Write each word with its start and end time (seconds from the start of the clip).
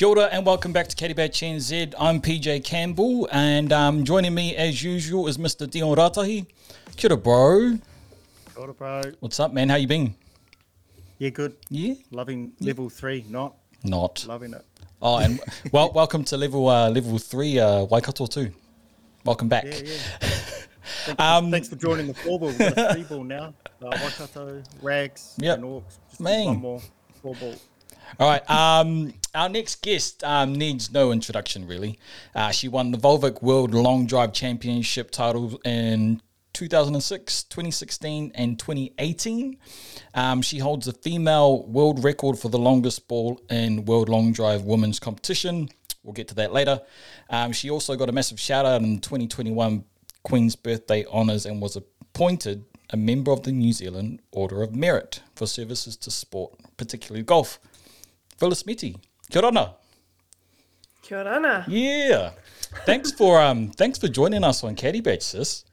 Kia 0.00 0.08
ora 0.08 0.30
and 0.32 0.46
welcome 0.46 0.72
back 0.72 0.88
to 0.88 1.14
Badge 1.14 1.40
NZ. 1.40 1.92
I'm 1.98 2.22
PJ 2.22 2.64
Campbell 2.64 3.28
and 3.30 3.70
um, 3.70 4.02
joining 4.02 4.32
me 4.34 4.56
as 4.56 4.82
usual 4.82 5.28
is 5.28 5.36
Mr. 5.36 5.68
Dion 5.68 5.94
Ratahi. 5.94 6.46
Kia 6.96 7.10
ora, 7.10 7.18
bro. 7.18 7.78
Kia 8.54 8.62
ora, 8.62 8.72
bro. 8.72 9.02
What's 9.20 9.38
up, 9.38 9.52
man? 9.52 9.68
How 9.68 9.76
you 9.76 9.86
been? 9.86 10.14
Yeah, 11.18 11.28
good. 11.28 11.54
Yeah? 11.68 11.96
Loving 12.12 12.52
level 12.60 12.88
three, 12.88 13.26
not 13.28 13.56
Not. 13.84 14.24
loving 14.26 14.54
it. 14.54 14.64
Oh, 15.02 15.18
and 15.18 15.38
well, 15.70 15.92
welcome 15.92 16.24
to 16.24 16.36
level 16.38 16.66
uh, 16.70 16.88
level 16.88 17.18
three, 17.18 17.58
uh, 17.58 17.84
Waikato 17.84 18.24
too. 18.24 18.52
Welcome 19.26 19.50
back. 19.50 19.64
Yeah, 19.66 19.80
yeah. 19.84 19.98
Thanks, 21.04 21.20
Um, 21.22 21.44
for, 21.44 21.50
thanks 21.50 21.68
for 21.68 21.76
joining 21.76 22.06
the 22.06 22.14
four 22.14 22.40
ball. 22.40 22.48
We've 22.48 22.58
got 22.74 22.78
a 22.78 22.94
three 22.94 23.02
ball 23.16 23.24
now. 23.24 23.52
Uh, 23.82 23.90
Waikato, 24.02 24.62
Rags, 24.80 25.34
Yep. 25.36 25.58
and 25.58 25.64
Orcs. 25.66 25.98
Just 26.08 26.20
Man. 26.22 26.46
one 26.46 26.56
more 26.56 26.80
four 27.20 27.34
ball. 27.34 27.54
All 28.18 28.28
right. 28.28 28.50
Um, 28.50 29.14
our 29.34 29.48
next 29.48 29.82
guest 29.82 30.24
um, 30.24 30.54
needs 30.54 30.90
no 30.90 31.12
introduction, 31.12 31.66
really. 31.66 31.98
Uh, 32.34 32.50
she 32.50 32.68
won 32.68 32.90
the 32.90 32.98
Volvik 32.98 33.42
World 33.42 33.72
Long 33.72 34.06
Drive 34.06 34.32
Championship 34.32 35.10
title 35.10 35.60
in 35.64 36.20
2006, 36.52 37.44
2016, 37.44 38.32
and 38.34 38.58
2018. 38.58 39.56
Um, 40.14 40.42
she 40.42 40.58
holds 40.58 40.86
the 40.86 40.92
female 40.92 41.64
world 41.66 42.02
record 42.02 42.38
for 42.38 42.48
the 42.48 42.58
longest 42.58 43.06
ball 43.06 43.40
in 43.48 43.84
World 43.84 44.08
Long 44.08 44.32
Drive 44.32 44.62
Women's 44.62 44.98
Competition. 44.98 45.68
We'll 46.02 46.14
get 46.14 46.28
to 46.28 46.34
that 46.36 46.52
later. 46.52 46.80
Um, 47.28 47.52
she 47.52 47.70
also 47.70 47.94
got 47.94 48.08
a 48.08 48.12
massive 48.12 48.40
shout 48.40 48.66
out 48.66 48.82
in 48.82 48.98
2021 49.00 49.84
Queen's 50.22 50.56
Birthday 50.56 51.04
Honours 51.06 51.46
and 51.46 51.60
was 51.60 51.76
appointed 51.76 52.64
a 52.92 52.96
member 52.96 53.30
of 53.30 53.44
the 53.44 53.52
New 53.52 53.72
Zealand 53.72 54.20
Order 54.32 54.62
of 54.62 54.74
Merit 54.74 55.22
for 55.36 55.46
services 55.46 55.96
to 55.98 56.10
sport, 56.10 56.58
particularly 56.76 57.22
golf. 57.22 57.60
Phillis 58.40 58.62
Meti. 58.62 58.96
Kia 59.30 59.42
ora. 59.44 59.74
Kia 61.02 61.18
ora. 61.18 61.64
Yeah. 61.68 62.30
Thanks 62.86 63.12
for 63.12 63.38
um 63.38 63.68
thanks 63.68 63.98
for 63.98 64.08
joining 64.08 64.42
us 64.42 64.64
on 64.64 64.74
Caddy 64.74 65.02
Badge, 65.02 65.22
sis. 65.22 65.64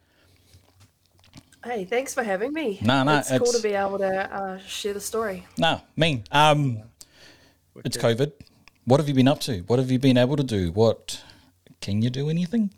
Hey, 1.64 1.86
thanks 1.86 2.14
for 2.14 2.24
having 2.24 2.52
me. 2.54 2.80
No, 2.82 3.04
no, 3.04 3.18
it's, 3.18 3.30
cool 3.30 3.52
to 3.52 3.62
be 3.62 3.74
able 3.74 3.98
to 4.00 4.34
uh, 4.36 4.58
share 4.60 4.94
the 4.94 5.00
story. 5.00 5.46
No, 5.58 5.82
mean. 5.96 6.26
Um 6.32 6.84
it's 7.86 7.98
COVID. 7.98 8.34
What 8.84 9.00
have 9.00 9.08
you 9.08 9.16
been 9.16 9.28
up 9.30 9.40
to? 9.42 9.60
What 9.68 9.80
have 9.80 9.90
you 9.90 10.00
been 10.00 10.18
able 10.18 10.36
to 10.36 10.44
do? 10.44 10.72
What 10.72 11.24
can 11.80 12.02
you 12.02 12.10
do 12.10 12.30
anything? 12.30 12.72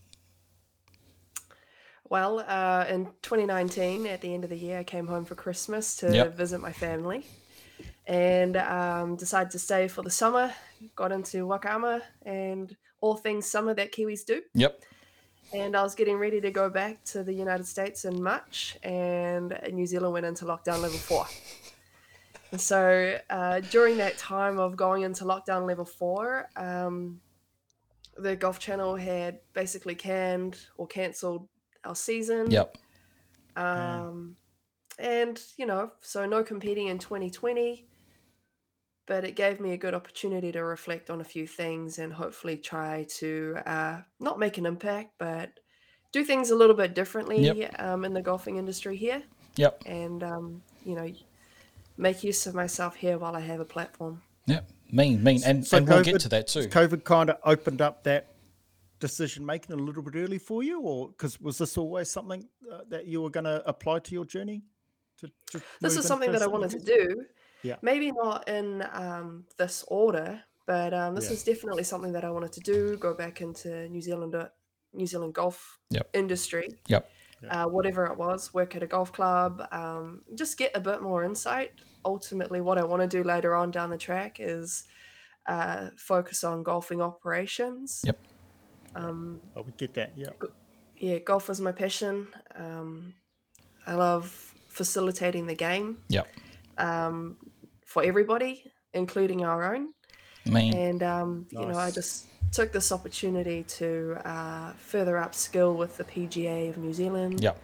Well, 2.09 2.39
uh, 2.39 2.85
in 2.89 3.05
2019, 3.21 4.07
at 4.07 4.21
the 4.21 4.33
end 4.33 4.43
of 4.43 4.49
the 4.49 4.57
year, 4.57 4.79
I 4.79 4.83
came 4.83 5.05
home 5.05 5.25
for 5.25 5.35
Christmas 5.35 5.95
to 5.97 6.11
Yep. 6.11 6.35
visit 6.35 6.59
my 6.59 6.73
family 6.73 7.23
and 8.09 8.57
um, 8.57 9.15
decided 9.15 9.51
to 9.51 9.59
stay 9.59 9.87
for 9.87 10.01
the 10.01 10.09
summer. 10.09 10.51
Got 10.95 11.11
into 11.11 11.45
waka 11.45 11.71
ama 11.71 12.01
and 12.25 12.75
all 13.01 13.15
things 13.15 13.45
summer 13.49 13.73
that 13.75 13.93
Kiwis 13.93 14.25
do. 14.25 14.41
Yep. 14.55 14.81
And 15.53 15.75
I 15.75 15.83
was 15.83 15.95
getting 15.95 16.17
ready 16.17 16.41
to 16.41 16.51
go 16.51 16.69
back 16.69 17.03
to 17.05 17.23
the 17.23 17.33
United 17.33 17.65
States 17.65 18.05
in 18.05 18.21
March, 18.21 18.77
and 18.83 19.57
New 19.71 19.85
Zealand 19.85 20.13
went 20.13 20.25
into 20.25 20.45
lockdown 20.45 20.81
level 20.81 20.97
four. 20.97 21.25
And 22.51 22.59
so 22.59 23.19
uh, 23.29 23.59
during 23.71 23.97
that 23.97 24.17
time 24.17 24.59
of 24.59 24.75
going 24.75 25.03
into 25.03 25.23
lockdown 25.23 25.67
level 25.67 25.85
four, 25.85 26.49
um, 26.55 27.19
the 28.17 28.35
Golf 28.35 28.59
Channel 28.59 28.95
had 28.95 29.39
basically 29.53 29.95
canned 29.95 30.57
or 30.77 30.87
cancelled 30.87 31.47
our 31.83 31.95
season. 31.95 32.49
Yep. 32.51 32.77
Um, 33.55 34.35
and, 34.97 35.39
you 35.57 35.65
know, 35.65 35.91
so 36.01 36.25
no 36.25 36.43
competing 36.43 36.87
in 36.87 36.99
2020, 36.99 37.87
but 39.09 39.25
it 39.25 39.35
gave 39.35 39.59
me 39.59 39.71
a 39.73 39.77
good 39.77 39.95
opportunity 39.95 40.51
to 40.51 40.63
reflect 40.63 41.09
on 41.09 41.19
a 41.19 41.23
few 41.23 41.47
things 41.47 41.97
and 41.97 42.13
hopefully 42.13 42.55
try 42.55 43.07
to 43.09 43.57
uh, 43.65 43.97
not 44.19 44.37
make 44.37 44.59
an 44.59 44.67
impact, 44.67 45.13
but 45.17 45.49
do 46.11 46.23
things 46.23 46.51
a 46.51 46.55
little 46.55 46.75
bit 46.75 46.93
differently 46.93 47.41
Yep. 47.41 47.81
um, 47.81 48.05
in 48.05 48.13
the 48.13 48.21
golfing 48.21 48.57
industry 48.57 48.95
here 48.95 49.23
Yep. 49.55 49.81
and, 49.87 50.23
um, 50.23 50.61
you 50.85 50.93
know, 50.93 51.11
make 51.97 52.23
use 52.23 52.45
of 52.45 52.53
myself 52.53 52.95
here 52.95 53.17
while 53.17 53.35
I 53.35 53.39
have 53.39 53.59
a 53.59 53.65
platform. 53.65 54.21
Yep. 54.45 54.69
Mean, 54.91 55.23
mean. 55.23 55.41
And, 55.43 55.65
So 55.65 55.77
and 55.77 55.87
we'll 55.87 56.03
get 56.03 56.15
COVID 56.15 56.19
to 56.19 56.29
that 56.29 56.47
too. 56.47 56.67
COVID 56.67 57.03
kind 57.03 57.31
of 57.31 57.37
opened 57.43 57.81
up 57.81 58.03
that 58.03 58.35
decision 58.99 59.43
making 59.43 59.73
a 59.73 59.79
little 59.79 60.03
bit 60.03 60.15
early 60.17 60.37
for 60.37 60.61
you, 60.61 60.81
or 60.81 61.07
because 61.09 61.41
was 61.41 61.57
this 61.57 61.79
always 61.79 62.11
something 62.11 62.47
uh, 62.71 62.81
that 62.89 63.07
you 63.07 63.23
were 63.23 63.31
going 63.31 63.45
to 63.45 63.67
apply 63.67 63.99
to 63.99 64.13
your 64.13 64.25
journey? 64.25 64.61
To, 65.17 65.31
to 65.51 65.61
This 65.81 65.97
is 65.97 66.05
something 66.05 66.31
that 66.31 66.43
I 66.43 66.47
wanted 66.47 66.69
to 66.71 66.79
do. 66.79 67.25
Yeah. 67.63 67.75
Maybe 67.81 68.11
not 68.11 68.47
in 68.47 68.83
um, 68.93 69.45
this 69.57 69.83
order, 69.87 70.41
but 70.65 70.93
um, 70.93 71.15
this 71.15 71.25
Yeah. 71.27 71.33
is 71.33 71.43
definitely 71.43 71.83
something 71.83 72.13
that 72.13 72.23
I 72.23 72.31
wanted 72.31 72.53
to 72.53 72.59
do. 72.61 72.97
Go 72.97 73.13
back 73.13 73.41
into 73.41 73.87
New 73.89 74.01
Zealand, 74.01 74.35
uh, 74.35 74.49
New 74.93 75.05
Zealand 75.07 75.33
golf 75.33 75.79
Yep. 75.91 76.09
industry. 76.13 76.69
Yep. 76.87 77.09
Yeah. 77.41 77.63
Uh, 77.63 77.67
whatever 77.69 78.05
it 78.05 78.17
was, 78.17 78.53
work 78.53 78.75
at 78.75 78.83
a 78.83 78.87
golf 78.87 79.11
club, 79.13 79.65
um, 79.71 80.23
just 80.35 80.57
get 80.57 80.71
a 80.75 80.79
bit 80.79 81.01
more 81.01 81.23
insight. 81.23 81.71
Ultimately, 82.03 82.59
what 82.61 82.77
I 82.77 82.83
want 82.83 83.01
to 83.01 83.07
do 83.07 83.23
later 83.23 83.55
on 83.55 83.71
down 83.71 83.89
the 83.89 83.97
track 83.97 84.37
is 84.39 84.83
uh, 85.47 85.89
focus 85.97 86.43
on 86.43 86.63
golfing 86.63 87.01
operations. 87.01 88.01
Yep. 88.05 88.19
Um, 88.95 89.41
I 89.55 89.61
would 89.61 89.77
get 89.77 89.93
that. 89.95 90.11
Yeah. 90.15 90.29
yeah, 90.97 91.17
golf 91.19 91.49
is 91.49 91.61
my 91.61 91.71
passion. 91.71 92.27
Um, 92.55 93.13
I 93.87 93.93
love 93.95 94.53
facilitating 94.67 95.47
the 95.47 95.55
game 95.55 95.97
Yep. 96.09 96.27
um, 96.77 97.37
for 97.89 98.03
everybody, 98.03 98.71
including 98.93 99.43
our 99.43 99.73
own. 99.73 99.93
Mean. 100.45 100.75
And 100.75 101.01
um, 101.01 101.47
you 101.49 101.65
know, 101.65 101.77
I 101.77 101.89
just 101.89 102.27
took 102.51 102.71
this 102.71 102.91
opportunity 102.91 103.63
to 103.63 104.15
uh, 104.23 104.73
further 104.73 105.15
upskill 105.15 105.75
with 105.75 105.97
the 105.97 106.03
PGA 106.03 106.69
of 106.69 106.77
New 106.77 106.93
Zealand, 106.93 107.41
Yep. 107.41 107.57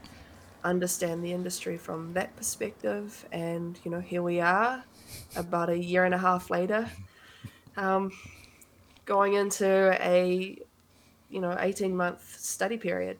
understand 0.64 1.24
the 1.24 1.32
industry 1.32 1.78
from 1.78 2.14
that 2.14 2.36
perspective, 2.36 3.24
and 3.32 3.80
you 3.84 3.92
know, 3.92 4.00
here 4.00 4.24
we 4.24 4.42
are, 4.42 4.84
about 5.36 5.70
a 5.70 5.78
year 5.78 6.06
and 6.06 6.14
a 6.16 6.18
half 6.18 6.50
later, 6.50 6.90
um, 7.78 8.12
going 9.06 9.34
into 9.36 9.96
a 10.02 10.58
you 11.30 11.40
know 11.40 11.56
eighteen 11.60 11.96
month 11.96 12.40
study 12.40 12.78
period. 12.78 13.18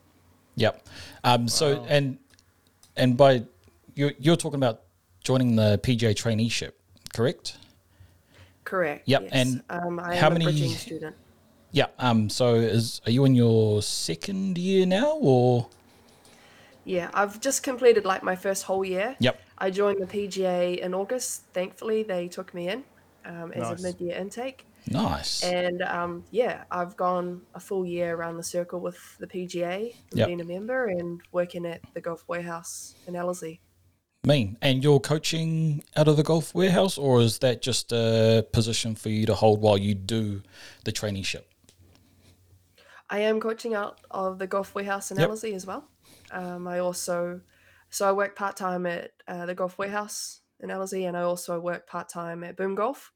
Yep. 0.56 0.86
Um, 1.22 1.46
So 1.46 1.84
and 1.88 2.18
and 2.96 3.16
by 3.16 3.44
you're 3.94 4.14
you're 4.18 4.36
talking 4.36 4.58
about 4.58 4.82
joining 5.22 5.56
the 5.56 5.78
PGA 5.82 6.14
traineeship, 6.14 6.72
correct? 7.16 7.56
Correct. 8.64 9.02
Yep, 9.08 9.22
Yes. 9.22 9.30
and 9.32 9.62
um, 9.70 10.00
I 10.00 10.16
how 10.16 10.26
am 10.26 10.34
many- 10.34 10.44
a 10.44 10.48
bridging 10.48 10.70
student. 10.70 11.16
Yeah. 11.72 11.86
Um. 11.98 12.28
So 12.30 12.54
is 12.54 13.00
are 13.06 13.10
you 13.10 13.24
in 13.24 13.34
your 13.34 13.82
second 13.82 14.56
year 14.58 14.86
now, 14.86 15.18
or? 15.20 15.68
Yeah, 16.84 17.10
I've 17.12 17.40
just 17.40 17.62
completed 17.64 18.04
like 18.04 18.22
my 18.22 18.36
first 18.36 18.62
whole 18.62 18.84
year. 18.84 19.16
Yep. 19.18 19.40
I 19.58 19.70
joined 19.70 20.00
the 20.00 20.06
PGA 20.06 20.78
in 20.78 20.94
August. 20.94 21.42
Thankfully, 21.52 22.04
they 22.04 22.28
took 22.28 22.54
me 22.54 22.68
in 22.68 22.84
um, 23.24 23.52
as 23.52 23.70
Nice. 23.70 23.80
a 23.80 23.82
mid-year 23.82 24.16
intake, 24.16 24.64
Nice. 24.88 25.42
and 25.42 25.82
um, 25.82 26.24
yeah, 26.30 26.62
I've 26.70 26.96
gone 26.96 27.42
a 27.54 27.60
full 27.60 27.84
year 27.84 28.14
around 28.14 28.36
the 28.36 28.44
circle 28.44 28.78
with 28.80 28.98
the 29.18 29.26
PGA, 29.26 29.96
Yep. 30.12 30.26
being 30.28 30.40
a 30.40 30.44
member, 30.44 30.86
and 30.86 31.20
working 31.32 31.66
at 31.66 31.80
the 31.94 32.00
Golf 32.00 32.22
Warehouse 32.28 32.94
in 33.08 33.16
Ellerslie. 33.16 33.60
Mean. 34.26 34.58
And 34.60 34.82
you're 34.82 34.98
coaching 34.98 35.84
out 35.96 36.08
of 36.08 36.16
the 36.16 36.24
golf 36.24 36.52
warehouse, 36.52 36.98
or 36.98 37.20
is 37.20 37.38
that 37.38 37.62
just 37.62 37.92
a 37.92 38.44
position 38.52 38.96
for 38.96 39.08
you 39.08 39.24
to 39.24 39.34
hold 39.34 39.60
while 39.62 39.78
you 39.78 39.94
do 39.94 40.42
the 40.84 40.90
traineeship? 40.92 41.44
I 43.08 43.20
am 43.20 43.38
coaching 43.38 43.72
out 43.72 44.00
of 44.10 44.40
the 44.40 44.48
Golf 44.48 44.74
Warehouse 44.74 45.12
in 45.12 45.16
Yep. 45.18 45.28
Ellerslie 45.28 45.54
as 45.54 45.64
well. 45.64 45.88
Um, 46.32 46.66
I 46.66 46.80
also, 46.80 47.40
so 47.88 48.08
I 48.08 48.10
work 48.10 48.34
part 48.34 48.56
time 48.56 48.84
at 48.84 49.12
uh, 49.28 49.46
the 49.46 49.54
Golf 49.54 49.78
Warehouse 49.78 50.40
in 50.58 50.72
Ellerslie, 50.72 51.04
and 51.04 51.16
I 51.16 51.22
also 51.22 51.60
work 51.60 51.86
part 51.86 52.08
time 52.08 52.42
at 52.42 52.56
Boom 52.56 52.74
Golf. 52.74 53.12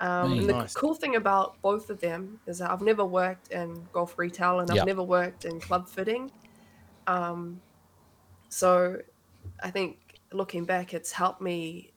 Um, 0.00 0.32
Nice. 0.32 0.40
and 0.40 0.48
the 0.48 0.52
Nice. 0.54 0.74
cool 0.74 0.94
thing 0.94 1.14
about 1.14 1.62
both 1.62 1.90
of 1.90 2.00
them 2.00 2.40
is 2.48 2.58
that 2.58 2.72
I've 2.72 2.82
never 2.82 3.04
worked 3.04 3.52
in 3.52 3.86
golf 3.92 4.18
retail 4.18 4.58
and 4.58 4.68
I've 4.68 4.78
Yep. 4.78 4.86
never 4.86 5.02
worked 5.04 5.44
in 5.44 5.60
club 5.60 5.88
fitting. 5.88 6.32
Um, 7.06 7.60
so 8.48 9.00
I 9.62 9.70
think 9.70 9.98
looking 10.32 10.64
back, 10.64 10.94
it's 10.94 11.12
helped 11.12 11.40
me 11.40 11.92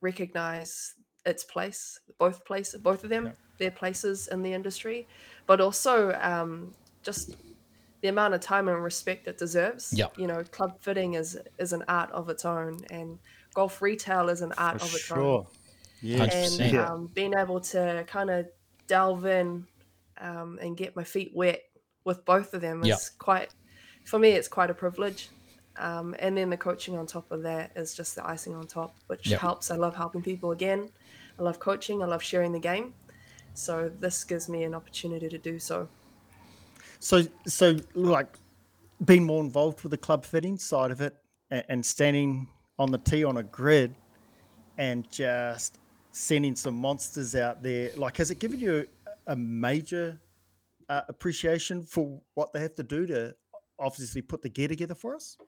recognize 0.00 0.94
its 1.24 1.44
place, 1.44 1.98
both 2.18 2.44
places, 2.44 2.80
both 2.80 3.02
of 3.04 3.10
them, 3.10 3.26
Yep. 3.26 3.36
their 3.58 3.70
places 3.70 4.28
in 4.28 4.42
the 4.42 4.52
industry, 4.52 5.06
but 5.46 5.60
also 5.60 6.12
um, 6.20 6.74
just 7.02 7.36
the 8.02 8.08
amount 8.08 8.34
of 8.34 8.40
time 8.40 8.68
and 8.68 8.82
respect 8.82 9.26
it 9.26 9.38
deserves. 9.38 9.92
Yep. 9.92 10.18
You 10.18 10.26
know, 10.26 10.44
club 10.44 10.78
fitting 10.80 11.14
is 11.14 11.38
is 11.58 11.72
an 11.72 11.84
art 11.88 12.10
of 12.12 12.28
its 12.28 12.44
own, 12.44 12.78
and 12.90 13.18
golf 13.54 13.80
retail 13.82 14.28
is 14.28 14.42
an 14.42 14.52
art 14.58 14.80
For 14.80 14.86
of 14.86 14.94
its 14.94 15.10
own 15.10 15.18
sure. 15.18 15.46
Yeah. 16.02 16.22
and 16.24 16.30
100%. 16.32 16.72
Yeah. 16.72 16.86
um, 16.92 17.10
being 17.14 17.34
able 17.36 17.60
to 17.60 18.04
kind 18.06 18.30
of 18.30 18.46
delve 18.86 19.24
in 19.26 19.66
um, 20.18 20.58
and 20.62 20.76
get 20.76 20.94
my 20.94 21.04
feet 21.04 21.32
wet 21.34 21.62
with 22.04 22.24
both 22.24 22.54
of 22.54 22.60
them 22.60 22.82
is 22.82 22.88
Yeah. 22.88 22.96
quite 23.18 23.52
for 24.04 24.18
me 24.18 24.30
it's 24.30 24.46
quite 24.46 24.70
a 24.70 24.74
privilege 24.74 25.28
um, 25.78 26.14
and 26.18 26.36
then 26.36 26.50
the 26.50 26.56
coaching 26.56 26.96
on 26.96 27.06
top 27.06 27.30
of 27.30 27.42
that 27.42 27.70
is 27.76 27.94
just 27.94 28.14
the 28.14 28.26
icing 28.26 28.54
on 28.54 28.66
top 28.66 28.96
which 29.08 29.28
Yeah. 29.28 29.38
helps 29.38 29.70
i 29.70 29.76
love 29.76 29.94
helping 29.96 30.22
people 30.22 30.52
again 30.52 30.88
i 31.38 31.42
love 31.42 31.58
coaching 31.58 32.02
i 32.02 32.06
love 32.06 32.22
sharing 32.22 32.52
the 32.52 32.60
game 32.60 32.94
So 33.54 33.90
this 34.00 34.22
gives 34.24 34.48
me 34.50 34.64
an 34.64 34.74
opportunity 34.74 35.28
to 35.30 35.38
do 35.38 35.58
so. 35.58 35.88
So, 37.00 37.22
so 37.46 37.76
like 37.94 38.38
being 39.04 39.24
more 39.24 39.42
involved 39.42 39.82
with 39.82 39.92
the 39.92 39.96
club 39.96 40.26
fitting 40.26 40.58
side 40.58 40.90
of 40.90 41.00
it 41.00 41.14
and, 41.50 41.64
and 41.70 41.86
standing 41.86 42.48
on 42.78 42.90
the 42.90 42.98
tee 42.98 43.24
on 43.24 43.38
a 43.38 43.42
grid 43.42 43.94
and 44.76 45.10
just 45.10 45.78
sending 46.12 46.54
some 46.54 46.74
monsters 46.74 47.34
out 47.34 47.62
there. 47.62 47.90
Like, 47.96 48.18
has 48.18 48.30
it 48.30 48.38
given 48.38 48.60
you 48.60 48.86
a, 49.26 49.32
a 49.32 49.36
major 49.36 50.20
uh, 50.90 51.02
appreciation 51.08 51.82
for 51.84 52.20
what 52.34 52.52
they 52.52 52.60
have 52.60 52.74
to 52.74 52.82
do 52.82 53.06
to 53.06 53.34
obviously 53.78 54.20
put 54.20 54.42
the 54.42 54.50
gear 54.50 54.68
together 54.68 54.94
for 54.94 55.14
us? 55.14 55.38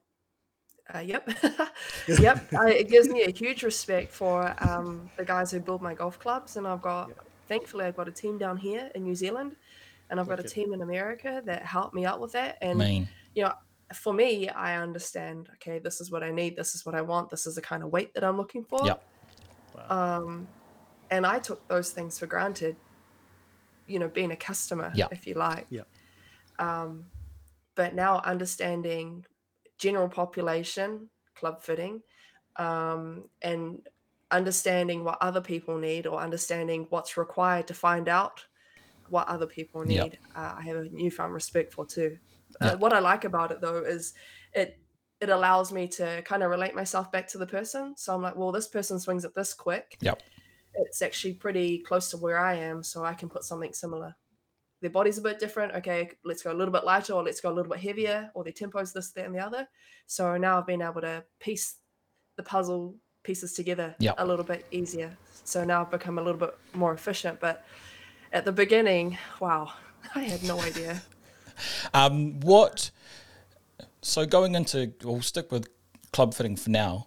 Uh, 0.93 0.99
yep, 0.99 1.29
yep. 2.07 2.51
I, 2.53 2.71
it 2.71 2.89
gives 2.89 3.09
me 3.09 3.23
a 3.23 3.31
huge 3.31 3.63
respect 3.63 4.11
for 4.11 4.55
um, 4.67 5.09
the 5.17 5.25
guys 5.25 5.51
who 5.51 5.59
build 5.59 5.81
my 5.81 5.93
golf 5.93 6.19
clubs, 6.19 6.57
and 6.57 6.67
I've 6.67 6.81
got, 6.81 7.11
thankfully, 7.47 7.85
I've 7.85 7.95
got 7.95 8.07
a 8.07 8.11
team 8.11 8.37
down 8.37 8.57
here 8.57 8.89
in 8.95 9.03
New 9.03 9.15
Zealand, 9.15 9.55
and 10.09 10.19
I've 10.19 10.27
got 10.27 10.39
a 10.39 10.43
team 10.43 10.73
in 10.73 10.81
America 10.81 11.41
that 11.45 11.63
help 11.63 11.93
me 11.93 12.05
out 12.05 12.19
with 12.19 12.31
that. 12.31 12.57
And 12.61 12.79
mean, 12.79 13.07
you 13.35 13.43
know, 13.43 13.53
for 13.93 14.13
me, 14.13 14.49
I 14.49 14.81
understand. 14.81 15.49
Okay, 15.55 15.79
this 15.79 16.01
is 16.01 16.09
what 16.09 16.23
I 16.23 16.31
need. 16.31 16.55
This 16.55 16.73
is 16.73 16.85
what 16.85 16.95
I 16.95 17.01
want. 17.01 17.29
This 17.29 17.45
is 17.45 17.55
the 17.55 17.61
kind 17.61 17.83
of 17.83 17.91
weight 17.91 18.13
that 18.15 18.23
I'm 18.23 18.37
looking 18.37 18.63
for. 18.63 18.85
Yep. 18.85 19.03
Wow. 19.75 20.17
Um, 20.21 20.47
and 21.11 21.25
I 21.25 21.39
took 21.39 21.67
those 21.67 21.91
things 21.91 22.17
for 22.17 22.25
granted. 22.25 22.75
You 23.87 23.99
know, 23.99 24.07
being 24.07 24.31
a 24.31 24.35
customer, 24.35 24.91
Yep. 24.95 25.11
if 25.11 25.25
you 25.25 25.33
like. 25.33 25.65
Yep. 25.69 25.87
Um, 26.59 27.05
but 27.75 27.95
now 27.95 28.21
understanding 28.23 29.25
general 29.79 30.09
population 30.09 31.09
club 31.35 31.63
fitting, 31.63 32.01
um, 32.57 33.23
and 33.41 33.79
understanding 34.31 35.03
what 35.03 35.17
other 35.21 35.41
people 35.41 35.77
need, 35.77 36.05
or 36.05 36.19
understanding 36.19 36.85
what's 36.89 37.17
required 37.17 37.67
to 37.67 37.73
find 37.73 38.07
out 38.07 38.45
what 39.09 39.27
other 39.27 39.47
people 39.47 39.83
need, 39.83 39.95
Yep. 39.95 40.17
uh, 40.35 40.55
I 40.59 40.61
have 40.61 40.75
a 40.77 40.89
newfound 40.89 41.33
respect 41.33 41.73
for 41.73 41.85
too. 41.85 42.19
Uh, 42.61 42.75
what 42.77 42.93
I 42.93 42.99
like 42.99 43.23
about 43.25 43.51
it 43.51 43.61
though 43.61 43.83
is 43.83 44.13
it 44.53 44.77
it 45.19 45.29
allows 45.29 45.71
me 45.73 45.87
to 45.87 46.21
kind 46.23 46.43
of 46.43 46.49
relate 46.49 46.73
myself 46.75 47.11
back 47.11 47.27
to 47.27 47.37
the 47.37 47.45
person. 47.45 47.93
So 47.97 48.15
I'm 48.15 48.21
like, 48.21 48.37
well, 48.37 48.53
this 48.53 48.67
person 48.67 48.99
swings 48.99 49.25
it 49.25 49.35
this 49.35 49.53
quick. 49.53 49.97
Yep. 50.01 50.21
It's 50.75 51.01
actually 51.01 51.33
pretty 51.33 51.79
close 51.79 52.09
to 52.11 52.17
where 52.17 52.37
I 52.37 52.53
am, 52.55 52.83
so 52.83 53.03
I 53.03 53.13
can 53.13 53.29
put 53.29 53.43
something 53.43 53.73
similar. 53.73 54.15
Their 54.81 54.89
body's 54.91 55.17
a 55.17 55.21
bit 55.21 55.39
different. 55.39 55.73
Okay, 55.75 56.11
let's 56.23 56.41
go 56.43 56.51
a 56.51 56.53
little 56.53 56.71
bit 56.71 56.83
lighter, 56.85 57.13
or 57.13 57.23
let's 57.23 57.41
go 57.41 57.49
a 57.49 57.53
little 57.53 57.71
bit 57.71 57.81
heavier, 57.81 58.31
or 58.33 58.43
their 58.43 58.53
tempo's 58.53 58.93
this, 58.93 59.11
that, 59.11 59.25
and 59.25 59.35
the 59.35 59.39
other. 59.39 59.67
So 60.07 60.37
now 60.37 60.57
I've 60.57 60.67
been 60.67 60.81
able 60.81 61.01
to 61.01 61.23
piece 61.39 61.75
the 62.37 62.43
puzzle 62.43 62.95
pieces 63.23 63.53
together 63.53 63.95
Yep. 63.99 64.15
a 64.17 64.25
little 64.25 64.45
bit 64.45 64.65
easier. 64.71 65.17
So 65.43 65.63
now 65.65 65.81
I've 65.81 65.91
become 65.91 66.17
a 66.17 66.21
little 66.21 66.39
bit 66.39 66.57
more 66.73 66.93
efficient. 66.93 67.39
But 67.39 67.65
at 68.31 68.45
the 68.45 68.51
beginning, 68.51 69.17
wow, 69.39 69.73
I 70.15 70.21
had 70.21 70.43
no 70.43 70.59
idea. 70.61 71.01
Um, 71.93 72.39
what? 72.39 72.89
So 74.01 74.25
going 74.25 74.55
into, 74.55 74.93
we'll 75.03 75.21
stick 75.21 75.51
with 75.51 75.67
club 76.13 76.33
fitting 76.33 76.55
for 76.55 76.69
now. 76.69 77.03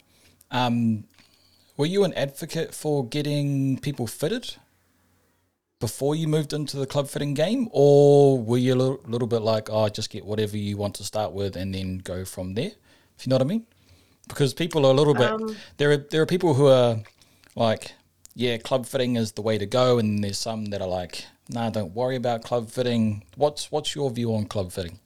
Um, 0.50 1.04
were 1.78 1.86
you 1.86 2.04
an 2.04 2.12
advocate 2.12 2.74
for 2.74 3.06
getting 3.08 3.78
people 3.78 4.06
fitted 4.06 4.56
before 5.82 6.14
you 6.14 6.28
moved 6.28 6.52
into 6.52 6.76
the 6.76 6.86
club 6.86 7.08
fitting 7.08 7.34
game, 7.34 7.68
or 7.72 8.38
were 8.38 8.56
you 8.56 8.72
a 8.72 8.76
little, 8.76 9.00
little 9.04 9.26
bit 9.26 9.40
like, 9.42 9.68
oh, 9.68 9.88
just 9.88 10.10
get 10.10 10.24
whatever 10.24 10.56
you 10.56 10.76
want 10.76 10.94
to 10.94 11.02
start 11.02 11.32
with 11.32 11.56
and 11.56 11.74
then 11.74 11.98
go 11.98 12.24
from 12.24 12.54
there? 12.54 12.70
If 13.18 13.26
you 13.26 13.30
know 13.30 13.34
what 13.34 13.42
I 13.42 13.46
mean? 13.46 13.66
Because 14.28 14.54
people 14.54 14.86
are 14.86 14.92
a 14.92 14.94
little 14.94 15.12
bit. 15.12 15.28
Um, 15.28 15.56
there 15.78 15.90
are 15.90 15.96
there 15.96 16.22
are 16.22 16.26
people 16.26 16.54
who 16.54 16.68
are 16.68 16.98
like, 17.56 17.94
yeah, 18.36 18.58
club 18.58 18.86
fitting 18.86 19.16
is 19.16 19.32
the 19.32 19.42
way 19.42 19.58
to 19.58 19.66
go, 19.66 19.98
and 19.98 20.22
there's 20.22 20.38
some 20.38 20.66
that 20.66 20.80
are 20.80 20.86
like, 20.88 21.24
nah, 21.48 21.68
don't 21.68 21.92
worry 21.96 22.14
about 22.14 22.44
club 22.44 22.70
fitting. 22.70 23.24
What's 23.34 23.72
what's 23.72 23.96
your 23.96 24.08
view 24.12 24.32
on 24.36 24.44
club 24.44 24.70
fitting? 24.70 25.00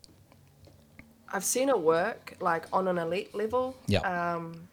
I've 1.32 1.44
seen 1.44 1.70
it 1.70 1.80
work 1.80 2.36
like 2.40 2.66
on 2.70 2.86
an 2.86 2.98
elite 2.98 3.34
level. 3.34 3.74
Yeah. 3.86 4.00
Um, 4.00 4.68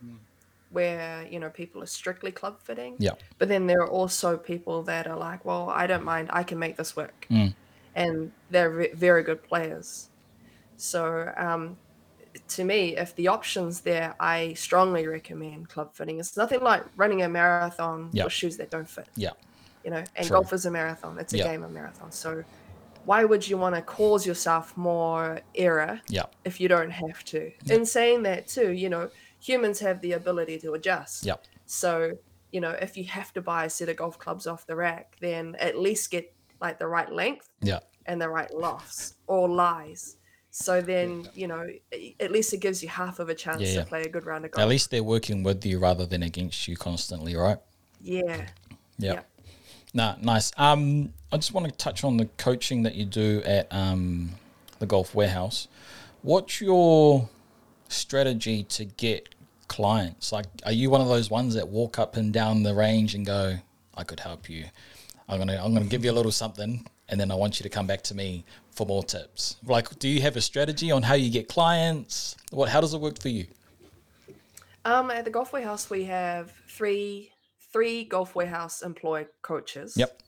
where 0.74 1.25
you 1.31 1.40
know 1.40 1.50
people 1.50 1.81
are 1.84 1.86
strictly 2.02 2.31
club 2.31 2.60
fitting. 2.60 2.96
Yeah. 3.00 3.12
But 3.38 3.48
then 3.48 3.68
there 3.68 3.81
are 3.81 3.90
also 3.90 4.38
people 4.38 4.84
that 4.84 5.08
are 5.08 5.18
like, 5.18 5.46
well, 5.46 5.70
I 5.70 5.88
don't 5.88 6.04
mind. 6.04 6.30
I 6.34 6.44
can 6.44 6.60
make 6.60 6.75
this 6.78 6.96
work, 6.96 7.28
Mm. 7.30 7.54
and 7.96 8.31
they're 8.50 8.72
ve- 8.72 8.94
very 8.94 9.24
good 9.24 9.42
players. 9.44 10.10
So 10.78 11.31
um, 11.38 11.78
to 12.50 12.64
me, 12.64 12.98
if 12.98 13.16
the 13.16 13.28
option's 13.28 13.81
there, 13.81 14.16
I 14.20 14.54
strongly 14.54 15.08
recommend 15.08 15.70
club 15.70 15.94
fitting. 15.94 16.20
It's 16.20 16.36
nothing 16.36 16.62
like 16.62 16.84
running 16.98 17.22
a 17.22 17.30
marathon 17.30 18.10
with 18.12 18.31
shoes 18.34 18.58
that 18.58 18.69
don't 18.72 18.90
fit. 18.90 19.08
Yeah. 19.16 19.31
You 19.86 19.92
know, 19.92 20.04
and 20.16 20.28
True. 20.28 20.38
golf 20.38 20.54
is 20.54 20.66
a 20.66 20.72
marathon. 20.72 21.19
It's 21.19 21.34
a 21.34 21.38
game 21.38 21.64
of 21.64 21.72
marathon. 21.72 22.12
So 22.12 22.44
why 23.06 23.26
would 23.26 23.46
you 23.48 23.58
want 23.58 23.76
to 23.76 23.81
cause 23.81 24.26
yourself 24.26 24.76
more 24.78 25.42
error 25.56 26.00
Yeah. 26.08 26.24
if 26.46 26.60
you 26.62 26.68
don't 26.69 26.90
have 26.90 27.24
to. 27.26 27.52
In 27.69 27.86
saying 27.86 28.24
that 28.24 28.48
too, 28.48 28.72
you 28.72 28.90
know, 28.90 29.10
humans 29.44 29.80
have 29.80 30.00
the 30.01 30.13
ability 30.13 30.57
to 30.60 30.74
adjust. 30.74 31.25
Yep. 31.25 31.44
So, 31.66 32.18
you 32.51 32.62
know, 32.62 32.72
if 32.72 32.95
you 32.98 33.04
have 33.06 33.34
to 33.34 33.42
buy 33.42 33.66
a 33.66 33.69
set 33.69 33.90
of 33.90 33.98
golf 33.98 34.18
clubs 34.18 34.48
off 34.48 34.66
the 34.66 34.75
rack, 34.75 35.16
then 35.19 35.56
at 35.60 35.78
least 35.78 36.12
get 36.12 36.34
like 36.62 36.80
the 36.80 36.88
right 36.88 37.12
length 37.12 37.50
Yeah. 37.62 37.80
and 38.06 38.22
the 38.22 38.30
right 38.30 38.54
lofts 38.54 39.16
or 39.28 39.50
lies. 39.50 40.16
So 40.51 40.81
then, 40.81 41.28
you 41.34 41.48
know, 41.48 41.68
at 42.19 42.31
least 42.31 42.54
it 42.54 42.57
gives 42.62 42.81
you 42.84 42.88
half 42.90 43.19
of 43.19 43.28
a 43.28 43.34
chance 43.36 43.62
Yeah, 43.62 43.69
yeah. 43.69 43.80
to 43.81 43.86
play 43.86 44.04
a 44.04 44.10
good 44.10 44.25
round 44.25 44.45
of 44.45 44.51
golf. 44.51 44.62
At 44.62 44.69
least 44.69 44.92
they're 44.92 45.04
working 45.04 45.42
with 45.44 45.66
you 45.66 45.80
rather 45.80 46.06
than 46.06 46.24
against 46.24 46.68
you 46.68 46.78
constantly, 46.78 47.36
right? 47.36 47.57
yeah. 48.01 48.45
Yeah. 49.00 49.13
Yeah. 49.13 49.22
Nah, 49.95 50.16
nice. 50.22 50.51
Um, 50.57 51.12
I 51.31 51.38
just 51.38 51.54
want 51.54 51.66
to 51.68 51.72
touch 51.72 52.04
on 52.04 52.18
the 52.18 52.25
coaching 52.38 52.84
that 52.84 52.94
you 52.95 53.06
do 53.06 53.42
at 53.45 53.68
um, 53.72 54.31
the 54.80 54.86
Golf 54.86 55.13
Warehouse. 55.16 55.68
What's 56.22 56.62
your 56.62 57.28
strategy 57.90 58.63
to 58.63 58.86
get 58.86 59.32
clients? 59.68 60.31
Like, 60.31 60.45
are 60.65 60.71
you 60.71 60.89
one 60.89 61.01
of 61.01 61.07
those 61.07 61.30
ones 61.30 61.54
that 61.56 61.68
walk 61.68 62.00
up 62.00 62.15
and 62.18 62.31
down 62.33 62.63
the 62.63 62.74
range 62.74 63.15
and 63.15 63.25
go, 63.25 63.57
"I 63.95 64.04
could 64.04 64.19
help 64.19 64.50
you. 64.50 64.65
I'm 65.30 65.39
gonna, 65.39 65.62
I'm 65.63 65.74
gonna 65.74 65.86
give 65.86 66.04
you 66.06 66.12
a 66.12 66.13
little 66.13 66.31
something, 66.31 66.86
and 67.09 67.19
then 67.19 67.31
I 67.31 67.35
want 67.35 67.59
you 67.59 67.64
to 67.64 67.69
come 67.69 67.88
back 67.88 68.02
to 68.04 68.16
me 68.16 68.45
for 68.71 68.85
more 68.88 69.04
tips." 69.04 69.57
Like, 69.66 69.97
do 69.99 70.07
you 70.09 70.21
have 70.21 70.35
a 70.35 70.42
strategy 70.42 70.92
on 70.92 71.04
how 71.04 71.14
you 71.16 71.30
get 71.31 71.47
clients? 71.47 72.35
What, 72.52 72.69
how 72.69 72.81
does 72.81 72.94
it 72.94 73.02
work 73.02 73.19
for 73.19 73.30
you? 73.30 73.47
Um, 74.85 75.11
at 75.11 75.23
the 75.26 75.31
Golf 75.31 75.54
Warehouse, 75.54 75.90
we 75.90 76.06
have 76.06 76.52
three 76.69 77.31
three 77.71 78.04
Golf 78.04 78.35
Warehouse 78.35 78.81
employed 78.81 79.28
coaches. 79.42 79.95
Yep. 79.97 80.21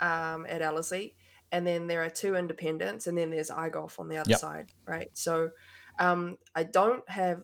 um, 0.00 0.46
at 0.48 0.62
Ellerslie, 0.62 1.14
and 1.52 1.66
then 1.66 1.86
there 1.86 2.02
are 2.02 2.08
two 2.08 2.34
independents, 2.36 3.06
and 3.06 3.18
then 3.18 3.30
there's 3.30 3.50
iGolf 3.50 3.98
on 3.98 4.08
the 4.08 4.16
other 4.16 4.30
Yep. 4.30 4.38
side, 4.38 4.66
right? 4.86 5.10
So 5.12 5.50
um, 5.98 6.38
I 6.54 6.62
don't 6.62 7.06
have 7.10 7.42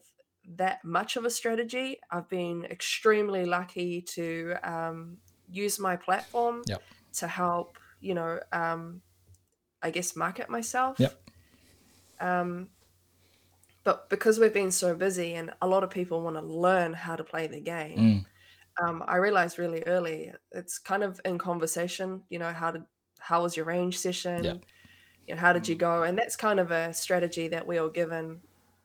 that 0.54 0.84
much 0.84 1.16
of 1.16 1.24
a 1.24 1.30
strategy. 1.30 1.98
I've 2.10 2.28
been 2.28 2.64
extremely 2.66 3.44
lucky 3.46 4.00
to 4.02 4.54
um, 4.62 5.16
use 5.50 5.78
my 5.78 5.96
platform 5.96 6.62
Yep. 6.66 6.82
to 7.14 7.26
help, 7.26 7.78
you 8.00 8.14
know, 8.14 8.40
um, 8.52 9.02
I 9.82 9.90
guess 9.90 10.14
market 10.16 10.48
myself. 10.48 10.98
Yep. 11.00 11.20
Um, 12.20 12.68
but 13.84 14.08
because 14.08 14.38
we've 14.38 14.52
been 14.54 14.70
so 14.72 14.94
busy 14.94 15.34
and 15.34 15.52
a 15.62 15.66
lot 15.66 15.84
of 15.84 15.90
people 15.90 16.22
want 16.22 16.36
to 16.36 16.42
learn 16.42 16.92
how 16.92 17.14
to 17.16 17.22
play 17.24 17.46
the 17.46 17.60
game, 17.60 17.98
Mm. 17.98 18.26
um, 18.88 19.04
I 19.06 19.16
realized 19.16 19.58
really 19.58 19.82
early 19.84 20.32
it's 20.52 20.78
kind 20.78 21.02
of 21.02 21.20
in 21.24 21.38
conversation. 21.38 22.22
You 22.28 22.38
know, 22.38 22.52
how 22.52 22.70
did 22.70 22.84
how 23.18 23.42
was 23.42 23.56
your 23.56 23.66
range 23.66 23.98
session? 23.98 24.44
Yeah. 24.44 24.54
You 25.26 25.34
know, 25.34 25.40
how 25.40 25.52
did 25.52 25.66
you 25.66 25.74
go? 25.74 26.04
And 26.04 26.16
that's 26.16 26.36
kind 26.36 26.60
of 26.60 26.70
a 26.70 26.92
strategy 26.94 27.48
that 27.48 27.66
we 27.66 27.80
were 27.80 27.90
given 27.90 28.40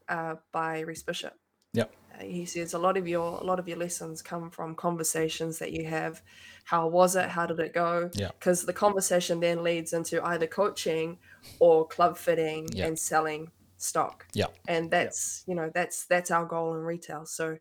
uh, 0.09 0.35
by 0.51 0.79
Reese 0.81 1.03
Bishop. 1.03 1.33
Yep. 1.73 1.93
Uh, 2.19 2.23
he 2.23 2.45
says 2.45 2.73
a 2.73 2.79
lot 2.79 2.97
of 2.97 3.07
your 3.07 3.39
a 3.39 3.43
lot 3.43 3.59
of 3.59 3.67
your 3.67 3.77
lessons 3.77 4.21
come 4.21 4.49
from 4.49 4.75
conversations 4.75 5.59
that 5.59 5.71
you 5.71 5.85
have. 5.85 6.21
How 6.65 6.87
was 6.87 7.15
it? 7.15 7.29
How 7.29 7.45
did 7.45 7.59
it 7.59 7.73
go? 7.73 8.09
Yeah. 8.13 8.29
Because 8.37 8.65
the 8.65 8.73
conversation 8.73 9.39
then 9.39 9.63
leads 9.63 9.93
into 9.93 10.23
either 10.23 10.47
coaching 10.47 11.17
or 11.59 11.87
club 11.87 12.17
fitting 12.17 12.67
Yeah. 12.73 12.87
and 12.87 12.97
selling 12.99 13.51
stock 13.77 14.27
Yeah. 14.33 14.45
and 14.67 14.91
that's 14.91 15.43
you 15.47 15.55
know 15.55 15.71
that's 15.73 16.05
that's 16.05 16.29
our 16.29 16.45
goal 16.45 16.75
in 16.75 16.81
retail 16.81 17.25
so 17.25 17.57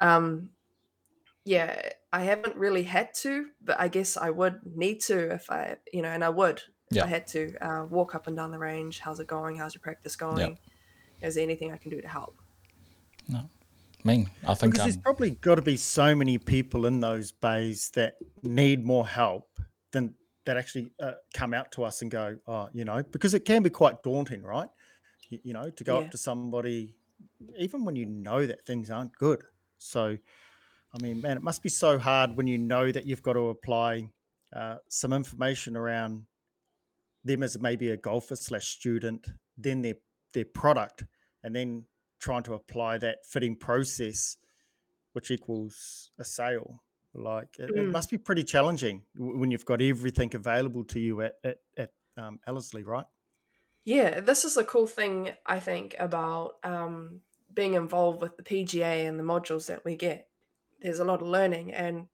um 0.00 0.50
yeah 1.44 1.90
i 2.12 2.24
haven't 2.24 2.56
really 2.56 2.82
had 2.82 3.14
to 3.14 3.46
but 3.62 3.78
i 3.78 3.86
guess 3.86 4.16
i 4.16 4.30
would 4.30 4.58
need 4.74 4.98
to 5.02 5.32
if 5.32 5.48
i 5.48 5.76
you 5.92 6.02
know 6.02 6.08
and 6.08 6.24
i 6.24 6.28
would 6.28 6.56
if 6.90 6.96
Yeah. 6.96 7.04
i 7.04 7.06
had 7.06 7.24
to 7.28 7.54
uh, 7.64 7.84
walk 7.86 8.16
up 8.16 8.26
and 8.26 8.36
down 8.36 8.50
the 8.50 8.58
range 8.58 8.98
how's 8.98 9.20
it 9.20 9.28
going 9.28 9.56
how's 9.58 9.72
your 9.72 9.80
practice 9.80 10.16
going 10.16 10.58
is 11.22 11.36
there 11.36 11.44
anything 11.44 11.70
i 11.70 11.76
can 11.76 11.92
do 11.92 12.00
to 12.00 12.08
help 12.08 12.39
I 13.34 13.44
mean, 14.04 14.30
I 14.46 14.54
think 14.54 14.72
Because 14.72 14.84
there's 14.84 14.96
um, 14.96 15.02
probably 15.02 15.30
got 15.32 15.56
to 15.56 15.62
be 15.62 15.76
so 15.76 16.14
many 16.14 16.38
people 16.38 16.86
in 16.86 17.00
those 17.00 17.32
bays 17.32 17.90
that 17.94 18.14
need 18.42 18.84
more 18.84 19.06
help 19.06 19.48
than 19.92 20.14
that 20.46 20.56
actually 20.56 20.90
uh, 21.02 21.12
come 21.34 21.52
out 21.52 21.70
to 21.72 21.84
us 21.84 22.02
and 22.02 22.10
go, 22.10 22.36
oh, 22.46 22.68
you 22.72 22.84
know, 22.84 23.02
because 23.02 23.34
it 23.34 23.44
can 23.44 23.62
be 23.62 23.70
quite 23.70 24.02
daunting, 24.02 24.42
right? 24.42 24.68
You, 25.28 25.38
you 25.44 25.52
know, 25.52 25.70
to 25.70 25.84
go 25.84 25.98
Yeah. 25.98 26.04
up 26.04 26.10
to 26.12 26.18
somebody, 26.18 26.94
even 27.58 27.84
when 27.84 27.94
you 27.96 28.06
know 28.06 28.46
that 28.46 28.64
things 28.66 28.90
aren't 28.90 29.14
good. 29.16 29.42
So, 29.78 30.16
I 30.94 31.02
mean, 31.02 31.20
man, 31.20 31.36
it 31.36 31.42
must 31.42 31.62
be 31.62 31.68
so 31.68 31.98
hard 31.98 32.36
when 32.36 32.46
you 32.46 32.58
know 32.58 32.90
that 32.90 33.06
you've 33.06 33.22
got 33.22 33.34
to 33.34 33.50
apply 33.50 34.10
uh, 34.54 34.76
some 34.88 35.12
information 35.12 35.76
around 35.76 36.24
them 37.24 37.42
as 37.42 37.58
maybe 37.60 37.90
a 37.90 37.96
golfer 37.96 38.36
slash 38.36 38.68
student, 38.68 39.26
then 39.58 39.82
their 39.82 39.96
their 40.32 40.46
product, 40.46 41.04
and 41.44 41.54
then 41.54 41.84
trying 42.20 42.42
to 42.44 42.54
apply 42.54 42.98
that 42.98 43.26
fitting 43.26 43.56
process, 43.56 44.36
which 45.12 45.30
equals 45.30 46.10
a 46.18 46.24
sale. 46.24 46.82
Like 47.12 47.58
it, 47.58 47.70
it 47.70 47.76
Mm. 47.76 47.90
must 47.90 48.10
be 48.10 48.18
pretty 48.18 48.44
challenging 48.44 49.02
when 49.16 49.50
you've 49.50 49.64
got 49.64 49.82
everything 49.82 50.32
available 50.34 50.84
to 50.84 51.00
you 51.00 51.22
at 51.22 51.34
at, 51.42 51.58
at 51.76 51.90
um, 52.16 52.38
Ellerslie, 52.46 52.84
right? 52.84 53.06
Yeah, 53.84 54.20
this 54.20 54.44
is 54.44 54.56
a 54.56 54.64
cool 54.64 54.86
thing 54.86 55.32
I 55.46 55.58
think 55.58 55.96
about 55.98 56.56
um, 56.62 57.22
being 57.52 57.74
involved 57.74 58.20
with 58.22 58.36
the 58.36 58.42
PGA 58.44 59.08
and 59.08 59.18
the 59.18 59.24
modules 59.24 59.66
that 59.66 59.84
we 59.84 59.96
get. 59.96 60.28
There's 60.80 61.00
a 61.00 61.04
lot 61.04 61.20
of 61.22 61.26
learning, 61.28 61.72
and 61.72 62.06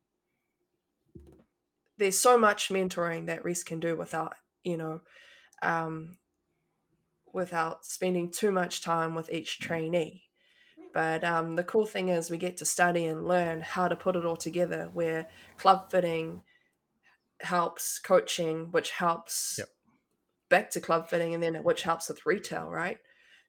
there's 1.98 2.18
so 2.18 2.38
much 2.38 2.68
mentoring 2.68 3.26
that 3.26 3.44
Reese 3.44 3.64
can 3.64 3.80
do 3.80 3.96
without, 3.96 4.34
you 4.64 4.76
know, 4.76 5.00
um, 5.62 6.16
without 7.36 7.84
spending 7.86 8.30
too 8.30 8.50
much 8.50 8.80
time 8.80 9.14
with 9.14 9.30
each 9.30 9.60
trainee. 9.60 10.24
But 10.92 11.22
um, 11.22 11.54
the 11.54 11.62
cool 11.62 11.86
thing 11.86 12.08
is 12.08 12.30
we 12.30 12.38
get 12.38 12.56
to 12.56 12.64
study 12.64 13.04
and 13.04 13.28
learn 13.28 13.60
how 13.60 13.86
to 13.86 13.94
put 13.94 14.16
it 14.16 14.24
all 14.24 14.36
together. 14.36 14.90
Where 14.92 15.28
club 15.58 15.90
fitting 15.90 16.42
helps 17.40 17.98
coaching, 17.98 18.72
which 18.72 18.90
helps 18.90 19.56
Yep. 19.58 19.68
back 20.48 20.70
to 20.70 20.80
club 20.80 21.08
fitting, 21.08 21.34
and 21.34 21.42
then 21.42 21.54
which 21.62 21.82
helps 21.82 22.08
with 22.08 22.24
retail, 22.24 22.70
right? 22.70 22.98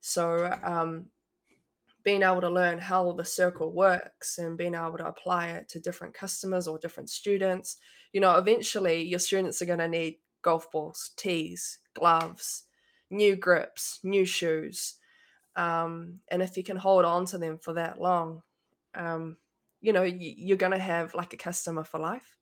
So 0.02 0.54
um, 0.62 1.06
being 2.04 2.22
able 2.22 2.42
to 2.42 2.50
learn 2.50 2.80
how 2.80 3.14
the 3.14 3.26
circle 3.26 3.72
works 3.72 4.38
and 4.38 4.58
being 4.58 4.76
able 4.76 4.98
to 4.98 5.08
apply 5.08 5.48
it 5.50 5.70
to 5.70 5.80
different 5.80 6.14
customers 6.14 6.68
or 6.68 6.78
different 6.78 7.10
students, 7.10 7.78
you 8.12 8.20
know, 8.22 8.36
eventually 8.36 9.04
your 9.04 9.20
students 9.20 9.62
are 9.62 9.66
going 9.66 9.80
to 9.80 9.88
need 9.88 10.18
golf 10.42 10.70
balls, 10.72 11.12
tees, 11.18 11.80
gloves, 11.94 12.67
new 13.10 13.36
grips, 13.36 14.00
new 14.04 14.26
shoes. 14.26 14.96
Um, 15.56 16.22
and 16.30 16.42
if 16.42 16.58
you 16.58 16.64
can 16.64 16.78
hold 16.78 17.06
on 17.06 17.26
to 17.28 17.38
them 17.38 17.58
for 17.58 17.74
that 17.74 18.00
long, 18.00 18.44
um, 18.96 19.38
you 19.82 19.94
know, 19.94 20.02
y- 20.04 20.18
you're 20.38 20.58
going 20.58 20.72
to 20.74 20.80
have 20.80 21.14
like 21.16 21.34
a 21.34 21.38
customer 21.38 21.84
for 21.84 22.00
life. 22.00 22.38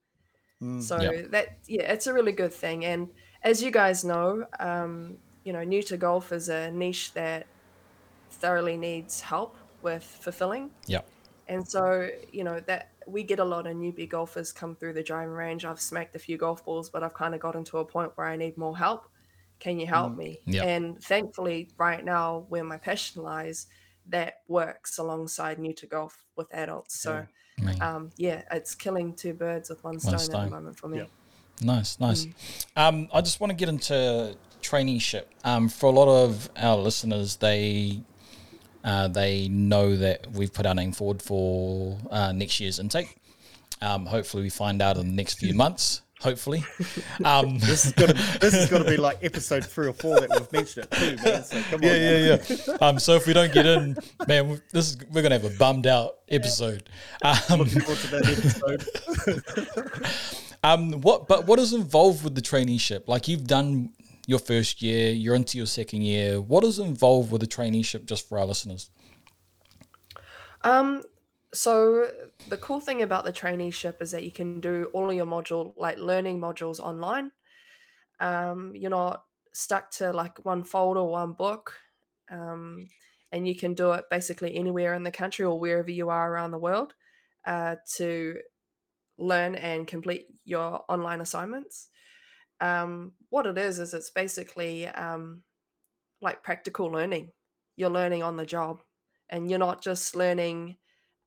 Mm. 0.62 0.82
So 0.82 0.98
Yeah. 1.02 1.22
that 1.32 1.60
yeah, 1.68 1.92
it's 1.92 2.08
a 2.08 2.14
really 2.14 2.32
good 2.32 2.54
thing. 2.54 2.86
And 2.86 3.10
as 3.44 3.62
you 3.62 3.72
guys 3.72 4.04
know, 4.04 4.46
um, 4.60 5.20
you 5.44 5.54
know, 5.54 5.64
new 5.64 5.84
to 5.84 5.98
golf 5.98 6.32
is 6.32 6.50
a 6.50 6.72
niche 6.72 7.14
that 7.14 7.52
thoroughly 8.32 8.78
needs 8.78 9.22
help 9.22 9.58
with 9.82 10.04
fulfilling. 10.04 10.72
Yeah. 10.88 11.02
And 11.48 11.68
so, 11.68 12.10
you 12.32 12.44
know, 12.44 12.60
that 12.62 12.94
we 13.08 13.24
get 13.24 13.40
a 13.40 13.46
lot 13.46 13.68
of 13.68 13.76
newbie 13.76 14.10
golfers 14.10 14.52
come 14.52 14.76
through 14.76 14.94
the 14.94 15.04
driving 15.04 15.34
range. 15.34 15.66
I've 15.66 15.80
smacked 15.82 16.16
a 16.16 16.20
few 16.20 16.38
golf 16.38 16.66
balls, 16.66 16.90
but 16.90 17.04
I've 17.04 17.14
kind 17.14 17.36
of 17.36 17.42
gotten 17.42 17.64
to 17.66 17.80
a 17.80 17.86
point 17.86 18.14
where 18.18 18.28
I 18.28 18.36
need 18.36 18.58
more 18.58 18.78
help. 18.78 19.08
Can 19.60 19.80
you 19.80 19.88
help 19.88 20.14
Mm. 20.14 20.18
me? 20.18 20.40
Yeah. 20.46 20.64
And 20.64 21.02
thankfully, 21.04 21.70
right 21.78 22.04
now, 22.04 22.46
where 22.50 22.64
my 22.64 22.78
passion 22.78 23.24
lies, 23.24 23.68
that 24.08 24.36
works 24.48 24.98
alongside 25.00 25.58
new 25.58 25.74
to 25.74 25.88
golf 25.88 26.24
with 26.36 26.48
adults. 26.54 27.00
So, 27.02 27.26
Yeah. 27.58 27.74
I 27.80 27.88
um, 27.96 28.12
yeah, 28.18 28.44
it's 28.52 28.76
killing 28.76 29.16
two 29.16 29.34
birds 29.34 29.70
with 29.70 29.84
one 29.84 30.00
stone, 30.00 30.16
at 30.16 30.22
stone. 30.22 30.46
the 30.46 30.52
moment 30.52 30.78
for 30.78 30.88
me. 30.90 30.98
Yep. 31.00 31.10
Nice, 31.62 32.00
nice. 32.00 32.26
Mm. 32.26 32.34
Um, 32.76 33.10
I 33.14 33.22
just 33.22 33.40
want 33.40 33.50
to 33.52 33.56
get 33.56 33.70
into 33.70 34.36
traineeship. 34.62 35.26
Um, 35.44 35.70
for 35.70 35.88
a 35.88 35.92
lot 35.92 36.08
of 36.10 36.50
our 36.58 36.76
listeners, 36.76 37.38
they 37.38 38.02
uh, 38.84 39.08
they 39.08 39.48
know 39.48 39.96
that 39.96 40.32
we've 40.34 40.54
put 40.54 40.66
our 40.68 40.76
name 40.76 40.92
forward 40.92 41.22
for 41.22 41.98
uh, 42.12 42.32
next 42.34 42.60
year's 42.60 42.78
intake. 42.78 43.16
Um, 43.82 44.06
hopefully, 44.06 44.44
we 44.44 44.50
find 44.50 44.82
out 44.82 44.98
in 44.98 45.08
the 45.08 45.14
next 45.16 45.40
few 45.40 45.54
months. 45.56 46.02
Hopefully, 46.26 46.66
um, 47.24 47.60
This 47.60 47.84
has 47.84 47.94
got 47.94 48.08
to 48.08 48.40
this 48.40 48.54
has 48.56 48.68
got 48.68 48.80
to 48.80 48.86
be 48.86 48.98
like 48.98 49.24
episode 49.24 49.64
three 49.64 49.86
or 49.86 49.94
four 49.94 50.20
that 50.20 50.28
we've 50.32 50.52
mentioned 50.52 50.88
it 50.92 50.98
too, 50.98 51.24
man. 51.24 51.44
So 51.44 51.62
come 51.70 51.76
on, 51.76 51.84
yeah, 51.84 52.18
yeah, 52.18 52.38
yeah. 52.68 52.78
Um, 52.82 52.98
so 52.98 53.14
if 53.14 53.28
we 53.28 53.34
don't 53.34 53.54
get 53.54 53.68
in, 53.68 53.96
man, 54.28 54.60
this 54.72 54.90
is 54.90 54.98
we're 55.12 55.22
gonna 55.22 55.38
have 55.38 55.46
a 55.46 55.56
bummed 55.56 55.86
out 55.86 56.16
episode. 56.28 56.90
Um, 57.24 57.60
Looking 57.60 57.82
forward 57.82 58.00
to 58.00 58.08
that 58.08 58.26
episode. 58.28 60.06
Um, 60.64 60.94
what 61.02 61.28
but 61.28 61.46
what 61.46 61.60
is 61.60 61.74
involved 61.74 62.24
with 62.24 62.34
the 62.34 62.42
traineeship? 62.42 63.08
Like 63.08 63.28
you've 63.28 63.46
done 63.46 63.92
your 64.26 64.40
first 64.40 64.82
year, 64.82 65.12
you're 65.12 65.36
into 65.36 65.60
your 65.60 65.68
second 65.68 66.02
year. 66.02 66.42
What 66.42 66.64
is 66.64 66.80
involved 66.80 67.32
with 67.32 67.42
the 67.42 67.48
traineeship 67.48 68.06
just 68.06 68.28
for 68.28 68.40
our 68.40 68.46
listeners? 68.46 68.90
Um, 70.64 71.04
so 71.56 72.12
the 72.50 72.58
cool 72.58 72.80
thing 72.80 73.02
about 73.02 73.26
the 73.26 73.34
traineeship 73.34 74.02
is 74.02 74.12
that 74.12 74.24
you 74.24 74.32
can 74.32 74.60
do 74.60 74.90
all 74.94 75.10
of 75.10 75.16
your 75.16 75.26
module, 75.26 75.74
like 75.78 75.98
learning 75.98 76.40
modules 76.40 76.80
online. 76.80 77.32
Um, 78.20 78.74
you're 78.76 78.90
not 78.90 79.24
stuck 79.54 79.90
to 79.92 80.12
like 80.12 80.44
one 80.46 80.64
folder, 80.64 81.04
one 81.04 81.34
book. 81.34 81.74
Um, 82.30 82.88
and 83.32 83.48
you 83.48 83.56
can 83.56 83.74
do 83.74 83.92
it 83.94 84.06
basically 84.10 84.56
anywhere 84.56 84.94
in 84.94 85.04
the 85.04 85.12
country 85.12 85.46
or 85.46 85.60
wherever 85.60 85.92
you 85.92 86.10
are 86.10 86.32
around 86.32 86.52
the 86.52 86.58
world 86.58 86.94
uh, 87.46 87.76
to 87.96 88.38
learn 89.18 89.56
and 89.56 89.88
complete 89.88 90.28
your 90.44 90.84
online 90.90 91.22
assignments. 91.22 91.90
Um, 92.62 93.14
what 93.30 93.46
it 93.46 93.58
is, 93.58 93.80
is 93.80 93.94
it's 93.94 94.10
basically 94.10 94.88
um, 94.88 95.42
like 96.22 96.44
practical 96.44 96.88
learning. 96.88 97.32
You're 97.76 97.90
learning 97.90 98.24
on 98.24 98.38
the 98.38 98.46
job 98.46 98.82
and 99.30 99.50
you're 99.50 99.60
not 99.60 99.82
just 99.82 100.16
learning 100.16 100.78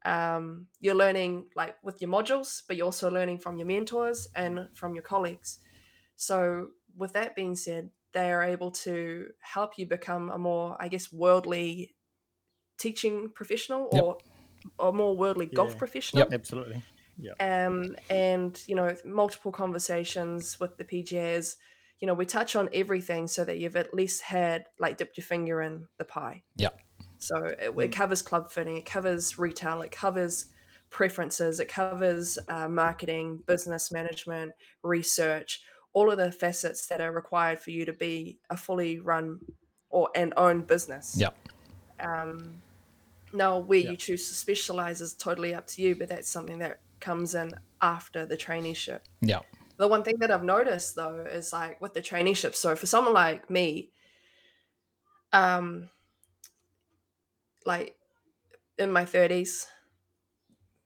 um, 0.05 0.67
you're 0.81 0.95
learning 0.95 1.47
like 1.57 1.77
with 1.83 2.01
your 2.01 2.11
modules 2.11 2.63
but 2.67 2.77
you're 2.77 2.87
also 2.87 3.11
learning 3.11 3.39
from 3.39 3.59
your 3.59 3.67
mentors 3.67 4.29
and 4.35 4.69
from 4.75 4.95
your 4.95 5.03
colleagues 5.03 5.59
so 6.17 6.69
with 6.97 7.13
that 7.13 7.35
being 7.35 7.57
said 7.57 7.91
they 8.13 8.31
are 8.33 8.43
able 8.43 8.71
to 8.71 9.27
help 9.41 9.73
you 9.77 9.87
become 9.87 10.31
a 10.31 10.39
more 10.39 10.77
i 10.81 10.89
guess 10.89 11.13
worldly 11.13 11.95
teaching 12.79 13.29
professional 13.35 13.89
Yep. 13.93 14.03
or 14.05 14.19
or 14.79 14.93
more 14.93 15.17
worldly 15.17 15.47
golf 15.47 15.73
Yeah. 15.73 15.79
professional 15.79 16.21
Yep. 16.21 16.33
Absolutely. 16.33 16.83
Yeah. 17.21 17.33
Um, 17.41 17.97
and 18.11 18.61
you 18.67 18.75
know 18.77 18.95
multiple 19.05 19.51
conversations 19.53 20.61
with 20.61 20.77
the 20.77 20.85
PGAs. 20.85 21.57
You 22.01 22.07
know, 22.07 22.15
we 22.15 22.27
touch 22.27 22.55
on 22.55 22.69
everything 22.73 23.27
so 23.27 23.45
that 23.45 23.59
you've 23.59 23.75
at 23.75 23.93
least 23.93 24.23
had 24.23 24.67
like 24.79 24.99
dipped 24.99 25.17
your 25.17 25.25
finger 25.25 25.61
in 25.63 25.89
the 25.99 26.05
pie. 26.05 26.45
Yeah. 26.57 26.69
So 27.19 27.37
it, 27.45 27.75
it 27.77 27.93
covers 27.93 28.23
club 28.23 28.51
fitting, 28.51 28.77
it 28.77 28.87
covers 28.87 29.39
retail, 29.39 29.83
it 29.83 29.91
covers 29.91 30.47
preferences, 30.91 31.61
it 31.61 31.69
covers 31.69 32.39
uh, 32.49 32.69
marketing, 32.69 33.43
business 33.47 33.91
management, 33.93 34.53
research, 34.83 35.63
all 35.93 36.11
of 36.11 36.19
the 36.19 36.31
facets 36.31 36.87
that 36.87 37.01
are 37.01 37.13
required 37.13 37.61
for 37.61 37.71
you 37.71 37.85
to 37.85 37.93
be 37.93 38.39
a 38.51 38.57
fully 38.57 39.01
run 39.01 39.39
or 39.91 40.09
and 40.15 40.33
own 40.37 40.63
business. 40.63 41.17
Yeah. 41.19 41.31
Um, 42.01 42.63
now, 43.33 43.59
where 43.59 43.79
Yeah. 43.79 43.91
you 43.91 43.97
choose 43.97 44.29
to 44.29 44.35
specialize 44.35 45.01
is 45.01 45.15
totally 45.15 45.55
up 45.55 45.67
to 45.69 45.83
you, 45.83 45.97
but 45.97 46.09
that's 46.09 46.29
something 46.31 46.59
that 46.61 46.81
comes 47.01 47.35
in 47.35 47.53
after 47.83 48.27
the 48.27 48.37
traineeship. 48.37 49.01
Yeah. 49.21 49.41
The 49.77 49.87
one 49.89 50.03
thing 50.03 50.19
that 50.19 50.31
I've 50.31 50.45
noticed 50.45 50.95
though 50.97 51.27
is 51.31 51.53
like 51.53 51.81
with 51.81 51.95
the 51.95 52.03
traineeship. 52.03 52.55
So 52.55 52.75
for 52.75 52.87
someone 52.87 53.15
like 53.15 53.49
me, 53.51 53.91
um, 55.33 55.91
like 57.69 57.95
in 58.79 58.91
my 58.91 59.05
thirties, 59.05 59.69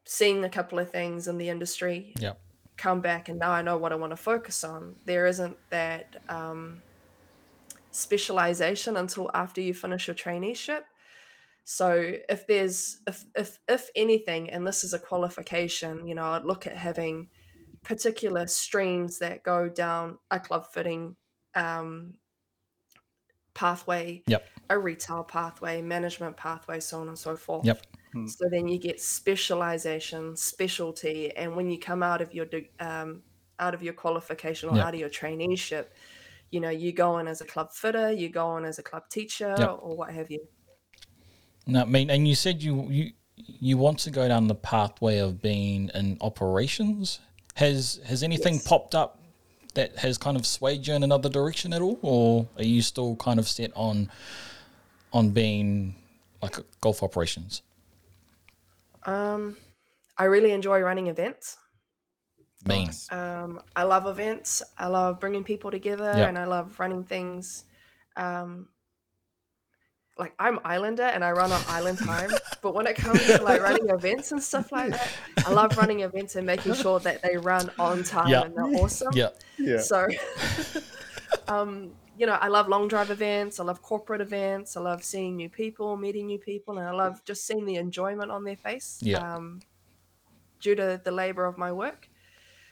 seeing 0.05 0.45
a 0.45 0.51
couple 0.51 0.79
of 0.79 0.91
things 0.91 1.29
in 1.29 1.39
the 1.39 1.49
industry, 1.49 2.13
come 2.77 3.01
back, 3.01 3.29
and 3.31 3.39
now 3.39 3.53
I 3.53 3.63
know 3.63 3.79
what 3.79 3.93
I 3.93 3.97
want 3.97 4.11
to 4.13 4.17
focus 4.17 4.65
on. 4.65 4.97
There 5.07 5.27
isn't 5.27 5.57
that 5.71 6.17
um, 6.29 6.83
specialization 7.93 8.97
until 8.97 9.31
after 9.33 9.61
you 9.61 9.73
finish 9.75 10.09
your 10.09 10.17
traineeship. 10.17 10.83
So 11.65 12.15
if 12.29 12.47
there's 12.47 12.99
if 13.07 13.25
if 13.37 13.59
if 13.69 13.89
anything, 13.95 14.51
and 14.51 14.67
this 14.67 14.83
is 14.85 14.93
a 14.95 14.99
qualification, 14.99 16.07
you 16.09 16.15
know, 16.17 16.25
I'd 16.25 16.45
look 16.45 16.67
at 16.67 16.77
having 16.77 17.29
particular 17.85 18.47
streams 18.47 19.19
that 19.19 19.43
go 19.45 19.69
down 19.69 20.19
a 20.31 20.41
club 20.41 20.67
fitting 20.73 21.17
um, 21.55 22.15
pathway, 23.55 24.23
Yep. 24.27 24.47
a 24.71 24.79
retail 24.79 25.23
pathway, 25.25 25.83
management 25.83 26.37
pathway, 26.37 26.81
so 26.81 27.01
on 27.01 27.09
and 27.09 27.19
so 27.19 27.37
forth. 27.37 27.65
Yep. 27.65 27.87
Hmm. 28.13 28.27
So 28.27 28.49
then 28.51 28.69
you 28.69 28.79
get 28.79 29.01
specialization, 29.01 30.37
specialty, 30.37 31.35
and 31.37 31.57
when 31.57 31.71
you 31.71 31.79
come 31.79 32.03
out 32.03 32.21
of 32.21 32.35
your 32.35 32.47
de- 32.47 32.71
um, 32.81 33.23
out 33.59 33.75
of 33.75 33.83
your 33.83 33.95
qualification 33.95 34.69
or 34.71 34.77
Yep. 34.77 34.85
out 34.87 34.95
of 34.95 35.01
your 35.01 35.09
traineeship, 35.11 35.87
you 36.51 36.61
know, 36.61 36.71
you 36.71 36.93
go 36.93 37.19
in 37.19 37.29
as 37.29 37.41
a 37.41 37.45
club 37.45 37.73
fitter, 37.73 38.11
you 38.13 38.29
go 38.29 38.57
in 38.57 38.65
as 38.65 38.79
a 38.79 38.83
club 38.83 39.09
teacher, 39.09 39.55
Yep. 39.59 39.79
or 39.83 39.97
what 39.97 40.11
have 40.13 40.31
you. 40.31 40.47
No, 41.67 41.83
I 41.83 41.85
mean, 41.85 42.11
and 42.11 42.27
you 42.27 42.35
said 42.35 42.63
you 42.63 42.89
you 42.91 43.13
you 43.37 43.79
want 43.79 43.99
to 44.01 44.11
go 44.11 44.29
down 44.29 44.49
the 44.49 44.55
pathway 44.55 45.19
of 45.19 45.41
being 45.41 45.91
in 45.95 46.19
operations. 46.21 47.21
Has 47.55 48.01
has 48.05 48.23
anything 48.23 48.55
Yes. 48.55 48.67
popped 48.67 48.95
up 48.95 49.22
that 49.75 49.97
has 49.99 50.19
kind 50.19 50.37
of 50.37 50.47
swayed 50.47 50.87
you 50.87 50.95
in 50.95 51.03
another 51.03 51.29
direction 51.29 51.73
at 51.73 51.81
all, 51.81 51.99
or 52.03 52.49
are 52.59 52.65
you 52.65 52.83
still 52.83 53.17
kind 53.17 53.39
of 53.39 53.49
set 53.49 53.71
on 53.75 54.11
on 55.13 55.31
being 55.31 55.95
like 56.43 56.57
golf 56.81 57.03
operations? 57.03 57.63
Um, 59.05 59.57
I 60.17 60.25
really 60.25 60.53
enjoy 60.53 60.81
running 60.81 61.09
events. 61.09 61.57
Mean. 62.65 62.87
Nice. 62.87 63.11
Um, 63.11 63.61
I 63.75 63.83
love 63.83 64.07
events. 64.07 64.63
I 64.79 64.87
love 64.87 65.19
bringing 65.19 65.43
people 65.43 65.71
together, 65.71 66.13
Yeah. 66.17 66.29
and 66.29 66.39
I 66.39 66.45
love 66.45 66.79
running 66.79 67.05
things. 67.05 67.65
Um, 68.17 68.69
like 70.19 70.35
I'm 70.39 70.59
Islander, 70.65 71.05
and 71.05 71.25
I 71.25 71.33
run 71.33 71.51
on 71.53 71.63
island 71.69 71.99
time. 71.99 72.31
but 72.63 72.75
when 72.75 72.87
it 72.87 72.97
comes 72.97 73.25
to 73.27 73.43
like 73.43 73.63
running 73.63 73.89
events 73.89 74.33
and 74.33 74.43
stuff 74.43 74.71
like 74.71 74.91
that, 74.91 75.09
I 75.47 75.51
love 75.53 75.77
running 75.77 76.01
events 76.01 76.37
and 76.37 76.47
making 76.47 76.75
sure 76.75 77.01
that 77.01 77.23
they 77.23 77.37
run 77.37 77.71
on 77.79 78.05
time 78.05 78.29
Yeah. 78.29 78.43
and 78.43 78.55
they're 78.57 78.83
awesome. 78.83 79.13
Yeah. 79.15 79.31
Yeah. 79.59 79.79
So, 79.81 80.07
um, 81.49 81.93
you 82.19 82.27
know, 82.27 82.35
I 82.41 82.49
love 82.49 82.69
long 82.69 82.89
drive 82.89 83.11
events. 83.11 83.59
I 83.59 83.65
love 83.65 83.81
corporate 83.83 84.21
events. 84.21 84.77
I 84.77 84.81
love 84.81 85.03
seeing 85.03 85.37
new 85.37 85.49
people, 85.49 85.97
meeting 85.97 86.27
new 86.27 86.39
people, 86.39 86.79
and 86.79 86.87
I 86.87 86.93
love 86.93 87.25
just 87.25 87.47
seeing 87.47 87.65
the 87.65 87.77
enjoyment 87.77 88.31
on 88.31 88.45
their 88.45 88.57
face. 88.57 88.99
Yeah. 89.03 89.19
Um, 89.19 89.61
due 90.61 90.75
to 90.77 91.01
the 91.03 91.11
labor 91.11 91.45
of 91.45 91.59
my 91.59 91.73
work. 91.73 92.09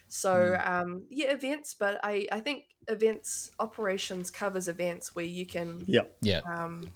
So 0.09 0.57
Hmm. 0.61 0.73
um, 0.73 1.03
yeah, 1.09 1.33
events, 1.33 1.75
but 1.75 1.99
I 2.05 2.27
I 2.31 2.41
think 2.41 2.65
events 2.89 3.51
operations 3.59 4.31
covers 4.31 4.69
events 4.69 5.15
where 5.15 5.25
you 5.25 5.47
can 5.47 5.85
Yeah. 5.87 6.03
Yeah. 6.21 6.41
um, 6.41 6.91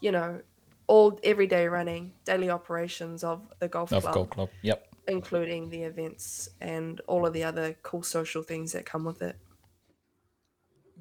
you 0.00 0.12
know 0.12 0.40
all 0.86 1.18
everyday 1.22 1.66
running 1.68 2.12
daily 2.24 2.50
operations 2.50 3.22
of 3.22 3.40
the 3.60 3.68
golf 3.68 3.92
Of 3.92 4.02
club, 4.02 4.14
Golf 4.14 4.30
Club. 4.30 4.48
Yep. 4.62 4.86
including 5.08 5.70
the 5.70 5.82
events 5.82 6.48
and 6.60 7.00
all 7.06 7.26
of 7.26 7.32
the 7.32 7.44
other 7.44 7.76
cool 7.82 8.02
social 8.02 8.42
things 8.42 8.72
that 8.72 8.84
come 8.86 9.04
with 9.04 9.22
it. 9.22 9.36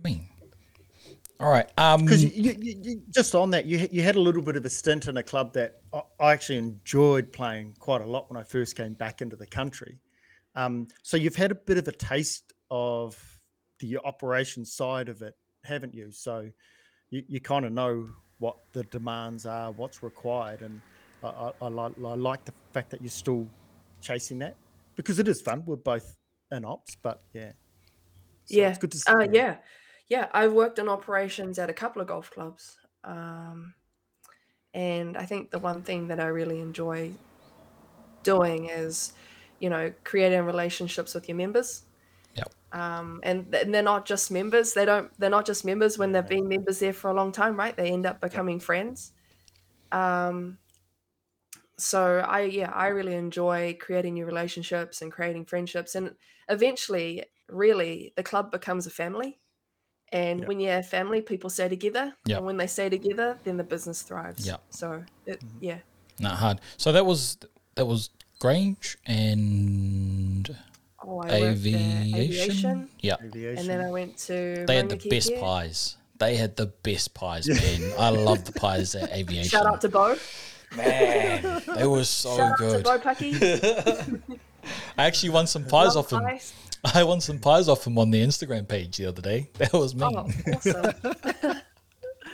Mean. 0.03 0.27
All 1.39 1.49
right. 1.49 1.69
Um. 1.77 2.03
Because 2.05 2.23
you, 2.23 2.31
you, 2.51 2.55
you, 2.59 2.79
you- 2.83 3.01
just 3.09 3.33
on 3.33 3.49
that, 3.51 3.65
you 3.65 3.79
had- 3.79 3.93
you 3.93 4.01
had 4.03 4.15
a 4.15 4.19
little 4.21 4.41
bit 4.41 4.55
of 4.55 4.65
a 4.65 4.69
stint 4.69 5.07
in 5.07 5.17
a 5.17 5.23
club 5.23 5.53
that 5.53 5.81
I- 5.93 6.01
I 6.19 6.31
actually 6.33 6.57
enjoyed 6.57 7.31
playing 7.31 7.75
quite 7.79 8.01
a 8.01 8.05
lot 8.05 8.29
when 8.29 8.37
I 8.39 8.43
first 8.43 8.75
came 8.75 8.93
back 8.93 9.21
into 9.21 9.35
the 9.35 9.47
country. 9.47 9.99
Um, 10.55 10.87
so 11.03 11.15
you've 11.17 11.35
had 11.35 11.51
a 11.51 11.55
bit 11.55 11.77
of 11.77 11.87
a 11.87 11.91
taste 11.93 12.53
of 12.69 13.17
the 13.79 13.97
operation 14.03 14.65
side 14.65 15.07
of 15.09 15.21
it, 15.21 15.35
haven't 15.63 15.93
you? 15.93 16.11
So 16.11 16.49
you, 17.09 17.23
you 17.27 17.39
kind 17.39 17.65
of 17.65 17.71
know 17.71 18.09
what 18.39 18.57
the 18.73 18.83
demands 18.85 19.45
are, 19.45 19.71
what's 19.71 20.03
required, 20.03 20.61
and 20.61 20.81
I, 21.23 21.27
I, 21.27 21.51
I, 21.61 21.67
like, 21.69 21.93
I 21.97 22.15
like 22.15 22.45
the 22.45 22.53
fact 22.73 22.91
that 22.91 23.01
you're 23.01 23.09
still 23.11 23.47
chasing 24.01 24.39
that 24.39 24.57
because 24.95 25.19
it 25.19 25.27
is 25.27 25.41
fun. 25.41 25.63
We're 25.65 25.75
both 25.77 26.15
in 26.51 26.65
ops, 26.65 26.95
but 27.01 27.23
yeah, 27.33 27.53
So 28.45 28.61
yeah, 28.61 28.69
it's 28.69 28.77
good 28.77 28.91
to 28.91 28.99
see. 28.99 29.13
uh, 29.13 29.27
yeah, 29.31 29.57
yeah. 30.07 30.27
I've 30.33 30.53
worked 30.53 30.79
in 30.79 30.89
operations 30.89 31.59
at 31.59 31.69
a 31.69 31.73
couple 31.73 32.01
of 32.01 32.07
golf 32.07 32.31
clubs, 32.31 32.77
um, 33.03 33.73
and 34.73 35.17
I 35.17 35.25
think 35.25 35.51
the 35.51 35.59
one 35.59 35.83
thing 35.83 36.07
that 36.07 36.19
I 36.19 36.27
really 36.27 36.59
enjoy 36.59 37.13
doing 38.23 38.69
is, 38.69 39.13
you 39.59 39.69
know, 39.69 39.93
creating 40.03 40.41
relationships 40.43 41.13
with 41.13 41.27
your 41.27 41.37
members. 41.37 41.83
Yep. 42.39 42.81
Um, 42.81 43.19
and, 43.23 43.53
and 43.55 43.73
they're 43.73 43.81
not 43.81 44.05
just 44.05 44.29
members. 44.31 44.73
They 44.73 44.85
don't. 44.85 45.09
They're 45.19 45.29
not 45.29 45.45
just 45.45 45.63
members 45.65 45.97
when 45.97 46.11
they've 46.11 46.27
been 46.27 46.47
members 46.47 46.79
there 46.79 46.93
for 46.93 47.09
a 47.09 47.13
long 47.13 47.31
time, 47.31 47.55
right? 47.57 47.75
They 47.75 47.89
end 47.91 48.05
up 48.05 48.19
becoming 48.21 48.59
friends. 48.59 49.11
Um, 49.91 50.57
so 51.77 52.23
I 52.27 52.41
yeah 52.41 52.71
I 52.73 52.87
really 52.87 53.15
enjoy 53.15 53.77
creating 53.79 54.13
new 54.15 54.25
relationships 54.25 55.01
and 55.01 55.11
creating 55.11 55.45
friendships 55.45 55.95
and 55.95 56.13
eventually 56.49 57.23
really 57.47 58.11
the 58.17 58.23
club 58.23 58.51
becomes 58.51 58.85
a 58.85 58.89
family 58.89 59.39
and 60.11 60.41
Yeah. 60.41 60.47
when 60.47 60.59
you 60.59 60.69
have 60.69 60.87
family 60.87 61.21
people 61.21 61.49
stay 61.49 61.69
together 61.69 62.13
Yeah. 62.25 62.37
and 62.37 62.45
when 62.45 62.57
they 62.57 62.67
stay 62.67 62.89
together 62.89 63.39
then 63.45 63.55
the 63.57 63.63
business 63.63 64.01
thrives 64.01 64.45
Yeah. 64.45 64.57
so 64.69 65.05
it, 65.25 65.39
Mm-hmm. 65.39 65.63
yeah 65.63 65.77
Not 66.19 66.35
hard. 66.37 66.59
So 66.77 66.91
that 66.91 67.05
was 67.05 67.37
that 67.75 67.85
was 67.85 68.09
Grange 68.39 68.97
and 69.05 70.55
oh 71.09 71.21
I 71.21 71.29
aviation. 71.51 72.15
aviation 72.15 72.89
Yeah. 73.01 73.15
Aviation. 73.23 73.57
and 73.59 73.69
then 73.69 73.81
I 73.81 73.89
went 73.89 74.17
to 74.27 74.65
They 74.67 74.75
had 74.77 74.89
the 74.89 74.95
Maunga 74.97 75.09
best 75.09 75.31
pies. 75.39 75.97
They 76.19 76.35
had 76.35 76.55
the 76.57 76.67
best 76.67 77.13
pies, 77.13 77.47
man. 77.47 77.93
I 77.97 78.09
love 78.09 78.43
the 78.45 78.51
pies 78.53 78.93
at 78.95 79.11
aviation. 79.19 79.49
shout 79.49 79.65
out 79.65 79.81
to 79.81 79.89
Bo 79.89 80.15
man. 80.75 81.61
They 81.75 81.87
were 81.87 82.03
so 82.19 82.37
shout 82.37 82.51
out 82.51 82.57
to 82.59 82.63
good. 82.63 82.83
Bo 82.83 82.99
Pucky 82.99 83.31
I 84.97 85.05
actually 85.05 85.29
won 85.29 85.47
some 85.47 85.63
pies 85.65 85.95
Love 85.95 86.05
off 86.05 86.11
him. 86.13 86.21
pies. 86.21 86.53
I 86.93 87.03
won 87.03 87.21
some 87.21 87.39
pies 87.39 87.67
off 87.67 87.87
him 87.87 87.97
on 87.97 88.11
the 88.11 88.21
Instagram 88.21 88.67
page 88.67 88.97
the 88.97 89.05
other 89.07 89.21
day. 89.21 89.49
That 89.57 89.73
was 89.73 89.95
me. 89.95 90.03
Oh, 90.03 90.27
awesome. 90.53 90.85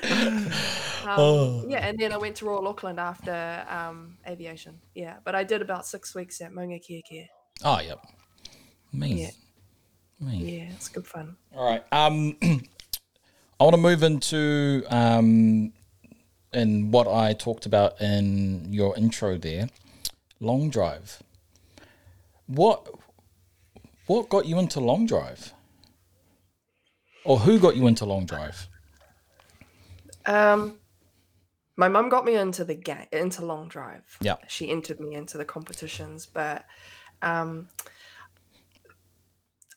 um, 0.04 0.48
Oh. 1.08 1.66
Yeah, 1.68 1.86
and 1.88 1.98
then 2.00 2.12
I 2.12 2.18
went 2.18 2.36
to 2.38 2.46
Royal 2.46 2.68
Auckland 2.68 3.00
after 3.00 3.66
um, 3.70 4.18
aviation. 4.28 4.80
Yeah, 4.96 5.18
but 5.24 5.36
I 5.36 5.44
did 5.44 5.62
about 5.62 5.86
six 5.86 6.16
weeks 6.16 6.42
at 6.42 6.52
Maungakiekie. 6.52 7.28
Oh, 7.64 7.80
yep. 7.80 8.00
Me. 9.00 9.24
Yeah. 9.24 9.32
Yeah, 10.32 10.68
it's 10.74 10.88
good 10.88 11.06
fun. 11.06 11.36
All 11.56 11.66
right. 11.66 11.84
Um, 11.92 12.38
I 12.42 13.64
want 13.64 13.74
to 13.76 13.82
move 13.82 14.02
into 14.04 14.84
um, 14.90 15.74
in 16.54 16.92
what 16.92 17.08
I 17.08 17.34
talked 17.34 17.66
about 17.66 18.00
in 18.02 18.72
your 18.74 18.98
intro 18.98 19.38
there, 19.38 19.70
long 20.40 20.70
drive. 20.70 21.22
What 22.48 22.88
what 24.08 24.30
got 24.30 24.46
you 24.46 24.58
into 24.60 24.80
long 24.80 25.06
drive, 25.06 25.54
or 27.24 27.40
who 27.40 27.60
got 27.60 27.76
you 27.76 27.88
into 27.88 28.06
long 28.06 28.26
drive? 28.26 28.68
Um, 30.26 30.78
my 31.76 31.88
mum 31.88 32.10
got 32.10 32.26
me 32.26 32.36
into 32.36 32.64
the 32.64 32.76
ga- 32.76 33.08
into 33.12 33.44
long 33.46 33.68
drive. 33.68 34.18
Yeah. 34.22 34.36
she 34.48 34.70
entered 34.70 35.00
me 35.00 35.14
into 35.16 35.38
the 35.38 35.46
competitions, 35.46 36.26
but 36.26 36.66
um, 37.22 37.68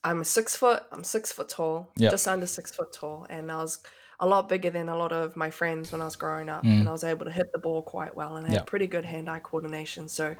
I'm 0.05 0.23
six 0.25 0.57
foot. 0.57 0.83
I'm 0.93 1.05
six 1.05 1.33
foot 1.33 1.49
tall, 1.49 1.91
Yeah. 1.97 2.11
just 2.11 2.27
under 2.29 2.47
six 2.47 2.71
foot 2.71 2.93
tall, 2.93 3.27
and 3.29 3.51
I 3.51 3.57
was 3.57 3.81
a 4.21 4.27
lot 4.27 4.49
bigger 4.49 4.71
than 4.71 4.89
a 4.89 4.97
lot 4.97 5.13
of 5.13 5.37
my 5.37 5.51
friends 5.51 5.93
when 5.93 6.01
I 6.01 6.05
was 6.05 6.17
growing 6.17 6.49
up, 6.49 6.65
Mm. 6.65 6.81
and 6.81 6.89
I 6.89 6.93
was 6.93 7.05
able 7.05 7.25
to 7.27 7.31
hit 7.33 7.53
the 7.53 7.59
ball 7.59 7.83
quite 7.83 8.15
well, 8.17 8.37
and 8.37 8.47
I 8.47 8.51
Yeah. 8.51 8.59
had 8.59 8.67
pretty 8.67 8.87
good 8.87 9.05
hand-eye 9.05 9.41
coordination. 9.41 10.09
So, 10.09 10.35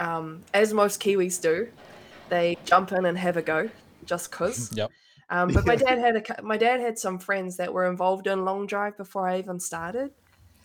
um, 0.00 0.42
as 0.52 0.72
most 0.72 1.00
Kiwis 1.00 1.40
do, 1.40 1.68
they 2.28 2.56
jump 2.64 2.92
in 2.92 3.04
and 3.04 3.16
have 3.18 3.36
a 3.36 3.42
go 3.42 3.70
just 4.04 4.30
cause. 4.32 4.70
Yep. 4.76 4.90
Um, 5.30 5.52
but 5.54 5.64
my 5.64 5.76
dad 5.76 5.98
had 5.98 6.16
a 6.16 6.20
cou- 6.20 6.42
my 6.42 6.56
dad 6.58 6.80
had 6.80 6.98
some 6.98 7.18
friends 7.18 7.56
that 7.56 7.72
were 7.72 7.86
involved 7.86 8.26
in 8.26 8.44
long 8.44 8.66
drive 8.66 8.96
before 8.96 9.26
I 9.26 9.38
even 9.38 9.58
started. 9.58 10.12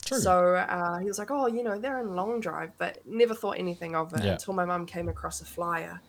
True. 0.05 0.19
So 0.19 0.55
uh, 0.55 0.97
he 0.99 1.05
was 1.05 1.17
like, 1.19 1.31
"Oh, 1.31 1.47
you 1.47 1.63
know, 1.63 1.77
they're 1.79 1.99
in 1.99 2.15
long 2.15 2.39
drive," 2.41 2.71
but 2.77 2.99
never 3.05 3.33
thought 3.33 3.57
anything 3.57 3.95
of 3.95 4.13
it 4.13 4.23
Yeah. 4.23 4.31
until 4.33 4.53
my 4.53 4.65
mum 4.65 4.85
came 4.85 5.07
across 5.07 5.39
a 5.41 5.45
flyer, 5.45 6.01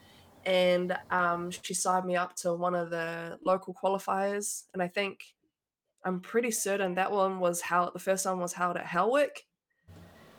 and 0.46 0.96
um, 1.10 1.50
she 1.50 1.74
signed 1.74 2.06
me 2.06 2.16
up 2.16 2.34
to 2.36 2.54
one 2.54 2.74
of 2.74 2.90
the 2.90 3.38
local 3.44 3.74
qualifiers. 3.74 4.64
And 4.72 4.82
I 4.82 4.88
think 4.88 5.20
I'm 6.04 6.20
pretty 6.20 6.50
certain 6.50 6.94
that 6.94 7.12
one 7.12 7.40
was 7.40 7.60
held. 7.60 7.94
The 7.94 7.98
first 7.98 8.24
one 8.26 8.38
was 8.38 8.52
held 8.54 8.76
at 8.76 8.86
Howick. 8.86 9.46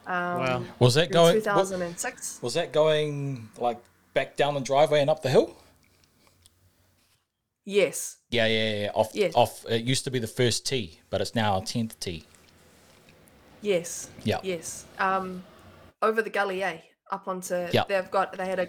Um, 0.08 0.40
Wow. 0.40 0.64
was 0.80 0.96
that 0.96 1.08
in 1.08 1.12
going? 1.14 1.36
what- 1.36 1.44
2006. 1.44 2.40
was 2.42 2.56
that 2.56 2.72
going 2.74 3.50
like 3.58 3.78
back 4.14 4.36
down 4.36 4.56
the 4.56 4.60
driveway 4.62 5.02
and 5.02 5.10
up 5.10 5.22
the 5.22 5.30
hill? 5.30 5.56
Yes. 7.64 8.18
Yeah, 8.30 8.48
yeah, 8.48 8.74
yeah. 8.86 8.92
Off, 8.96 9.12
Yes. 9.14 9.34
off. 9.36 9.66
It 9.70 9.84
used 9.84 10.04
to 10.06 10.12
be 10.12 10.20
the 10.20 10.28
first 10.28 10.66
tee, 10.66 11.00
but 11.10 11.22
it's 11.22 11.36
now 11.36 11.58
a 11.60 11.66
tenth 11.66 12.00
tee. 12.00 12.26
Yes. 13.62 14.10
Yeah. 14.24 14.40
Yes. 14.44 14.86
Um, 14.98 15.44
over 16.02 16.24
the 16.24 16.32
gully, 16.32 16.64
eh? 16.64 16.80
Up 17.12 17.28
onto. 17.28 17.68
Yeah. 17.72 17.84
They've 17.88 18.10
got. 18.10 18.36
They 18.36 18.46
had 18.48 18.60
a 18.60 18.68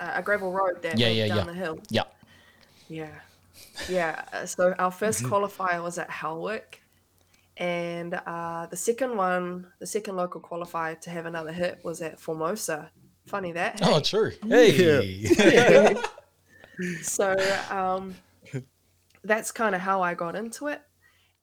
a 0.00 0.22
gravel 0.22 0.52
road 0.52 0.82
that 0.82 0.98
Yeah, 0.98 1.06
went 1.08 1.16
yeah, 1.18 1.26
down 1.28 1.36
yeah. 1.38 1.44
the 1.44 1.54
hill. 1.54 1.78
Yeah. 1.90 2.02
Yeah. 2.88 3.10
Yeah. 3.88 4.24
uh, 4.32 4.46
So 4.46 4.74
our 4.78 4.90
first 4.90 5.22
Mm-hmm. 5.22 5.32
qualifier 5.34 5.82
was 5.82 5.98
at 5.98 6.10
Howick. 6.10 6.82
And 7.56 8.14
uh, 8.14 8.66
the 8.70 8.76
second 8.76 9.16
one, 9.16 9.66
the 9.80 9.86
second 9.86 10.14
local 10.16 10.40
qualifier 10.40 10.98
to 11.00 11.10
have 11.10 11.26
another 11.26 11.52
hit 11.52 11.80
was 11.82 12.00
at 12.02 12.20
Formosa. 12.20 12.90
Funny 13.26 13.52
that. 13.52 13.80
Oh, 13.82 14.00
true. 14.00 14.32
Hey. 14.48 15.96
so 17.02 17.36
um, 17.70 18.14
that's 19.24 19.50
kind 19.52 19.74
of 19.74 19.80
how 19.80 20.02
I 20.02 20.14
got 20.14 20.36
into 20.36 20.68
it. 20.68 20.80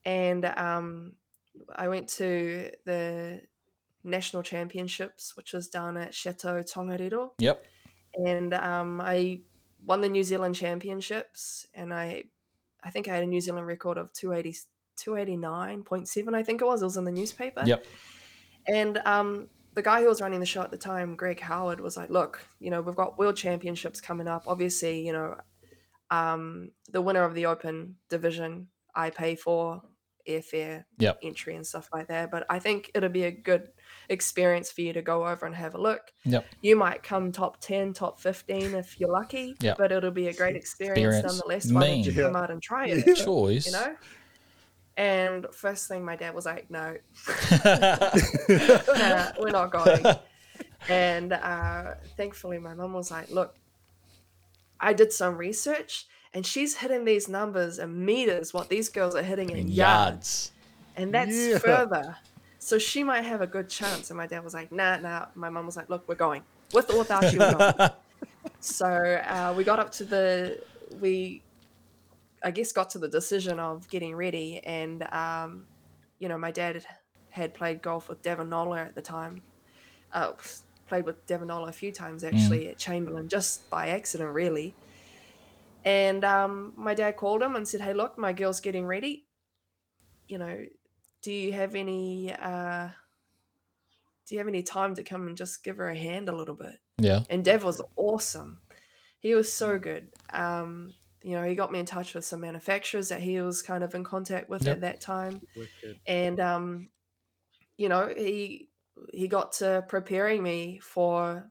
And 0.05 0.45
um, 0.45 1.13
I 1.75 1.87
went 1.89 2.07
to 2.09 2.71
the 2.85 3.41
national 4.03 4.43
championships, 4.43 5.35
which 5.35 5.51
was 5.51 5.67
down 5.67 5.97
at 5.97 6.13
Chateau 6.13 6.63
Tongariro. 6.63 7.31
yep. 7.39 7.65
And 8.15 8.53
um, 8.53 9.01
I 9.01 9.41
won 9.85 10.01
the 10.01 10.09
New 10.09 10.23
Zealand 10.23 10.55
Championships, 10.55 11.67
and 11.73 11.93
I, 11.93 12.23
I 12.83 12.89
think 12.89 13.07
I 13.07 13.13
had 13.13 13.23
a 13.23 13.27
New 13.27 13.41
Zealand 13.41 13.67
record 13.67 13.97
of 13.97 14.11
280, 14.13 14.59
289.7, 14.97 16.35
I 16.35 16.43
think 16.43 16.61
it 16.61 16.65
was. 16.65 16.81
It 16.81 16.85
was 16.85 16.97
in 16.97 17.03
the 17.03 17.11
newspaper. 17.11 17.63
Yep. 17.65 17.85
And 18.67 18.97
um, 19.05 19.47
the 19.73 19.81
guy 19.81 20.01
who 20.01 20.07
was 20.07 20.21
running 20.21 20.39
the 20.39 20.45
show 20.45 20.61
at 20.61 20.71
the 20.71 20.77
time, 20.77 21.15
Greg 21.15 21.39
Howard, 21.39 21.79
was 21.79 21.97
like, 21.97 22.09
"Look, 22.09 22.43
you 22.59 22.71
know, 22.71 22.81
we've 22.81 22.95
got 22.95 23.19
World 23.19 23.35
Championships 23.35 24.01
coming 24.01 24.27
up. 24.27 24.45
Obviously, 24.47 25.05
you 25.05 25.13
know, 25.13 25.35
um, 26.09 26.71
the 26.91 27.01
winner 27.01 27.23
of 27.23 27.35
the 27.35 27.45
Open 27.45 27.97
division, 28.09 28.67
I 28.95 29.09
pay 29.09 29.35
for, 29.35 29.81
airfare 30.27 30.85
Yep. 30.99 31.19
entry 31.23 31.55
and 31.55 31.65
stuff 31.65 31.89
like 31.93 32.07
that. 32.07 32.31
But 32.31 32.45
I 32.49 32.59
think 32.59 32.91
it'll 32.95 33.09
be 33.09 33.23
a 33.25 33.31
good 33.31 33.69
experience 34.09 34.71
for 34.71 34.81
you 34.81 34.93
to 34.93 35.01
go 35.01 35.25
over 35.27 35.45
and 35.45 35.55
have 35.55 35.73
a 35.75 35.77
look. 35.81 36.11
Yep. 36.25 36.45
You 36.61 36.75
might 36.75 37.03
come 37.03 37.31
top 37.31 37.59
10, 37.61 37.93
top 37.93 38.19
15 38.19 38.75
if 38.75 38.99
you're 38.99 39.09
lucky, 39.11 39.55
Yep. 39.61 39.77
but 39.77 39.91
it'll 39.91 40.11
be 40.11 40.27
a 40.27 40.33
great 40.33 40.55
experience, 40.55 40.97
Experience. 40.97 41.25
nonetheless. 41.25 41.71
Why 41.71 41.87
don't 41.87 41.99
you 42.05 42.11
Mean. 42.11 42.21
come 42.25 42.35
out 42.35 42.51
and 42.51 42.61
try 42.61 42.87
it? 42.87 43.15
Choice. 43.15 43.65
You 43.67 43.71
know? 43.73 43.95
And 44.97 45.45
first 45.51 45.87
thing 45.89 46.05
my 46.05 46.15
dad 46.15 46.33
was 46.33 46.45
like, 46.45 46.69
no, 46.71 46.95
nah, 47.65 49.31
we're 49.39 49.51
not 49.51 49.71
going. 49.71 50.05
And 50.87 51.33
uh, 51.33 51.95
thankfully, 52.15 52.59
my 52.59 52.73
mum 52.73 52.93
was 52.93 53.11
like, 53.11 53.29
look, 53.29 53.55
I 54.79 54.93
did 54.93 55.11
some 55.11 55.37
research 55.37 56.05
and 56.35 56.45
she's 56.45 56.75
hitting 56.75 57.05
these 57.05 57.27
numbers 57.27 57.79
in 57.79 58.05
meters, 58.05 58.53
what 58.53 58.69
these 58.69 58.89
girls 58.89 59.15
are 59.15 59.23
hitting 59.23 59.49
in 59.49 59.57
In 59.57 59.67
yards. 59.69 59.71
yards. 59.71 60.51
And 60.97 61.13
that's 61.13 61.35
Yeah. 61.35 61.57
further. 61.57 62.17
So 62.59 62.77
she 62.77 63.03
might 63.03 63.21
have 63.23 63.41
a 63.41 63.47
good 63.47 63.69
chance. 63.69 64.09
And 64.11 64.17
my 64.17 64.27
dad 64.27 64.43
was 64.43 64.53
like, 64.53 64.71
nah, 64.71 64.97
nah. 64.97 65.27
My 65.35 65.49
mum 65.49 65.65
was 65.65 65.75
like, 65.77 65.89
look, 65.89 66.07
we're 66.07 66.15
going. 66.15 66.43
With 66.73 66.89
or 66.91 66.97
without 66.99 67.31
you, 67.31 67.39
we're 67.39 67.53
going. 67.53 67.89
so 68.59 68.85
uh, 68.87 69.53
we 69.55 69.63
got 69.63 69.79
up 69.79 69.91
to 69.93 70.03
the, 70.03 70.61
we, 70.99 71.41
I 72.43 72.51
guess, 72.51 72.71
got 72.71 72.89
to 72.91 72.99
the 72.99 73.07
decision 73.07 73.59
of 73.59 73.87
getting 73.89 74.15
ready. 74.15 74.59
And, 74.63 75.03
um, 75.13 75.65
you 76.19 76.27
know, 76.27 76.37
my 76.37 76.51
dad 76.51 76.83
had 77.29 77.53
played 77.53 77.81
golf 77.81 78.09
with 78.09 78.21
Devon 78.21 78.49
Nola 78.49 78.81
at 78.81 78.95
the 78.95 79.01
time. 79.01 79.41
Uh, 80.11 80.31
played 80.87 81.05
with 81.05 81.25
Devon 81.27 81.47
Nola 81.47 81.67
a 81.67 81.71
few 81.71 81.91
times 81.91 82.23
actually 82.23 82.67
at 82.69 82.77
Chamberlain, 82.77 83.27
just 83.27 83.69
by 83.69 83.89
accident, 83.89 84.31
really. 84.33 84.73
And 85.85 86.25
um, 86.25 86.73
my 86.75 86.93
dad 86.95 87.15
called 87.15 87.41
him 87.41 87.55
and 87.55 87.65
said, 87.67 87.79
"Hey, 87.81 87.93
look, 87.93 88.17
my 88.17 88.33
girl's 88.33 88.59
getting 88.59 88.85
ready. 88.85 89.27
You 90.27 90.39
know, 90.39 90.65
do 91.21 91.31
you 91.31 91.53
have 91.53 91.75
any? 91.75 92.33
Uh, 92.33 92.89
do 94.27 94.33
you 94.35 94.39
have 94.39 94.47
any 94.47 94.63
time 94.63 94.95
to 94.95 95.03
come 95.03 95.27
and 95.27 95.37
just 95.37 95.63
give 95.63 95.77
her 95.77 95.89
a 95.89 95.95
hand 95.97 96.27
a 96.27 96.35
little 96.35 96.55
bit?" 96.55 96.79
Yeah. 96.97 97.21
And 97.29 97.45
Dev 97.45 97.63
was 97.63 97.81
awesome. 97.95 98.59
He 99.19 99.35
was 99.35 99.51
so 99.53 99.77
good. 99.79 100.09
Um, 100.33 100.93
you 101.23 101.31
know, 101.31 101.43
he 101.43 101.55
got 101.55 101.71
me 101.71 101.79
in 101.79 101.85
touch 101.85 102.13
with 102.15 102.25
some 102.25 102.41
manufacturers 102.41 103.09
that 103.09 103.21
he 103.21 103.39
was 103.41 103.61
kind 103.61 103.83
of 103.83 103.93
in 103.95 104.03
contact 104.03 104.49
with 104.49 104.63
Yep. 104.65 104.75
at 104.75 104.81
that 104.81 105.01
time 105.01 105.41
Wicked. 105.55 105.99
and 106.05 106.39
um, 106.39 106.89
you 107.77 107.89
know 107.89 108.13
he 108.15 108.69
he 109.11 109.27
got 109.27 109.51
to 109.53 109.83
preparing 109.87 110.41
me 110.43 110.79
for 110.83 111.49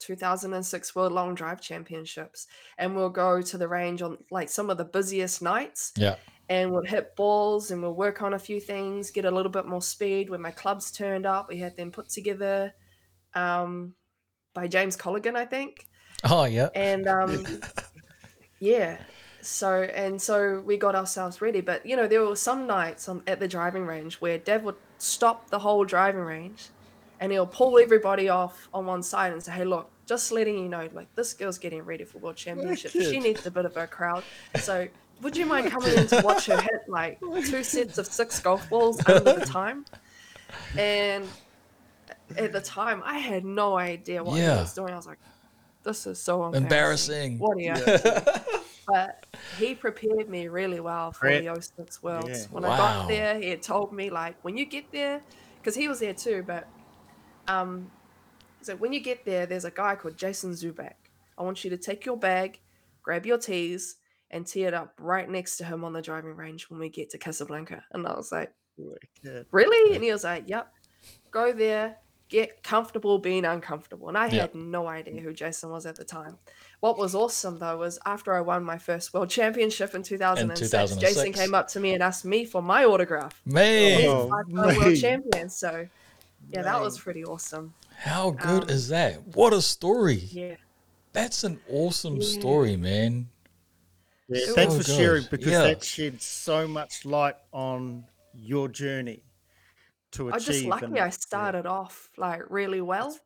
2006 0.00 0.94
World 0.96 1.12
Long 1.12 1.34
Drive 1.34 1.60
Championships, 1.60 2.46
and 2.78 2.96
we'll 2.96 3.10
go 3.10 3.40
to 3.42 3.58
the 3.58 3.68
range 3.68 4.02
on 4.02 4.18
like 4.30 4.48
some 4.48 4.70
of 4.70 4.78
the 4.78 4.84
busiest 4.84 5.40
nights, 5.42 5.92
Yeah. 5.96 6.16
and 6.48 6.72
we'll 6.72 6.82
hit 6.84 7.14
balls 7.16 7.70
and 7.70 7.80
we'll 7.82 7.94
work 7.94 8.22
on 8.22 8.34
a 8.34 8.38
few 8.38 8.60
things, 8.60 9.10
get 9.10 9.24
a 9.24 9.30
little 9.30 9.52
bit 9.52 9.66
more 9.66 9.82
speed. 9.82 10.30
When 10.30 10.40
my 10.42 10.50
clubs 10.50 10.90
turned 10.90 11.26
up, 11.26 11.48
we 11.48 11.58
had 11.58 11.76
them 11.76 11.90
put 11.92 12.08
together 12.08 12.74
um, 13.34 13.94
by 14.54 14.66
James 14.66 14.96
Colligan, 14.96 15.36
I 15.36 15.44
think 15.44 15.86
Oh 16.24 16.44
yeah. 16.44 16.68
and 16.74 17.06
um 17.06 17.46
yeah 18.58 18.98
so 19.40 19.82
and 19.84 20.20
so 20.20 20.60
we 20.66 20.76
got 20.76 20.94
ourselves 20.94 21.40
ready 21.40 21.60
but 21.62 21.86
you 21.86 21.96
know 21.96 22.06
there 22.06 22.22
were 22.22 22.36
some 22.36 22.66
nights 22.66 23.08
on, 23.08 23.22
at 23.26 23.40
the 23.40 23.48
driving 23.48 23.86
range 23.86 24.16
where 24.16 24.36
dev 24.36 24.62
would 24.64 24.74
stop 24.98 25.48
the 25.48 25.58
whole 25.60 25.84
driving 25.84 26.20
range 26.20 26.68
and 27.20 27.30
he'll 27.30 27.46
pull 27.46 27.78
everybody 27.78 28.28
off 28.28 28.68
on 28.74 28.86
one 28.86 29.02
side 29.02 29.32
and 29.32 29.42
say 29.42 29.52
hey 29.52 29.64
look 29.64 29.90
just 30.06 30.32
letting 30.32 30.58
you 30.58 30.68
know 30.68 30.88
like 30.92 31.14
this 31.14 31.32
girl's 31.34 31.58
getting 31.58 31.82
ready 31.82 32.02
for 32.04 32.18
world 32.18 32.36
championships 32.36 32.92
she 32.94 33.20
needs 33.20 33.46
a 33.46 33.50
bit 33.50 33.64
of 33.64 33.76
a 33.76 33.86
crowd 33.86 34.24
so 34.58 34.88
would 35.22 35.36
you 35.36 35.46
mind 35.46 35.70
coming 35.70 35.92
in 35.94 36.06
to 36.06 36.20
watch 36.24 36.46
her 36.46 36.60
hit 36.60 36.80
like 36.88 37.20
two 37.20 37.62
sets 37.62 37.98
of 37.98 38.06
six 38.06 38.40
golf 38.40 38.68
balls 38.68 39.00
under 39.06 39.34
the 39.34 39.46
time 39.46 39.84
and 40.76 41.24
at 42.36 42.52
the 42.52 42.60
time 42.60 43.02
i 43.04 43.18
had 43.18 43.44
no 43.44 43.76
idea 43.78 44.24
what 44.24 44.38
Yeah. 44.38 44.54
he 44.56 44.60
was 44.62 44.74
doing 44.74 44.92
i 44.92 44.96
was 44.96 45.06
like 45.06 45.18
this 45.82 46.06
is 46.06 46.20
so 46.20 46.44
embarrassing. 46.44 47.38
Embarrassing. 47.38 47.38
What 47.38 47.56
are 47.56 47.60
you? 47.60 48.50
but 48.86 49.24
he 49.58 49.74
prepared 49.74 50.28
me 50.28 50.48
really 50.48 50.78
well 50.78 51.10
for 51.10 51.20
Great. 51.28 51.46
the 51.46 51.58
06 51.58 52.02
Worlds. 52.02 52.28
Yeah. 52.28 52.46
When 52.50 52.66
I 52.66 52.76
got 52.76 53.08
there, 53.08 53.38
he 53.38 53.48
had 53.48 53.62
told 53.62 53.90
me 53.90 54.10
like 54.10 54.36
when 54.42 54.58
you 54.58 54.66
get 54.66 54.92
there, 54.92 55.22
because 55.56 55.74
he 55.74 55.88
was 55.88 56.00
there 56.00 56.12
too. 56.12 56.44
But 56.46 56.68
um, 57.48 57.90
so 58.62 58.76
when 58.76 58.92
you 58.92 59.00
get 59.00 59.24
there, 59.24 59.46
there's 59.46 59.64
a 59.64 59.70
guy 59.70 59.94
called 59.96 60.16
Jason 60.16 60.52
Zubak. 60.52 60.94
I 61.38 61.42
want 61.42 61.64
you 61.64 61.70
to 61.70 61.76
take 61.78 62.04
your 62.04 62.16
bag, 62.16 62.60
grab 63.02 63.24
your 63.26 63.38
tees, 63.38 63.96
and 64.30 64.46
tee 64.46 64.64
it 64.64 64.74
up 64.74 64.94
right 64.98 65.28
next 65.28 65.56
to 65.56 65.64
him 65.64 65.84
on 65.84 65.92
the 65.92 66.02
driving 66.02 66.36
range 66.36 66.68
when 66.70 66.78
we 66.78 66.88
get 66.88 67.10
to 67.10 67.18
Casablanca. 67.18 67.82
And 67.92 68.06
I 68.06 68.14
was 68.14 68.30
like, 68.30 68.52
really? 69.50 69.94
And 69.94 70.04
he 70.04 70.12
was 70.12 70.24
like, 70.24 70.44
yep. 70.46 70.72
Go 71.30 71.52
there, 71.52 71.96
get 72.28 72.62
comfortable 72.62 73.18
being 73.18 73.44
uncomfortable. 73.44 74.08
And 74.08 74.18
I 74.18 74.26
Yeah. 74.28 74.42
had 74.42 74.54
no 74.54 74.86
idea 74.86 75.20
who 75.20 75.32
Jason 75.32 75.70
was 75.70 75.86
at 75.86 75.96
the 75.96 76.04
time. 76.04 76.38
What 76.80 76.98
was 76.98 77.14
awesome 77.14 77.58
though 77.58 77.76
was 77.78 77.98
after 78.04 78.34
I 78.34 78.40
won 78.40 78.64
my 78.64 78.78
first 78.78 79.12
world 79.14 79.30
championship 79.30 79.94
in 79.94 80.02
2006, 80.02 80.70
Jason 80.70 80.98
2006. 80.98 81.38
came 81.38 81.54
up 81.54 81.68
to 81.68 81.80
me 81.80 81.94
and 81.94 82.02
asked 82.02 82.24
me 82.24 82.44
for 82.44 82.62
my 82.62 82.84
autograph. 82.84 83.40
Man, 83.46 84.10
Oh, 84.10 84.30
a 84.32 84.76
world 84.76 84.96
champion. 85.00 85.48
So 85.48 85.86
yeah, 86.52 86.62
that 86.62 86.80
was 86.80 86.98
pretty 86.98 87.24
awesome. 87.24 87.74
how 87.96 88.30
good 88.30 88.64
um, 88.64 88.70
is 88.70 88.88
that? 88.88 89.26
What 89.36 89.52
a 89.52 89.60
story. 89.62 90.14
Yeah. 90.30 90.56
That's 91.12 91.44
an 91.44 91.60
awesome 91.70 92.16
Yeah. 92.16 92.40
story, 92.40 92.76
man. 92.76 93.28
Yeah, 94.28 94.46
So 94.46 94.54
thanks 94.54 94.76
for 94.76 94.84
good. 94.84 94.96
sharing 94.96 95.24
because 95.30 95.46
Yeah. 95.52 95.62
that 95.62 95.84
sheds 95.84 96.24
so 96.24 96.68
much 96.68 97.04
light 97.04 97.36
on 97.52 98.04
your 98.32 98.68
journey 98.68 99.22
to 100.12 100.28
achieve. 100.28 100.32
I 100.32 100.36
achieve. 100.36 100.46
just 100.54 100.64
lucky 100.66 100.84
and- 100.86 100.98
I 100.98 101.10
started 101.10 101.66
off 101.66 102.10
like 102.16 102.42
really 102.48 102.80
well. 102.80 103.18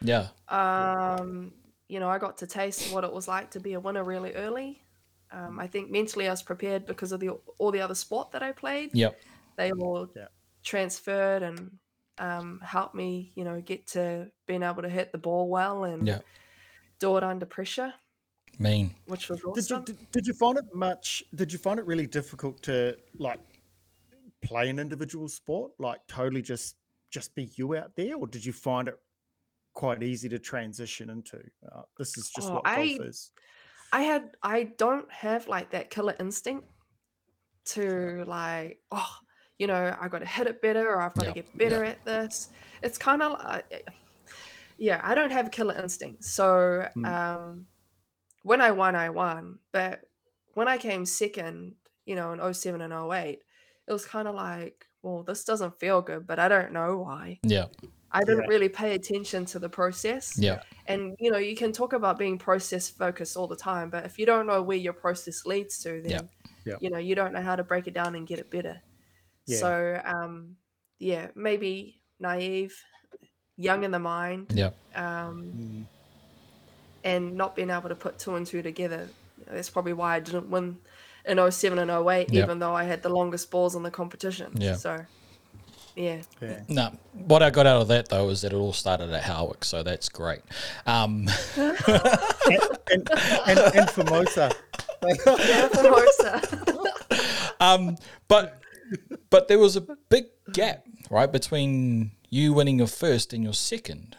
Yeah. 0.00 0.28
Um, 0.48 1.52
you 1.88 2.00
know, 2.00 2.08
I 2.08 2.18
got 2.18 2.38
to 2.38 2.46
taste 2.46 2.92
what 2.92 3.04
it 3.04 3.12
was 3.12 3.28
like 3.28 3.50
to 3.50 3.60
be 3.60 3.74
a 3.74 3.80
winner 3.80 4.04
really 4.04 4.32
early. 4.34 4.82
Um, 5.30 5.58
I 5.58 5.66
think 5.66 5.90
mentally 5.90 6.26
I 6.28 6.30
was 6.30 6.42
prepared 6.42 6.86
because 6.86 7.10
of 7.12 7.20
the 7.20 7.30
all 7.58 7.70
the 7.70 7.80
other 7.80 7.94
sport 7.94 8.30
that 8.32 8.42
I 8.42 8.52
played. 8.52 8.90
Yep. 8.94 9.18
They 9.56 9.72
all 9.72 10.08
Yeah. 10.14 10.28
transferred 10.62 11.42
and 11.42 11.78
um, 12.18 12.60
helped 12.64 12.94
me, 12.94 13.32
you 13.34 13.44
know, 13.44 13.60
get 13.60 13.86
to 13.88 14.30
being 14.46 14.62
able 14.62 14.82
to 14.82 14.88
hit 14.88 15.12
the 15.12 15.18
ball 15.18 15.48
well 15.48 15.84
and 15.84 16.06
Yeah. 16.06 16.20
do 16.98 17.16
it 17.16 17.24
under 17.24 17.46
pressure, 17.46 17.92
Mean. 18.58 18.94
which 19.06 19.28
was 19.28 19.38
Did 19.40 19.46
you 19.46 19.52
awesome. 19.76 19.84
did, 19.84 20.10
did 20.12 20.26
you 20.26 20.34
find 20.34 20.58
it 20.58 20.74
much? 20.74 21.22
Did 21.34 21.52
you 21.52 21.58
find 21.58 21.78
it 21.80 21.86
really 21.86 22.06
difficult 22.06 22.62
to 22.64 22.96
like 23.18 23.40
play 24.42 24.68
an 24.68 24.78
individual 24.78 25.28
sport, 25.28 25.72
like 25.78 26.00
totally 26.08 26.42
just 26.42 26.76
just 27.10 27.34
be 27.34 27.50
you 27.56 27.76
out 27.76 27.94
there, 27.96 28.16
or 28.16 28.26
did 28.26 28.44
you 28.44 28.52
find 28.52 28.88
it 28.88 28.98
quite 29.74 30.02
easy 30.02 30.28
to 30.28 30.38
transition 30.38 31.10
into? 31.10 31.38
Uh, 31.70 31.82
this 31.98 32.16
is 32.18 32.30
just 32.34 32.48
Oh, 32.50 32.54
what 32.54 32.66
I- 32.66 32.96
golf 32.96 33.08
is. 33.08 33.30
I 33.94 34.02
had 34.02 34.30
I 34.42 34.64
don't 34.78 35.10
have 35.12 35.48
like 35.48 35.70
that 35.70 35.90
killer 35.90 36.14
instinct 36.18 36.66
to 37.66 38.24
like 38.26 38.80
oh 38.90 39.16
you 39.58 39.66
know 39.66 39.96
I 40.00 40.08
got 40.08 40.20
to 40.20 40.26
hit 40.26 40.46
it 40.46 40.62
better 40.62 40.88
or 40.88 41.00
I've 41.02 41.14
got 41.14 41.24
Yeah, 41.24 41.30
to 41.30 41.34
get 41.34 41.58
better 41.58 41.84
at 41.84 42.04
this. 42.04 42.48
It's 42.82 42.98
kind 42.98 43.22
of 43.22 43.32
like 43.32 43.86
yeah 44.78 45.00
I 45.02 45.14
don't 45.14 45.30
have 45.32 45.46
a 45.46 45.50
killer 45.50 45.76
instinct. 45.78 46.24
So 46.24 46.88
Hmm. 46.94 47.04
um, 47.04 47.66
when 48.42 48.60
I 48.60 48.70
won 48.72 48.96
I 48.96 49.10
won, 49.10 49.58
but 49.72 50.00
when 50.54 50.68
I 50.68 50.78
came 50.78 51.04
second, 51.06 51.74
you 52.06 52.16
know 52.16 52.32
in 52.32 52.54
07 52.54 52.80
and 52.80 52.92
08, 52.92 53.40
it 53.88 53.92
was 53.92 54.04
kind 54.04 54.26
of 54.28 54.34
like 54.34 54.86
well 55.02 55.22
this 55.22 55.44
doesn't 55.44 55.78
feel 55.80 56.02
good, 56.02 56.26
but 56.26 56.38
I 56.38 56.48
don't 56.48 56.72
know 56.72 56.98
why. 56.98 57.38
Yeah. 57.44 57.66
I 58.14 58.20
didn't 58.24 58.42
Yeah. 58.42 58.48
really 58.48 58.68
pay 58.68 58.94
attention 58.94 59.46
to 59.46 59.58
the 59.58 59.70
process 59.70 60.36
Yeah. 60.38 60.62
and 60.86 61.16
you 61.18 61.30
know 61.30 61.38
you 61.38 61.56
can 61.56 61.72
talk 61.72 61.94
about 61.94 62.18
being 62.18 62.36
process 62.38 62.90
focused 62.90 63.38
all 63.38 63.46
the 63.48 63.56
time 63.56 63.88
but 63.88 64.04
if 64.04 64.18
you 64.18 64.26
don't 64.26 64.46
know 64.46 64.60
where 64.62 64.76
your 64.76 64.92
process 64.92 65.46
leads 65.46 65.78
to 65.82 66.02
then 66.02 66.10
Yeah. 66.10 66.20
Yeah. 66.66 66.76
you 66.80 66.90
know 66.90 66.98
you 66.98 67.14
don't 67.14 67.32
know 67.32 67.40
how 67.40 67.56
to 67.56 67.64
break 67.64 67.86
it 67.86 67.94
down 67.94 68.14
and 68.14 68.26
get 68.26 68.38
it 68.38 68.50
better 68.50 68.82
Yeah. 69.46 69.58
so 69.58 70.00
um 70.04 70.56
yeah 70.98 71.28
maybe 71.34 72.00
naive 72.20 72.74
young 73.56 73.84
in 73.84 73.90
the 73.90 73.98
mind 73.98 74.46
Yeah. 74.54 74.70
um 74.94 75.42
Mm. 75.56 75.84
and 77.04 77.36
not 77.36 77.56
being 77.56 77.70
able 77.70 77.88
to 77.88 77.94
put 77.96 78.18
two 78.18 78.36
and 78.36 78.46
two 78.46 78.62
together 78.62 79.08
that's 79.46 79.68
probably 79.70 79.92
why 79.92 80.16
i 80.16 80.20
didn't 80.20 80.48
win 80.50 80.78
in 81.24 81.38
07 81.50 81.78
and 81.78 81.90
08 81.90 82.30
Yeah. 82.32 82.44
even 82.44 82.58
though 82.60 82.74
i 82.74 82.84
had 82.84 83.02
the 83.02 83.08
longest 83.08 83.50
balls 83.50 83.74
in 83.74 83.82
the 83.82 83.90
competition 83.90 84.52
Yeah. 84.56 84.76
so 84.76 85.04
yeah 85.96 86.22
Yeah. 86.40 86.60
No, 86.68 86.96
what 87.12 87.42
I 87.42 87.50
got 87.50 87.66
out 87.66 87.82
of 87.82 87.88
that 87.88 88.08
though 88.08 88.30
is 88.30 88.40
that 88.42 88.52
it 88.54 88.56
all 88.56 88.72
started 88.72 89.10
at 89.10 89.24
Howick, 89.24 89.62
so 89.62 89.82
that's 89.82 90.08
great. 90.08 90.40
Um, 90.86 91.28
and, 91.56 93.08
and, 93.46 93.58
and 93.76 93.90
Formosa. 93.96 94.50
yeah 95.04 95.68
Formosa. 95.68 96.40
um, 97.60 97.96
but 98.26 98.61
but 99.30 99.48
there 99.48 99.58
was 99.58 99.76
a 99.76 99.80
big 99.80 100.26
gap, 100.52 100.84
right, 101.10 101.30
between 101.30 102.12
you 102.30 102.52
winning 102.52 102.78
your 102.78 102.86
first 102.86 103.32
and 103.32 103.42
your 103.42 103.54
second. 103.54 104.16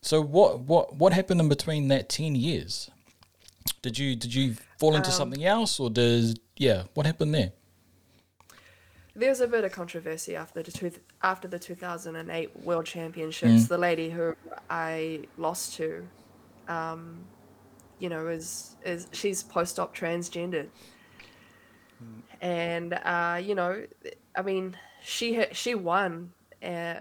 So 0.00 0.20
what 0.20 0.60
what 0.60 0.96
what 0.96 1.12
happened 1.12 1.40
in 1.40 1.48
between 1.48 1.88
that 1.88 2.08
ten 2.08 2.34
years? 2.34 2.90
Did 3.82 3.98
you 3.98 4.16
did 4.16 4.34
you 4.34 4.56
fall 4.78 4.96
into 4.96 5.10
something 5.10 5.44
else, 5.44 5.78
or 5.78 5.90
does 5.90 6.36
yeah? 6.56 6.84
What 6.94 7.06
happened 7.06 7.34
there? 7.34 7.52
there's 9.18 9.40
a 9.40 9.48
bit 9.48 9.64
of 9.64 9.72
controversy 9.72 10.36
after 10.36 10.62
the 10.62 10.70
two, 10.70 10.92
after 11.22 11.48
the 11.48 11.58
2008 11.58 12.64
World 12.64 12.86
Championships. 12.86 13.64
Mm. 13.64 13.68
The 13.68 13.78
lady 13.78 14.10
who 14.10 14.34
I 14.70 15.24
lost 15.36 15.74
to, 15.74 16.06
um, 16.68 17.24
you 17.98 18.08
know, 18.08 18.28
is 18.28 18.76
is 18.84 19.08
she's 19.12 19.42
post-op 19.42 19.94
transgendered, 19.94 20.68
and 22.40 22.94
uh, 22.94 23.40
you 23.42 23.54
know, 23.54 23.84
I 24.36 24.42
mean, 24.42 24.76
she 25.02 25.44
she 25.52 25.74
won 25.74 26.32
uh, 26.62 27.00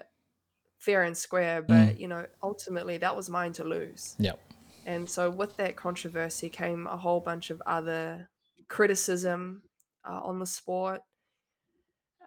fair 0.77 1.03
and 1.03 1.15
square, 1.17 1.61
but 1.61 1.99
you 1.99 2.07
know, 2.07 2.25
ultimately 2.43 2.97
that 2.97 3.15
was 3.15 3.29
mine 3.29 3.53
to 3.53 3.63
lose. 3.63 4.15
Yep. 4.19 4.39
And 4.85 5.09
so, 5.09 5.29
with 5.29 5.57
that 5.57 5.75
controversy 5.75 6.49
came 6.49 6.87
a 6.87 6.95
whole 6.97 7.19
bunch 7.19 7.49
of 7.49 7.61
other 7.65 8.29
criticism 8.69 9.61
uh, 10.09 10.21
on 10.23 10.39
the 10.39 10.45
sport. 10.45 11.01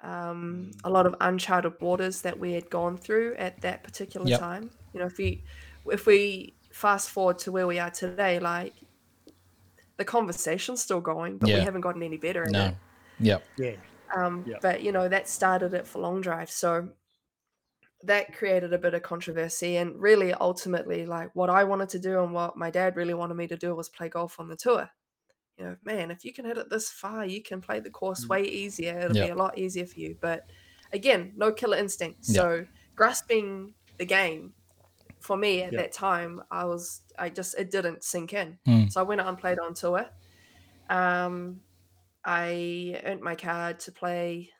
Um, 0.02 0.70
a 0.84 0.88
lot 0.90 1.04
of 1.06 1.14
uncharted 1.20 1.74
waters 1.80 2.22
that 2.22 2.38
we 2.38 2.52
had 2.52 2.70
gone 2.70 2.96
through 2.96 3.34
at 3.36 3.60
that 3.60 3.82
particular 3.84 4.26
Yep. 4.28 4.40
time. 4.40 4.70
You 4.94 5.00
know, 5.00 5.06
if 5.06 5.18
we 5.18 5.44
if 5.90 6.06
we 6.06 6.54
fast 6.72 7.10
forward 7.10 7.38
to 7.40 7.52
where 7.52 7.66
we 7.66 7.78
are 7.78 7.90
today, 7.90 8.38
like 8.38 8.74
the 9.98 10.04
conversation's 10.04 10.80
still 10.82 11.00
going, 11.00 11.36
but 11.38 11.48
Yeah. 11.50 11.56
we 11.58 11.64
haven't 11.64 11.82
gotten 11.82 12.02
any 12.02 12.16
better 12.16 12.46
No. 12.46 12.66
it. 12.66 12.74
Yep. 13.20 13.44
Yeah. 13.58 13.76
Um, 14.14 14.44
Yeah. 14.46 14.56
But 14.60 14.82
you 14.82 14.92
know 14.92 15.08
that 15.08 15.28
started 15.28 15.74
it 15.74 15.86
for 15.86 16.00
long 16.00 16.20
drive, 16.20 16.50
so 16.50 16.88
that 18.02 18.34
created 18.34 18.72
a 18.72 18.78
bit 18.78 18.94
of 18.94 19.02
controversy. 19.02 19.76
And 19.76 20.00
really, 20.00 20.32
ultimately, 20.32 21.06
like 21.06 21.30
what 21.34 21.50
I 21.50 21.64
wanted 21.64 21.90
to 21.90 21.98
do 21.98 22.22
and 22.22 22.32
what 22.32 22.56
my 22.56 22.70
dad 22.70 22.96
really 22.96 23.14
wanted 23.14 23.34
me 23.34 23.46
to 23.48 23.56
do 23.56 23.74
was 23.74 23.88
play 23.88 24.08
golf 24.08 24.40
on 24.40 24.48
the 24.48 24.56
tour. 24.56 24.88
You 25.58 25.64
know, 25.66 25.76
man, 25.84 26.10
if 26.10 26.24
you 26.24 26.32
can 26.32 26.46
hit 26.46 26.56
it 26.56 26.70
this 26.70 26.90
far, 26.90 27.26
you 27.26 27.42
can 27.42 27.60
play 27.60 27.80
the 27.80 27.90
course 27.90 28.26
way 28.26 28.44
easier. 28.44 28.98
It'll 28.98 29.16
Yeah. 29.16 29.26
be 29.26 29.30
a 29.32 29.34
lot 29.36 29.58
easier 29.58 29.86
for 29.86 30.00
you. 30.00 30.16
But 30.20 30.48
again, 30.92 31.34
no 31.36 31.52
killer 31.52 31.76
instinct. 31.76 32.20
Yeah. 32.22 32.34
So 32.34 32.66
grasping 32.96 33.74
the 33.98 34.06
game 34.06 34.54
for 35.20 35.36
me 35.36 35.62
at 35.62 35.72
Yeah. 35.74 35.82
that 35.82 35.92
time, 35.92 36.42
I 36.50 36.64
was 36.64 37.02
I 37.18 37.28
just 37.28 37.54
it 37.58 37.70
didn't 37.70 38.02
sink 38.02 38.32
in. 38.32 38.58
Mm. 38.66 38.90
So 38.90 39.00
I 39.00 39.02
went 39.02 39.20
out 39.20 39.28
and 39.28 39.36
played 39.38 39.58
on 39.58 39.74
tour. 39.74 40.08
Um, 40.88 41.60
I 42.24 43.00
earned 43.04 43.22
my 43.22 43.34
card 43.34 43.80
to 43.80 43.92
play 43.92 44.50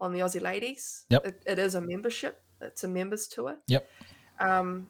on 0.00 0.12
the 0.12 0.20
Aussie 0.20 0.42
Ladies. 0.42 1.04
Yep. 1.10 1.26
It, 1.26 1.42
it 1.46 1.58
is 1.58 1.74
a 1.74 1.80
membership. 1.80 2.42
It's 2.60 2.84
a 2.84 2.88
members 2.88 3.26
tour. 3.28 3.56
Yep. 3.68 3.88
Um, 4.40 4.88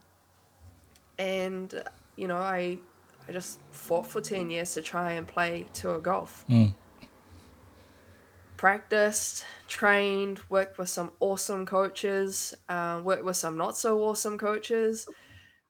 and 1.18 1.82
you 2.16 2.28
know, 2.28 2.38
I 2.38 2.78
I 3.28 3.32
just 3.32 3.60
fought 3.70 4.06
for 4.06 4.20
ten 4.20 4.50
years 4.50 4.74
to 4.74 4.82
try 4.82 5.12
and 5.12 5.26
play 5.26 5.66
tour 5.74 5.98
golf. 5.98 6.44
Mm. 6.48 6.74
Practiced, 8.56 9.44
trained, 9.68 10.40
worked 10.48 10.78
with 10.78 10.88
some 10.88 11.12
awesome 11.20 11.66
coaches, 11.66 12.54
uh, 12.70 13.02
worked 13.04 13.24
with 13.24 13.36
some 13.36 13.58
not 13.58 13.76
so 13.76 14.00
awesome 14.00 14.38
coaches, 14.38 15.06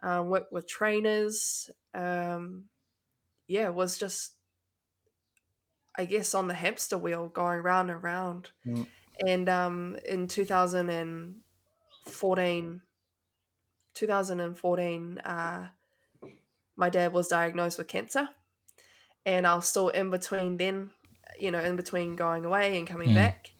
uh, 0.04 0.22
worked 0.24 0.52
with 0.52 0.68
trainers. 0.68 1.68
Um, 1.94 2.66
yeah, 3.48 3.66
it 3.66 3.74
was 3.74 3.98
just, 3.98 4.35
I 5.98 6.04
guess, 6.06 6.34
on 6.34 6.48
the 6.48 6.54
hamster 6.54 6.98
wheel 6.98 7.28
going 7.28 7.60
round 7.62 7.90
and 7.90 8.02
round. 8.02 8.50
Mm. 8.66 8.86
And 9.26 9.48
um, 9.48 9.96
in 10.06 10.28
2014, 10.28 11.42
2014, 13.94 15.18
uh, 15.18 15.68
my 16.76 16.90
dad 16.90 17.12
was 17.12 17.28
diagnosed 17.28 17.78
with 17.78 17.88
cancer. 17.88 18.28
And 19.24 19.46
I 19.46 19.54
was 19.56 19.68
still 19.68 19.88
in 19.90 20.10
between 20.10 20.56
then, 20.56 20.92
you 21.38 21.50
know, 21.50 21.62
in 21.62 21.76
between 21.76 22.16
going 22.16 22.44
away 22.44 22.78
and 22.78 22.86
coming 22.86 23.10
Mm. 23.10 23.14
back. 23.14 23.50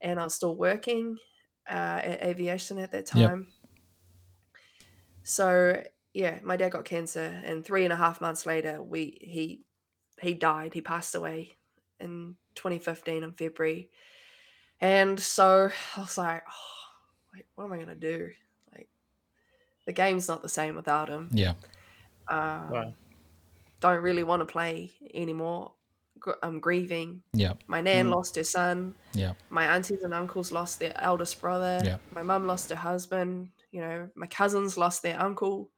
And 0.00 0.20
I 0.20 0.24
was 0.24 0.34
still 0.34 0.56
working 0.56 1.18
uh, 1.68 2.00
at 2.02 2.22
aviation 2.24 2.78
at 2.78 2.92
that 2.92 3.06
Yep. 3.12 3.30
time. 3.30 3.52
So 5.22 5.84
yeah, 6.12 6.40
my 6.42 6.56
dad 6.56 6.72
got 6.72 6.84
cancer, 6.84 7.40
and 7.44 7.64
three 7.64 7.84
and 7.84 7.92
a 7.92 7.96
half 7.96 8.20
months 8.20 8.46
later, 8.46 8.82
we 8.82 9.18
he 9.20 9.64
he 10.20 10.34
died. 10.34 10.74
He 10.74 10.80
passed 10.82 11.14
away 11.14 11.58
in 12.00 12.36
2015 12.54 13.22
in 13.22 13.32
February. 13.32 13.90
And 14.80 15.18
so 15.20 15.70
I 15.96 16.00
was 16.00 16.16
like, 16.18 16.42
oh, 16.48 17.34
like, 17.34 17.46
what 17.54 17.64
am 17.64 17.72
I 17.72 17.78
gonna 17.78 17.94
do? 17.94 18.30
Like, 18.74 18.88
the 19.86 19.92
game's 19.92 20.28
not 20.28 20.42
the 20.42 20.48
same 20.48 20.74
without 20.74 21.08
him. 21.08 21.28
Yeah. 21.32 21.54
Um, 22.28 22.70
Wow. 22.70 22.94
Don't 23.80 24.02
really 24.02 24.24
want 24.24 24.40
to 24.40 24.46
play 24.46 24.92
anymore. 25.14 25.72
I'm 26.42 26.60
grieving. 26.60 27.22
Yeah. 27.32 27.54
My 27.66 27.80
nan 27.80 28.08
Mm. 28.08 28.10
lost 28.10 28.36
her 28.36 28.44
son. 28.44 28.94
Yeah. 29.14 29.32
My 29.48 29.64
aunties 29.74 30.02
and 30.02 30.12
uncles 30.12 30.52
lost 30.52 30.78
their 30.78 30.92
eldest 31.00 31.40
brother. 31.40 31.80
Yeah. 31.82 31.96
My 32.12 32.22
mum 32.22 32.46
lost 32.46 32.68
her 32.68 32.76
husband. 32.76 33.48
You 33.72 33.80
know, 33.80 34.10
my 34.14 34.26
cousins 34.26 34.76
lost 34.76 35.02
their 35.02 35.18
uncle. 35.18 35.70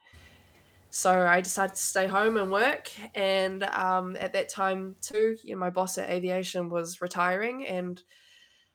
So 0.95 1.27
I 1.27 1.41
decided 1.41 1.75
to 1.75 1.81
stay 1.81 2.07
home 2.07 2.37
and 2.37 2.53
work. 2.53 2.91
And 3.15 3.65
um, 3.65 4.15
at 4.21 4.35
that 4.35 4.51
time, 4.51 4.95
too, 5.01 5.39
you 5.43 5.55
know, 5.55 5.59
my 5.59 5.71
boss 5.71 5.97
at 5.97 6.11
aviation 6.11 6.69
was 6.69 7.01
retiring. 7.01 7.67
And, 7.67 8.03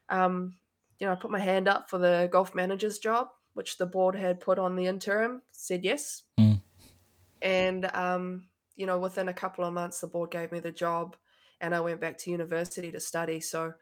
um, 0.10 0.56
you 0.98 1.06
know, 1.06 1.14
I 1.14 1.16
put 1.16 1.30
my 1.30 1.40
hand 1.40 1.68
up 1.68 1.92
for 1.92 2.00
the 2.00 2.28
golf 2.32 2.56
manager's 2.56 2.98
job, 2.98 3.28
which 3.54 3.78
the 3.78 3.86
board 3.86 4.16
had 4.16 4.40
put 4.40 4.58
on 4.58 4.76
the 4.76 4.88
interim, 4.88 5.44
said 5.52 5.84
yes. 5.84 6.24
Mm. 6.40 6.60
And, 7.44 7.86
um, 7.96 8.48
you 8.76 8.88
know, 8.88 8.98
within 8.98 9.30
a 9.30 9.34
couple 9.34 9.64
of 9.64 9.76
months, 9.76 10.02
the 10.02 10.08
board 10.08 10.32
gave 10.32 10.52
me 10.52 10.60
the 10.60 10.72
job 10.72 11.16
and 11.62 11.76
I 11.76 11.82
went 11.82 12.02
back 12.02 12.18
to 12.20 12.32
university 12.32 12.92
to 12.92 13.00
study. 13.00 13.40
So, 13.40 13.74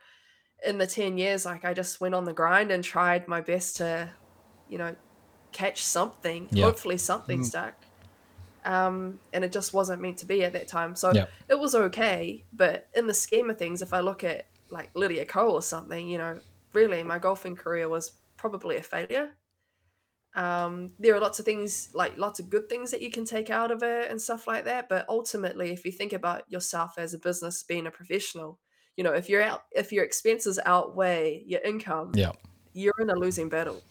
in 0.66 0.78
the 0.78 0.88
10 0.88 1.18
years, 1.18 1.46
like 1.46 1.64
I 1.64 1.74
just 1.74 2.02
went 2.02 2.16
on 2.16 2.26
the 2.26 2.34
grind 2.34 2.72
and 2.72 2.84
tried 2.84 3.30
my 3.30 3.40
best 3.40 3.78
to, 3.78 4.10
you 4.68 4.78
know, 4.78 4.94
catch 5.54 5.86
something. 5.86 6.50
Yeah. 6.52 6.66
Hopefully, 6.66 6.98
something 6.98 7.40
Mm. 7.40 7.46
stuck. 7.46 7.76
Um, 8.66 9.20
and 9.32 9.46
it 9.46 9.52
just 9.52 9.74
wasn't 9.74 10.02
meant 10.02 10.18
to 10.20 10.26
be 10.26 10.44
at 10.44 10.54
that 10.54 10.68
time. 10.68 10.96
So, 10.96 11.12
Yeah. 11.14 11.28
it 11.50 11.60
was 11.60 11.76
okay. 11.76 12.46
But 12.52 12.90
in 12.96 13.08
the 13.08 13.14
scheme 13.14 13.50
of 13.50 13.58
things, 13.58 13.82
if 13.82 13.94
I 13.94 14.00
look 14.02 14.24
at 14.24 14.48
like 14.70 14.90
Lydia 14.96 15.26
Ko 15.26 15.52
or 15.52 15.62
something, 15.62 16.08
you 16.10 16.18
know, 16.18 16.40
really 16.74 17.04
my 17.04 17.20
golfing 17.20 17.56
career 17.56 17.88
was 17.88 18.12
probably 18.38 18.78
a 18.78 18.84
failure. 18.84 19.32
Um, 20.36 20.92
there 21.00 21.16
are 21.16 21.20
lots 21.22 21.40
of 21.40 21.46
things, 21.46 21.90
like 21.94 22.18
lots 22.18 22.40
of 22.42 22.50
good 22.50 22.68
things 22.68 22.92
that 22.92 23.02
you 23.02 23.10
can 23.10 23.24
take 23.24 23.50
out 23.50 23.72
of 23.72 23.84
it 23.84 24.12
and 24.12 24.22
stuff 24.22 24.48
like 24.48 24.66
that. 24.66 24.90
But 24.90 25.06
ultimately, 25.08 25.72
if 25.72 25.86
you 25.86 25.92
think 25.94 26.12
about 26.12 26.44
yourself 26.52 26.96
as 26.98 27.14
a 27.14 27.20
business 27.20 27.64
being 27.64 27.88
a 27.88 27.92
professional, 27.92 28.60
you 28.98 29.04
know, 29.04 29.14
if 29.14 29.30
you're 29.30 29.42
out, 29.42 29.64
if 29.72 29.94
your 29.94 30.04
expenses 30.04 30.60
outweigh 30.66 31.44
your 31.46 31.62
income, 31.62 32.12
Yep. 32.16 32.36
you're 32.74 32.94
in 33.00 33.10
a 33.10 33.16
losing 33.16 33.48
battle. 33.48 33.82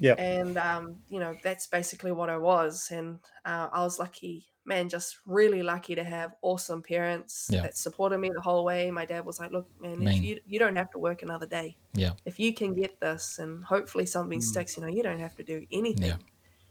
Yeah. 0.00 0.14
And 0.14 0.56
um, 0.58 0.96
you 1.08 1.20
know, 1.20 1.36
that's 1.42 1.66
basically 1.66 2.12
what 2.12 2.30
I 2.30 2.36
was. 2.36 2.90
And 2.90 3.18
uh, 3.44 3.68
I 3.72 3.82
was 3.82 3.98
lucky, 3.98 4.46
man, 4.64 4.88
just 4.88 5.18
really 5.26 5.62
lucky 5.62 5.94
to 5.94 6.04
have 6.04 6.34
awesome 6.42 6.82
parents 6.82 7.48
Yeah. 7.50 7.62
that 7.62 7.76
supported 7.76 8.18
me 8.18 8.30
the 8.34 8.40
whole 8.40 8.64
way. 8.64 8.90
My 8.90 9.04
dad 9.06 9.24
was 9.24 9.40
like, 9.40 9.50
"Look, 9.50 9.66
man, 9.80 10.06
if 10.06 10.22
you 10.22 10.40
you 10.46 10.58
don't 10.58 10.76
have 10.76 10.90
to 10.92 10.98
work 10.98 11.22
another 11.22 11.46
day. 11.46 11.76
Yeah. 11.94 12.12
If 12.24 12.38
you 12.38 12.52
can 12.54 12.74
get 12.74 13.00
this, 13.00 13.38
and 13.38 13.64
hopefully 13.64 14.06
something 14.06 14.40
Mm. 14.40 14.42
sticks, 14.42 14.76
you 14.76 14.82
know, 14.82 14.88
you 14.88 15.02
don't 15.02 15.20
have 15.20 15.34
to 15.36 15.42
do 15.42 15.66
anything. 15.72 16.06
Yeah. 16.06 16.16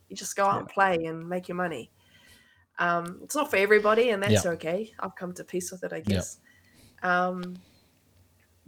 You 0.10 0.16
just 0.16 0.36
go 0.36 0.46
out 0.46 0.60
and 0.60 0.70
play 0.70 1.06
and 1.06 1.28
make 1.28 1.48
your 1.50 1.58
money. 1.58 1.92
Um, 2.80 3.20
it's 3.24 3.36
not 3.36 3.50
for 3.50 3.58
everybody, 3.58 4.12
and 4.12 4.22
that's 4.24 4.46
Yeah. 4.46 4.52
okay. 4.52 4.94
I've 5.00 5.16
come 5.16 5.34
to 5.34 5.44
peace 5.44 5.72
with 5.72 5.84
it, 5.84 5.92
I 5.92 5.98
Yeah. 5.98 6.02
guess. 6.04 6.40
Um, 7.04 7.58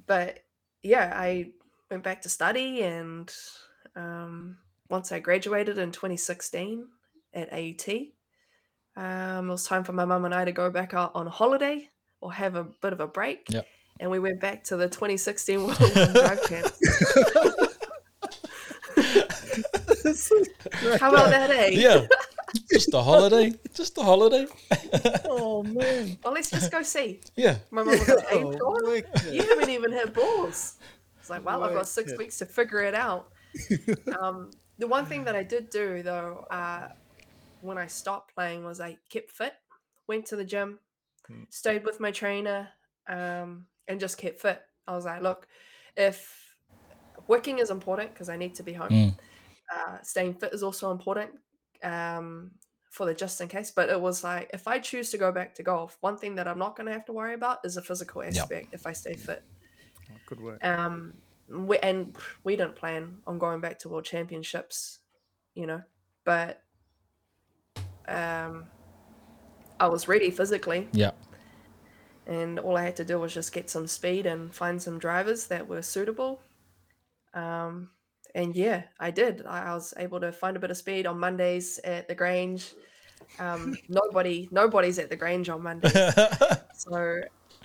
but 0.08 0.40
yeah, 0.84 1.14
I 1.16 1.52
went 1.92 2.04
back 2.04 2.22
to 2.24 2.30
study, 2.30 2.82
and 2.84 3.32
um, 4.00 4.58
once 4.90 5.12
I 5.12 5.20
graduated 5.20 5.78
in 5.78 5.92
2016 5.92 6.88
at 7.34 7.52
AUT, 7.54 7.90
um, 8.96 9.50
it 9.50 9.52
was 9.52 9.66
time 9.66 9.84
for 9.84 9.94
my 9.94 10.06
mum 10.06 10.26
and 10.26 10.34
I 10.34 10.46
to 10.46 10.52
go 10.52 10.70
back 10.70 10.94
out 10.94 11.12
on 11.16 11.28
holiday 11.28 11.90
or 12.22 12.34
have 12.34 12.56
a 12.56 12.64
bit 12.64 12.94
of 12.94 13.00
a 13.00 13.08
break. 13.08 13.48
Yep. 13.50 13.68
And 14.00 14.10
we 14.10 14.20
went 14.20 14.40
back 14.40 14.64
to 14.66 14.78
the 14.78 14.88
2016 14.88 15.66
World 15.66 15.78
Drive 15.94 16.48
Champs. 16.48 16.80
How 21.00 21.10
about 21.10 21.30
that, 21.30 21.50
eh? 21.52 21.70
Yeah. 21.72 22.08
Just 22.72 22.94
a 22.94 23.02
holiday. 23.02 23.54
Just 23.74 23.98
a 23.98 24.04
holiday. 24.04 24.48
oh 25.26 25.64
man. 25.64 26.18
Well, 26.24 26.34
let's 26.34 26.50
just 26.50 26.72
go 26.72 26.82
see. 26.82 27.20
Yeah. 27.36 27.58
My 27.72 27.84
mum 27.84 28.00
was 28.00 28.08
like, 28.08 28.28
hey, 28.28 28.44
Oh, 28.44 29.02
you 29.32 29.44
haven't 29.44 29.70
even 29.70 29.92
hit 29.92 30.14
balls. 30.14 30.78
It's 31.20 31.30
like, 31.30 31.46
well, 31.46 31.64
I've 31.64 31.74
got 31.74 31.88
six 31.88 32.18
weeks 32.18 32.38
to 32.40 32.46
figure 32.46 32.82
it 32.82 32.96
out. 32.96 33.32
Um, 34.22 34.52
the 34.78 34.88
one 34.88 35.06
thing 35.06 35.24
that 35.26 35.36
I 35.36 35.44
did 35.44 35.70
do 35.70 36.02
though, 36.04 36.46
uh, 36.52 36.90
when 37.62 37.78
I 37.78 37.88
stopped 37.88 38.34
playing, 38.34 38.64
was 38.64 38.80
I 38.80 38.98
kept 39.10 39.32
fit, 39.32 39.54
went 40.08 40.26
to 40.28 40.36
the 40.36 40.46
gym, 40.46 40.80
Hmm. 41.28 41.44
stayed 41.50 41.84
with 41.86 42.00
my 42.00 42.12
trainer, 42.12 42.70
um, 43.08 43.68
and 43.88 44.00
just 44.00 44.18
kept 44.18 44.40
fit. 44.40 44.62
I 44.88 44.96
was 44.96 45.06
like, 45.06 45.22
look, 45.22 45.48
if 45.96 46.56
working 47.28 47.60
is 47.60 47.70
important 47.70 48.14
because 48.14 48.30
I 48.30 48.38
need 48.38 48.56
to 48.56 48.64
be 48.64 48.74
home, 48.74 48.90
Mm. 48.90 49.20
uh, 49.74 50.02
staying 50.02 50.36
fit 50.36 50.54
is 50.54 50.64
also 50.64 50.92
important 50.92 51.32
um, 51.84 52.52
for 52.90 53.06
the 53.06 53.14
just 53.14 53.40
in 53.42 53.48
case. 53.48 53.72
But 53.72 53.90
it 53.90 54.00
was 54.00 54.24
like, 54.24 54.50
if 54.54 54.68
I 54.68 54.80
choose 54.80 55.12
to 55.12 55.18
go 55.18 55.32
back 55.32 55.54
to 55.56 55.64
golf, 55.64 55.98
one 56.02 56.18
thing 56.18 56.36
that 56.36 56.48
I'm 56.48 56.58
not 56.60 56.76
going 56.76 56.88
to 56.88 56.94
have 56.94 57.06
to 57.06 57.14
worry 57.14 57.34
about 57.36 57.60
is 57.64 57.76
the 57.76 57.82
physical 57.82 58.24
aspect 58.24 58.74
if 58.74 58.88
I 58.88 58.94
stay 58.94 59.14
fit. 59.14 59.44
Good 60.26 60.40
work. 60.42 60.64
Um, 60.64 61.14
we, 61.52 61.78
and 61.80 62.16
we 62.44 62.56
didn't 62.56 62.76
plan 62.76 63.18
on 63.28 63.38
going 63.40 63.62
back 63.62 63.80
to 63.80 63.90
world 63.90 64.06
championships, 64.06 65.00
you 65.56 65.66
know, 65.68 65.82
but 66.26 66.62
um, 68.08 68.66
I 69.80 69.88
was 69.88 70.08
ready 70.08 70.32
physically, 70.32 70.88
Yeah. 70.92 71.12
and 72.26 72.60
all 72.60 72.78
I 72.78 72.84
had 72.84 72.96
to 72.98 73.06
do 73.06 73.20
was 73.20 73.34
just 73.34 73.54
get 73.54 73.70
some 73.70 73.88
speed 73.88 74.26
and 74.26 74.54
find 74.54 74.82
some 74.82 75.00
drivers 75.00 75.48
that 75.48 75.68
were 75.68 75.82
suitable. 75.82 76.42
Um, 77.34 77.90
and 78.36 78.56
yeah, 78.56 78.84
I 79.00 79.12
did. 79.12 79.46
I, 79.46 79.72
I 79.72 79.74
was 79.74 79.94
able 79.98 80.20
to 80.20 80.32
find 80.32 80.58
a 80.58 80.60
bit 80.60 80.72
of 80.72 80.78
speed 80.78 81.06
on 81.08 81.20
Mondays 81.20 81.80
at 81.84 82.08
the 82.08 82.16
Grange. 82.16 82.74
Um, 83.40 83.78
nobody, 83.90 84.48
nobody's 84.52 85.00
at 85.00 85.10
the 85.10 85.16
Grange 85.16 85.50
on 85.50 85.62
Mondays, 85.64 85.94
so 86.76 87.22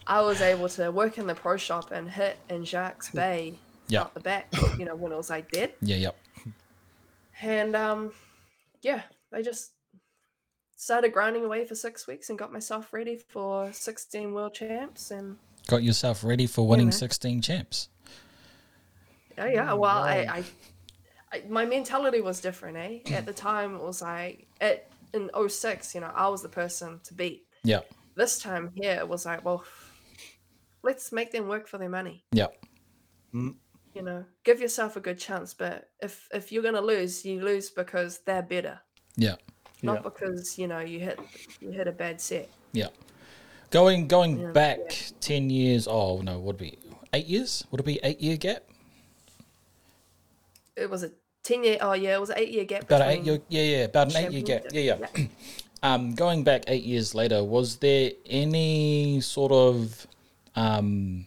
I 0.06 0.20
was 0.20 0.40
able 0.42 0.68
to 0.70 0.90
work 0.90 1.16
in 1.18 1.26
the 1.26 1.34
pro 1.34 1.56
shop 1.56 1.90
and 1.90 2.08
hit 2.10 2.36
in 2.50 2.64
Jacques 2.64 3.10
Bay 3.14 3.58
Yeah. 3.88 4.02
out 4.02 4.14
the 4.14 4.20
back. 4.20 4.52
You 4.78 4.84
know 4.84 4.96
when 4.96 5.12
it 5.12 5.16
was 5.16 5.30
like 5.30 5.50
dead, 5.50 5.74
Yeah. 5.80 5.96
Yeah. 5.96 6.10
and 7.42 7.76
um, 7.76 8.12
yeah, 8.82 9.02
I 9.32 9.42
just 9.42 9.72
started 10.76 11.12
grinding 11.12 11.44
away 11.44 11.64
for 11.66 11.74
six 11.74 12.06
weeks 12.06 12.28
and 12.30 12.38
got 12.38 12.52
myself 12.52 12.92
ready 12.92 13.16
for 13.16 13.72
16 13.72 14.32
world 14.34 14.54
champs 14.54 15.10
and 15.10 15.36
Got 15.66 15.82
yourself 15.82 16.22
ready 16.24 16.46
for 16.46 16.66
winning 16.66 16.86
man. 16.86 16.92
16 16.92 17.40
champs. 17.40 17.88
Oh 19.38 19.46
yeah, 19.46 19.66
well, 19.68 19.78
wow. 19.78 20.02
I, 20.02 20.14
I, 20.28 20.44
I, 21.32 21.42
my 21.48 21.64
mentality 21.64 22.20
was 22.20 22.40
different, 22.40 22.76
eh? 22.76 22.98
At 23.14 23.24
the 23.26 23.32
time, 23.32 23.74
it 23.76 23.82
was 23.82 24.02
like 24.02 24.46
at 24.60 24.88
in 25.14 25.30
06, 25.48 25.94
you 25.94 26.00
know, 26.00 26.10
I 26.14 26.28
was 26.28 26.42
the 26.42 26.48
person 26.48 27.00
to 27.04 27.14
beat. 27.14 27.46
Yeah. 27.62 27.80
This 28.16 28.38
time 28.38 28.72
here, 28.74 28.96
it 28.98 29.08
was 29.08 29.24
like, 29.24 29.44
well, 29.44 29.64
let's 30.82 31.12
make 31.12 31.32
them 31.32 31.48
work 31.48 31.66
for 31.66 31.78
their 31.78 31.88
money. 31.88 32.24
Yeah. 32.32 32.48
You 33.94 34.02
know, 34.02 34.24
give 34.42 34.60
yourself 34.60 34.96
a 34.96 35.00
good 35.00 35.18
chance. 35.18 35.54
But 35.54 35.88
if 36.02 36.28
if 36.32 36.50
you're 36.50 36.62
gonna 36.62 36.80
lose, 36.80 37.24
you 37.24 37.40
lose 37.40 37.70
because 37.70 38.18
they're 38.26 38.42
better, 38.42 38.80
Yeah. 39.16 39.36
not 39.82 39.96
Yeah. 39.96 40.02
because 40.02 40.58
you 40.58 40.66
know 40.66 40.80
you 40.80 40.98
hit 41.00 41.18
you 41.60 41.70
hit 41.70 41.86
a 41.86 41.92
bad 41.92 42.20
set. 42.20 42.48
Yeah. 42.72 42.88
Going 43.70 44.08
going 44.08 44.40
Yeah. 44.40 44.50
back 44.52 44.78
Yeah. 44.80 45.16
10 45.20 45.50
years. 45.50 45.86
Oh, 45.86 46.20
no. 46.22 46.40
Would 46.40 46.56
it 46.56 46.58
be 46.58 46.78
eight 47.12 47.26
years? 47.26 47.64
Would 47.70 47.80
it 47.80 47.86
be 47.86 48.00
eight 48.02 48.20
year 48.20 48.36
gap? 48.36 48.64
It 50.76 50.90
was 50.90 51.04
a 51.04 51.12
ten 51.44 51.62
year. 51.62 51.78
Oh 51.80 51.92
yeah, 51.92 52.14
it 52.14 52.20
was 52.20 52.30
an 52.30 52.38
eight 52.38 52.50
year 52.50 52.64
gap. 52.64 52.82
About 52.84 53.02
an 53.02 53.08
eight 53.10 53.22
year, 53.24 53.38
yeah, 53.48 53.62
yeah, 53.62 53.84
about 53.84 54.10
an 54.14 54.16
eight 54.24 54.32
year 54.32 54.42
gap. 54.42 54.64
Yeah, 54.72 54.80
yeah. 54.80 54.96
championship. 54.98 55.30
Um, 55.84 56.14
going 56.14 56.44
back 56.44 56.64
eight 56.66 56.84
years 56.84 57.14
later, 57.14 57.44
was 57.44 57.76
there 57.76 58.12
any 58.24 59.20
sort 59.20 59.52
of 59.52 60.06
um, 60.56 61.26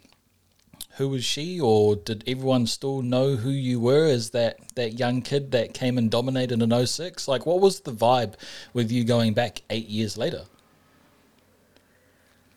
who 0.98 1.10
was 1.10 1.24
she, 1.24 1.60
or 1.60 1.96
did 1.96 2.24
everyone 2.28 2.66
still 2.68 3.02
know 3.02 3.36
who 3.36 3.50
you 3.50 3.80
were 3.80 4.06
as 4.06 4.32
that 4.32 4.58
that 4.76 4.98
young 5.00 5.22
kid 5.22 5.52
that 5.52 5.74
came 5.74 5.98
and 5.98 6.10
dominated 6.12 6.62
in 6.62 6.88
06? 6.88 7.28
Like, 7.28 7.46
what 7.46 7.60
was 7.62 7.82
the 7.82 7.92
vibe 7.94 8.34
with 8.74 8.92
you 8.92 9.04
going 9.04 9.34
back 9.34 9.62
eight 9.70 9.88
years 9.88 10.18
later? 10.18 10.46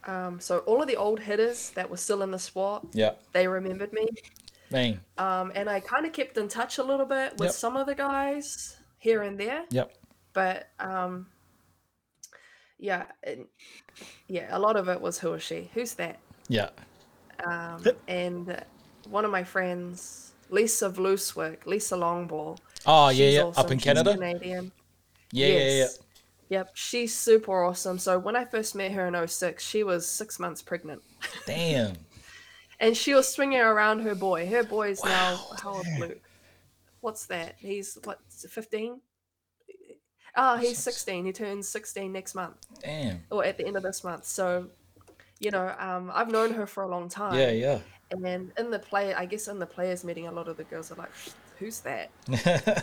Um, 0.05 0.40
so 0.40 0.59
all 0.61 0.81
of 0.81 0.88
the 0.88 0.96
old 0.96 1.20
hitters 1.20 1.70
that 1.70 1.90
were 1.90 1.98
still 1.98 2.22
in 2.22 2.31
the 2.31 2.38
sport, 2.38 2.85
Yeah, 2.94 3.12
they 3.33 3.46
remembered 3.46 3.92
me. 3.92 4.09
man. 4.70 5.00
Um, 5.18 5.53
and 5.55 5.68
I 5.68 5.81
kind 5.81 6.07
of 6.07 6.12
kept 6.12 6.38
in 6.38 6.48
touch 6.48 6.79
a 6.79 6.83
little 6.83 7.07
bit 7.07 7.33
with 7.33 7.48
Yep. 7.48 7.53
some 7.53 7.76
of 7.76 7.87
the 7.87 7.94
guys 7.94 8.76
here 8.98 9.22
and 9.22 9.38
there, 9.38 9.64
Yep. 9.70 9.92
but 10.33 10.68
um, 10.79 11.26
yeah, 12.79 13.05
and, 13.22 13.46
yeah, 14.26 14.48
a 14.50 14.59
lot 14.59 14.76
of 14.76 14.88
it 14.88 15.00
was 15.00 15.18
who 15.18 15.29
who 15.29 15.35
is 15.35 15.42
she? 15.42 15.70
Who's 15.74 15.94
that? 15.94 16.18
Yeah. 16.48 16.70
Um, 17.44 17.85
and 18.09 18.64
one 19.09 19.24
of 19.24 19.31
my 19.31 19.44
friends, 19.44 20.33
Lisa 20.50 20.90
Vlooswyk, 20.90 21.66
Lisa 21.66 21.96
Longball. 21.96 22.59
Oh 22.87 23.09
yeah, 23.11 23.29
yeah. 23.29 23.42
awesome. 23.42 23.64
Up 23.64 23.70
in 23.70 23.79
She's 23.79 23.85
Canada. 23.85 24.14
Canadian. 24.14 24.72
Yeah, 25.33 25.46
yeah, 25.46 25.68
yeah. 25.68 25.87
Yep, 26.50 26.70
she's 26.74 27.14
super 27.14 27.62
awesome. 27.62 27.98
So 27.98 28.18
when 28.18 28.35
I 28.35 28.44
first 28.44 28.74
met 28.74 28.90
her 28.90 29.07
in 29.07 29.29
06, 29.29 29.64
she 29.64 29.85
was 29.85 30.05
six 30.07 30.40
months 30.40 30.62
pregnant. 30.62 31.03
Damn. 31.46 31.94
And 32.83 32.96
she 32.96 33.12
was 33.12 33.29
swinging 33.29 33.61
around 33.61 34.00
her 34.05 34.14
boy. 34.14 34.48
Her 34.48 34.64
boy's 34.64 35.05
now 35.05 35.38
how 35.62 35.74
old 35.74 35.87
Luke? 35.98 36.22
What's 37.03 37.26
that? 37.26 37.57
He's 37.59 37.98
what, 38.05 38.20
15? 38.31 39.03
Oh, 40.35 40.57
he's 40.57 40.79
16. 40.79 41.26
He 41.26 41.33
turns 41.33 41.68
16 41.68 42.11
next 42.11 42.35
month 42.35 42.57
Damn. 42.83 43.20
or 43.31 43.44
at 43.44 43.59
the 43.59 43.66
end 43.66 43.76
of 43.76 43.83
this 43.83 44.03
month. 44.03 44.24
So, 44.24 44.68
you 45.40 45.50
know, 45.50 45.74
um, 45.79 46.11
I've 46.14 46.31
known 46.31 46.53
her 46.55 46.66
for 46.66 46.85
a 46.85 46.88
long 46.88 47.09
time. 47.09 47.37
Yeah, 47.38 47.50
yeah. 47.50 47.79
And 48.12 48.53
in 48.59 48.70
the 48.70 48.79
play, 48.79 49.14
I 49.14 49.24
guess 49.24 49.48
in 49.48 49.59
the 49.59 49.66
players 49.66 50.05
meeting, 50.05 50.26
a 50.26 50.33
lot 50.33 50.48
of 50.48 50.57
the 50.57 50.64
girls 50.64 50.90
are 50.90 50.96
like, 50.96 51.11
"Who's 51.59 51.81
that? 51.81 52.11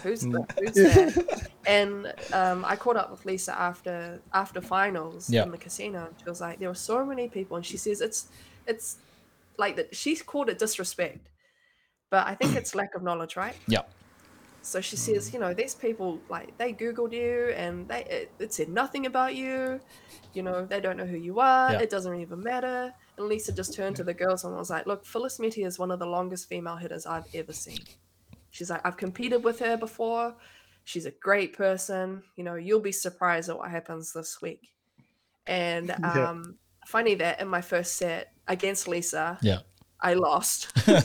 Who's 0.04 0.22
the, 0.22 0.46
who's 0.58 0.74
that?" 0.74 1.50
And 1.66 2.14
um, 2.32 2.64
I 2.66 2.76
caught 2.78 2.96
up 2.96 3.12
with 3.12 3.26
Lisa 3.26 3.54
after 3.60 4.22
after 4.34 4.62
finals 4.62 5.30
Yeah. 5.30 5.44
in 5.44 5.52
the 5.52 5.58
casino, 5.58 6.06
and 6.08 6.16
she 6.18 6.30
was 6.30 6.40
like, 6.42 6.60
"There 6.60 6.70
were 6.70 6.76
so 6.76 7.06
many 7.06 7.28
people," 7.28 7.58
and 7.58 7.66
she 7.66 7.76
says 7.78 8.00
it's 8.02 8.30
it's 8.66 8.98
like 9.58 9.76
that. 9.76 9.94
She's 9.96 10.22
called 10.22 10.48
it 10.50 10.60
disrespect, 10.60 11.28
but 12.10 12.26
I 12.26 12.34
think 12.36 12.56
it's 12.56 12.74
lack 12.74 12.96
of 12.96 13.04
knowledge, 13.04 13.36
right? 13.36 13.56
yeah. 13.68 13.82
So 14.68 14.82
she 14.82 14.98
says, 14.98 15.34
you 15.34 15.40
know, 15.40 15.54
these 15.54 15.74
people 15.74 16.20
like 16.30 16.58
they 16.58 16.74
googled 16.74 17.14
you 17.14 17.54
and 17.56 17.88
they 17.88 18.04
it, 18.04 18.32
it 18.38 18.54
said 18.54 18.68
nothing 18.68 19.06
about 19.06 19.34
you. 19.34 19.80
You 20.34 20.44
know, 20.44 20.66
they 20.66 20.82
don't 20.82 20.98
know 20.98 21.06
who 21.06 21.16
you 21.16 21.40
are. 21.40 21.72
Yeah. 21.72 21.80
It 21.80 21.90
doesn't 21.90 22.20
even 22.20 22.44
matter. 22.44 22.94
And 23.18 23.28
Lisa 23.28 23.54
just 23.54 23.74
turned 23.74 23.96
to 23.96 24.04
the 24.04 24.14
girls 24.14 24.44
and 24.44 24.54
was 24.56 24.70
like, 24.70 24.86
"Look, 24.86 25.06
Phillis 25.06 25.38
Meti 25.40 25.66
is 25.66 25.80
one 25.80 25.90
of 25.90 26.00
the 26.00 26.06
longest 26.06 26.50
female 26.50 26.76
hitters 26.76 27.06
I've 27.06 27.24
ever 27.34 27.54
seen. 27.54 27.80
She's 28.52 28.70
like, 28.70 28.86
I've 28.86 28.98
competed 28.98 29.42
with 29.42 29.60
her 29.60 29.78
before. 29.78 30.36
She's 30.84 31.06
a 31.06 31.12
great 31.12 31.54
person. 31.54 32.24
You 32.36 32.44
know, 32.44 32.56
you'll 32.56 32.82
be 32.82 32.92
surprised 32.92 33.50
at 33.50 33.58
what 33.58 33.72
happens 33.72 34.12
this 34.12 34.42
week." 34.42 34.70
And 35.48 35.88
Yeah. 36.00 36.30
um, 36.30 36.58
funny 36.86 37.16
that 37.16 37.40
in 37.40 37.48
my 37.48 37.62
first 37.62 37.96
set 37.96 38.34
against 38.50 38.86
Lisa, 38.88 39.38
Yeah. 39.42 39.60
I 40.02 40.14
lost. 40.14 40.72
and 40.88 41.00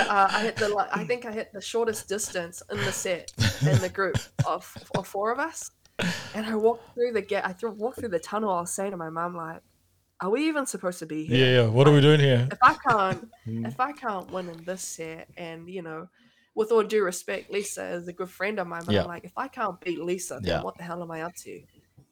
uh, 0.00 0.28
I 0.30 0.40
hit 0.42 0.56
the 0.56 0.68
li- 0.68 0.88
I 0.92 1.04
think 1.04 1.24
I 1.26 1.32
hit 1.32 1.52
the 1.52 1.60
shortest 1.60 2.08
distance 2.08 2.62
in 2.70 2.78
the 2.78 2.92
set 2.92 3.32
in 3.62 3.78
the 3.80 3.88
group 3.88 4.16
of, 4.46 4.72
of 4.96 5.06
four 5.06 5.30
of 5.32 5.38
us. 5.38 5.70
And 6.34 6.46
I 6.46 6.54
walked 6.56 6.94
through 6.94 7.12
the 7.12 7.22
gate. 7.22 7.42
I 7.44 7.52
threw, 7.52 7.70
walked 7.72 8.00
through 8.00 8.08
the 8.08 8.18
tunnel. 8.18 8.50
I 8.50 8.60
was 8.62 8.72
saying 8.72 8.92
to 8.92 8.96
my 8.96 9.10
mum, 9.10 9.36
like, 9.36 9.60
"Are 10.20 10.30
we 10.30 10.48
even 10.48 10.64
supposed 10.66 10.98
to 11.00 11.06
be 11.06 11.24
here? 11.26 11.36
yeah. 11.46 11.62
yeah. 11.62 11.68
What 11.68 11.86
are 11.86 11.92
we 11.92 12.00
doing 12.00 12.20
here? 12.20 12.48
If 12.50 12.58
I 12.62 12.74
can't, 12.88 13.28
if 13.46 13.78
I 13.78 13.92
can't 13.92 14.30
win 14.32 14.48
in 14.48 14.64
this 14.64 14.82
set, 14.82 15.28
and 15.36 15.68
you 15.68 15.82
know, 15.82 16.08
with 16.54 16.72
all 16.72 16.82
due 16.82 17.04
respect, 17.04 17.50
Lisa 17.50 17.84
is 17.90 18.08
a 18.08 18.12
good 18.12 18.30
friend 18.30 18.58
of 18.58 18.66
mine. 18.66 18.82
But 18.86 18.94
Yeah. 18.94 19.02
I'm 19.02 19.08
like, 19.08 19.24
if 19.24 19.36
I 19.36 19.48
can't 19.48 19.78
beat 19.80 20.00
Lisa, 20.00 20.40
then 20.42 20.44
Yeah. 20.56 20.62
what 20.62 20.76
the 20.78 20.84
hell 20.84 21.02
am 21.02 21.10
I 21.10 21.22
up 21.22 21.34
to? 21.44 21.50
You 21.50 21.64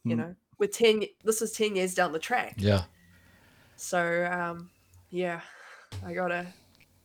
Mm. 0.04 0.16
know, 0.18 0.34
we're 0.58 0.68
ten. 0.68 1.02
This 1.24 1.40
is 1.42 1.52
ten 1.52 1.74
years 1.74 1.94
down 1.94 2.12
the 2.12 2.18
track. 2.18 2.54
Yeah. 2.58 2.84
So 3.76 4.28
um, 4.30 4.70
yeah, 5.10 5.40
I 6.04 6.12
got 6.14 6.32
a 6.32 6.46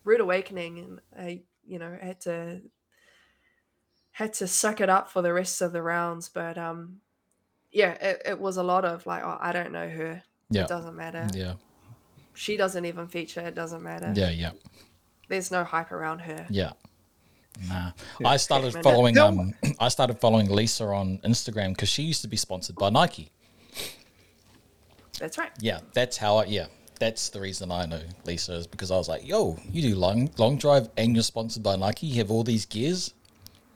rude 0.04 0.20
awakening, 0.20 0.78
and 0.78 1.00
I, 1.18 1.42
you 1.66 1.78
know, 1.78 1.96
had 2.00 2.20
to 2.22 2.60
had 4.12 4.32
to 4.34 4.46
suck 4.46 4.80
it 4.80 4.88
up 4.88 5.10
for 5.10 5.22
the 5.22 5.32
rest 5.32 5.60
of 5.60 5.72
the 5.72 5.82
rounds. 5.82 6.28
But 6.28 6.56
um, 6.56 7.00
yeah, 7.72 7.92
it, 7.92 8.22
it 8.26 8.40
was 8.40 8.56
a 8.56 8.62
lot 8.62 8.84
of 8.84 9.06
like, 9.06 9.22
oh, 9.24 9.38
I 9.40 9.52
don't 9.52 9.72
know 9.72 9.88
her. 9.88 10.22
Yeah. 10.50 10.62
It 10.62 10.68
doesn't 10.68 10.94
matter. 10.94 11.26
Yeah. 11.34 11.54
She 12.34 12.56
doesn't 12.56 12.84
even 12.84 13.08
feature. 13.08 13.40
It 13.40 13.54
doesn't 13.54 13.82
matter. 13.82 14.12
Yeah. 14.14 14.30
Yeah. 14.30 14.52
There's 15.28 15.50
no 15.50 15.64
hype 15.64 15.90
around 15.90 16.20
her. 16.20 16.46
Yeah. 16.48 16.72
Nah. 17.68 17.92
I 18.24 18.36
started 18.36 18.72
following 18.82 19.16
um 19.18 19.54
I 19.80 19.88
started 19.88 20.20
following 20.20 20.50
Lisa 20.50 20.84
on 20.84 21.18
Instagram 21.18 21.70
because 21.70 21.88
she 21.88 22.02
used 22.02 22.22
to 22.22 22.28
be 22.28 22.36
sponsored 22.36 22.76
by 22.76 22.90
Nike. 22.90 23.30
That's 25.18 25.38
right. 25.38 25.50
Yeah, 25.60 25.80
that's 25.92 26.16
how 26.16 26.38
I 26.38 26.44
yeah. 26.46 26.66
That's 27.00 27.28
the 27.30 27.40
reason 27.40 27.70
I 27.72 27.86
know 27.86 28.00
Lisa 28.24 28.54
is 28.54 28.66
because 28.66 28.90
I 28.90 28.96
was 28.96 29.08
like, 29.08 29.26
yo, 29.26 29.58
you 29.70 29.82
do 29.82 29.94
long 29.96 30.30
long 30.38 30.56
drive 30.56 30.88
and 30.96 31.14
you're 31.14 31.22
sponsored 31.24 31.62
by 31.62 31.76
Nike, 31.76 32.06
you 32.06 32.16
have 32.18 32.30
all 32.30 32.44
these 32.44 32.66
gears. 32.66 33.12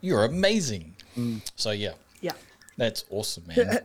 You're 0.01 0.25
amazing. 0.25 0.95
So 1.57 1.73
yeah, 1.73 1.95
Yeah. 2.21 2.33
that's 2.77 3.05
awesome, 3.11 3.45
man. 3.49 3.81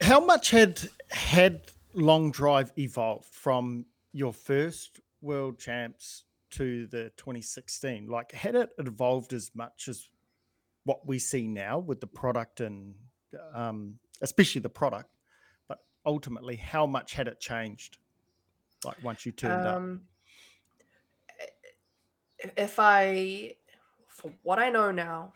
How 0.00 0.24
much 0.24 0.50
had 0.50 0.80
had 1.10 1.60
long 1.92 2.30
drive 2.30 2.72
evolved 2.78 3.26
from 3.26 3.84
your 4.12 4.32
first 4.32 5.00
world 5.20 5.58
champs 5.58 6.24
to 6.52 6.86
the 6.86 7.10
2016? 7.18 8.06
Like, 8.08 8.32
had 8.32 8.54
it 8.54 8.70
evolved 8.78 9.34
as 9.34 9.50
much 9.54 9.88
as 9.88 10.08
what 10.84 11.06
we 11.06 11.18
see 11.18 11.46
now 11.46 11.78
with 11.78 12.00
the 12.00 12.06
product 12.06 12.60
and 12.60 12.94
um, 13.54 13.98
especially 14.22 14.62
the 14.62 14.68
product? 14.70 15.10
But 15.68 15.80
ultimately, 16.06 16.56
how 16.56 16.86
much 16.86 17.12
had 17.12 17.28
it 17.28 17.40
changed? 17.40 17.98
Like 18.84 19.02
once 19.02 19.24
you 19.26 19.32
turned 19.32 19.66
up. 19.66 19.76
Um, 19.76 20.02
if 22.56 22.78
I, 22.78 23.54
for 24.08 24.32
what 24.42 24.58
I 24.58 24.70
know 24.70 24.90
now, 24.90 25.32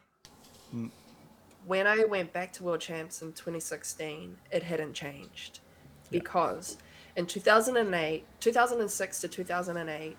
Mm. 0.74 0.90
when 1.64 1.86
I 1.86 2.04
went 2.04 2.32
back 2.34 2.52
to 2.54 2.62
World 2.62 2.80
Champs 2.82 3.22
in 3.22 3.32
2016, 3.32 4.36
it 4.50 4.62
hadn't 4.62 4.92
changed 4.92 5.60
Yeah. 6.10 6.20
because 6.20 6.76
in 7.16 7.26
2008, 7.26 8.26
2006 8.40 9.20
to 9.20 9.28
2008, 9.28 10.18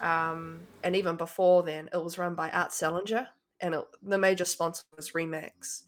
um, 0.00 0.66
and 0.84 0.94
even 0.94 1.16
before 1.16 1.64
then, 1.64 1.88
it 1.92 1.96
was 2.02 2.16
run 2.16 2.34
by 2.36 2.48
Art 2.50 2.70
Sellinger, 2.70 3.26
and 3.60 3.74
it, 3.74 3.84
the 4.02 4.18
major 4.18 4.44
sponsor 4.44 4.84
was 4.96 5.10
Remax. 5.12 5.82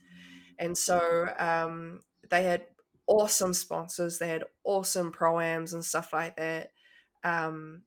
And 0.59 0.77
so 0.77 1.33
um, 1.39 2.01
they 2.31 2.43
had 2.43 2.67
awesome 3.07 3.55
sponsors, 3.55 4.19
they 4.19 4.29
had 4.29 4.45
awesome 4.65 5.13
proams 5.13 5.73
and 5.75 5.85
stuff 5.85 6.13
like 6.13 6.37
that 6.37 6.73
um, 7.23 7.83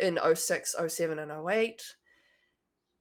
in 0.00 0.18
06, 0.34 0.76
07, 0.88 1.18
and 1.18 1.32
08. 1.50 1.82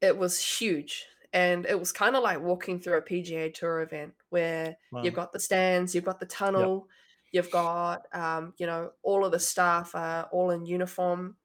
It 0.02 0.18
was 0.18 0.44
huge. 0.44 1.06
And 1.34 1.66
it 1.66 1.80
was 1.80 1.92
kind 1.94 2.16
of 2.16 2.24
like 2.24 2.42
walking 2.42 2.80
through 2.80 2.98
a 2.98 3.02
PGA 3.02 3.54
Tour 3.54 3.82
event 3.82 4.14
where 4.30 4.76
Wow. 4.92 5.04
you've 5.04 5.14
got 5.14 5.32
the 5.32 5.40
stands, 5.40 5.96
you've 5.96 6.04
got 6.04 6.20
the 6.20 6.26
tunnel, 6.26 6.88
you've 7.32 7.52
got, 7.52 8.08
um, 8.14 8.54
you 8.58 8.66
know, 8.66 8.92
all 9.04 9.24
of 9.24 9.32
the 9.32 9.40
staff 9.40 9.96
are 9.96 10.24
all 10.32 10.50
in 10.52 10.66
uniform. 10.66 11.38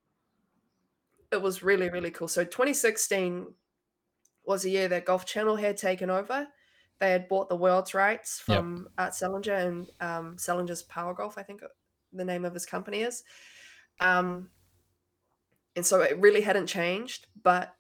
It 1.33 1.41
was 1.43 1.63
really, 1.63 1.89
really 1.91 2.11
cool. 2.11 2.29
So 2.29 2.45
2016 2.45 3.55
was 4.45 4.65
a 4.65 4.71
year 4.71 4.89
that 4.89 5.05
Golf 5.05 5.25
Channel 5.27 5.57
had 5.57 5.77
taken 5.77 6.11
over. 6.11 6.49
They 6.99 7.11
had 7.11 7.29
bought 7.29 7.49
the 7.49 7.57
world's 7.57 7.95
rights 7.95 8.43
Yep. 8.49 8.59
from 8.59 8.89
Art 8.97 9.13
Sellinger 9.13 9.67
and 9.67 9.91
um, 10.01 10.37
Sellinger's 10.37 10.83
Power 10.83 11.15
Golf, 11.15 11.37
I 11.37 11.43
think 11.43 11.61
the 12.13 12.25
name 12.25 12.45
of 12.45 12.55
his 12.55 12.65
company 12.67 13.01
is. 13.03 13.23
Um, 14.01 14.51
and 15.75 15.85
so 15.85 16.01
it 16.01 16.19
really 16.19 16.41
hadn't 16.41 16.67
changed. 16.69 17.27
But 17.43 17.75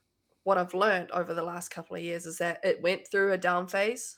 what 0.44 0.58
I've 0.58 0.74
learned 0.74 1.10
over 1.12 1.34
the 1.34 1.42
last 1.42 1.70
couple 1.70 1.96
of 1.96 2.02
years 2.02 2.26
is 2.26 2.38
that 2.38 2.60
it 2.62 2.82
went 2.82 3.08
through 3.10 3.32
a 3.32 3.38
down 3.38 3.66
phase 3.66 4.16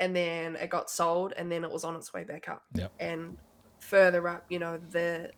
and 0.00 0.14
then 0.14 0.56
it 0.56 0.68
got 0.68 0.90
sold 0.90 1.32
and 1.36 1.50
then 1.50 1.64
it 1.64 1.70
was 1.70 1.84
on 1.84 1.94
its 1.94 2.12
way 2.12 2.24
back 2.24 2.48
up. 2.48 2.64
Yep. 2.74 2.92
And 2.98 3.38
further 3.78 4.26
up, 4.28 4.44
you 4.48 4.58
know, 4.58 4.78
the 4.90 5.30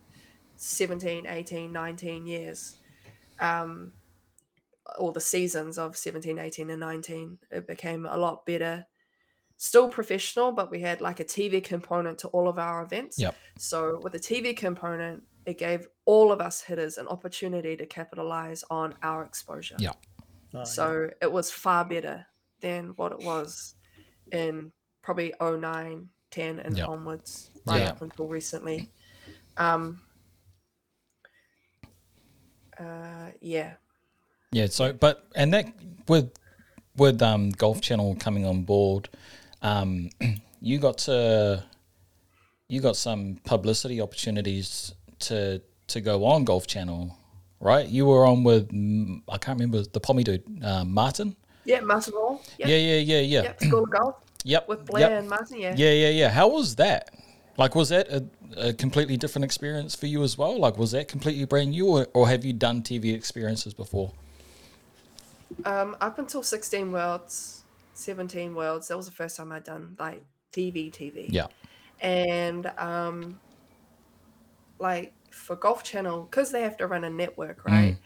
17, 0.56 1.26
18, 1.26 1.70
19 1.70 2.26
years, 2.26 2.78
um, 3.40 3.92
or 4.98 5.12
the 5.12 5.20
seasons 5.20 5.78
of 5.78 5.96
17, 5.96 6.38
18, 6.38 6.70
and 6.70 6.80
19, 6.80 7.38
it 7.50 7.66
became 7.66 8.06
a 8.06 8.16
lot 8.16 8.46
better. 8.46 8.86
Still 9.58 9.88
professional, 9.88 10.52
but 10.52 10.70
we 10.70 10.80
had 10.80 11.00
like 11.00 11.20
a 11.20 11.24
TV 11.24 11.62
component 11.64 12.18
to 12.18 12.28
all 12.28 12.48
of 12.48 12.58
our 12.58 12.82
events. 12.82 13.18
Yep. 13.18 13.34
So 13.58 14.00
with 14.02 14.12
the 14.12 14.18
TV 14.18 14.56
component, 14.56 15.22
it 15.46 15.58
gave 15.58 15.86
all 16.04 16.30
of 16.32 16.40
us 16.40 16.60
hitters 16.60 16.98
an 16.98 17.06
opportunity 17.08 17.76
to 17.76 17.86
capitalize 17.86 18.64
on 18.70 18.94
our 19.02 19.24
exposure. 19.24 19.76
Yeah. 19.78 19.92
Oh, 20.54 20.58
yeah. 20.58 20.64
So 20.64 21.10
it 21.22 21.30
was 21.30 21.50
far 21.50 21.84
better 21.84 22.26
than 22.60 22.88
what 22.96 23.12
it 23.12 23.20
was 23.20 23.74
in 24.32 24.72
probably 25.02 25.32
09, 25.40 26.08
10 26.30 26.58
and 26.58 26.76
Yeah. 26.76 26.86
onwards, 26.86 27.50
right 27.64 27.82
Yeah. 27.82 27.90
up 27.90 28.02
until 28.02 28.26
recently. 28.26 28.90
Um, 29.56 30.02
uh, 32.78 33.30
yeah. 33.40 33.76
Yeah. 34.56 34.68
So, 34.70 34.94
but 34.94 35.26
and 35.34 35.52
that 35.52 35.66
with 36.08 36.32
with 36.96 37.20
um, 37.20 37.50
Golf 37.50 37.82
Channel 37.82 38.16
coming 38.18 38.46
on 38.46 38.62
board, 38.62 39.10
um, 39.60 40.08
you 40.62 40.78
got 40.78 40.96
to 40.98 41.62
you 42.68 42.80
got 42.80 42.96
some 42.96 43.38
publicity 43.44 44.00
opportunities 44.00 44.94
to 45.18 45.60
to 45.88 46.00
go 46.00 46.24
on 46.24 46.44
Golf 46.44 46.66
Channel, 46.66 47.14
right? 47.60 47.86
You 47.86 48.06
were 48.06 48.24
on 48.24 48.44
with 48.44 48.70
I 49.28 49.36
can't 49.36 49.58
remember 49.60 49.82
the 49.82 50.00
Pommy 50.00 50.24
dude, 50.24 50.42
uh, 50.64 50.86
Martin. 50.86 51.36
Yeah, 51.66 51.80
Martin 51.80 52.14
Hall. 52.14 52.42
Yep. 52.58 52.68
Yeah, 52.68 52.76
yeah, 52.76 52.96
yeah, 52.96 53.20
yeah. 53.20 53.42
Yep. 53.42 53.62
School 53.62 53.84
of 53.84 53.90
Golf 53.90 54.14
Yep. 54.44 54.68
with 54.68 54.86
Blair 54.86 55.10
yep. 55.10 55.18
and 55.18 55.28
Martin. 55.28 55.60
Yeah. 55.60 55.74
Yeah, 55.76 55.92
yeah, 55.92 56.08
yeah. 56.08 56.30
How 56.30 56.48
was 56.48 56.76
that? 56.76 57.10
Like, 57.58 57.74
was 57.74 57.88
that 57.88 58.08
a, 58.08 58.24
a 58.56 58.72
completely 58.72 59.16
different 59.16 59.44
experience 59.44 59.96
for 59.96 60.06
you 60.06 60.22
as 60.22 60.38
well? 60.38 60.58
Like, 60.58 60.78
was 60.78 60.92
that 60.92 61.08
completely 61.08 61.44
brand 61.44 61.70
new, 61.70 61.88
or, 61.88 62.06
or 62.14 62.28
have 62.28 62.44
you 62.44 62.52
done 62.52 62.82
TV 62.82 63.12
experiences 63.12 63.74
before? 63.74 64.12
Um, 65.64 65.96
up 66.00 66.18
until 66.18 66.42
16 66.42 66.92
Worlds, 66.92 67.66
17 67.94 68.54
Worlds, 68.54 68.88
that 68.88 68.96
was 68.96 69.06
the 69.06 69.12
first 69.12 69.36
time 69.36 69.52
I'd 69.52 69.64
done 69.64 69.96
like 69.98 70.26
TV, 70.52 70.90
TV. 70.90 71.30
Yeah, 71.32 71.48
and 72.00 72.66
um 72.78 73.40
like 74.78 75.14
for 75.32 75.56
golf 75.56 75.82
channel 75.84 76.24
because 76.24 76.52
they 76.52 76.62
have 76.62 76.76
to 76.78 76.86
run 76.86 77.04
a 77.04 77.10
network 77.10 77.64
right? 77.64 77.98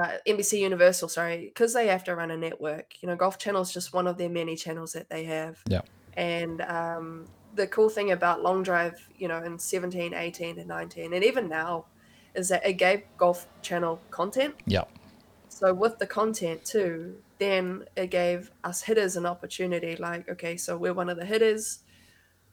Uh, 0.00 0.18
nbc 0.26 0.58
universal 0.58 1.08
sorry 1.08 1.46
because 1.46 1.74
they 1.74 1.88
have 1.88 2.04
to 2.04 2.16
run 2.16 2.30
a 2.30 2.36
network 2.36 2.94
you 3.02 3.08
know 3.08 3.16
golf 3.16 3.38
channel 3.38 3.62
is 3.62 3.72
just 3.72 3.92
one 3.92 4.06
of 4.06 4.18
their 4.18 4.30
many 4.30 4.56
channels 4.56 4.92
that 4.92 5.10
they 5.10 5.24
have. 5.24 5.58
Yeah, 5.68 5.82
and 6.14 6.60
um 6.62 7.28
the 7.52 7.66
cool 7.68 7.90
thing 7.90 8.10
about 8.12 8.42
long 8.42 8.62
drive 8.62 9.08
you 9.14 9.28
know 9.28 9.42
in 9.42 9.58
17 9.58 10.14
18 10.14 10.58
and 10.58 10.68
19 10.68 11.12
and 11.14 11.24
even 11.24 11.48
now 11.48 11.88
is 12.34 12.48
that 12.48 12.66
it 12.66 12.74
gave 12.74 13.02
golf 13.18 13.48
channel 13.62 14.06
content. 14.10 14.56
Yeah, 14.66 14.84
so 15.58 15.74
with 15.74 15.98
the 15.98 16.06
content 16.06 16.64
too, 16.64 17.18
then 17.38 17.84
it 17.96 18.10
gave 18.10 18.50
us 18.64 18.82
hitters 18.82 19.16
an 19.16 19.26
opportunity. 19.26 19.96
Like, 19.96 20.28
okay, 20.28 20.56
so 20.56 20.76
we're 20.78 20.94
one 20.94 21.10
of 21.10 21.18
the 21.18 21.24
hitters. 21.26 21.80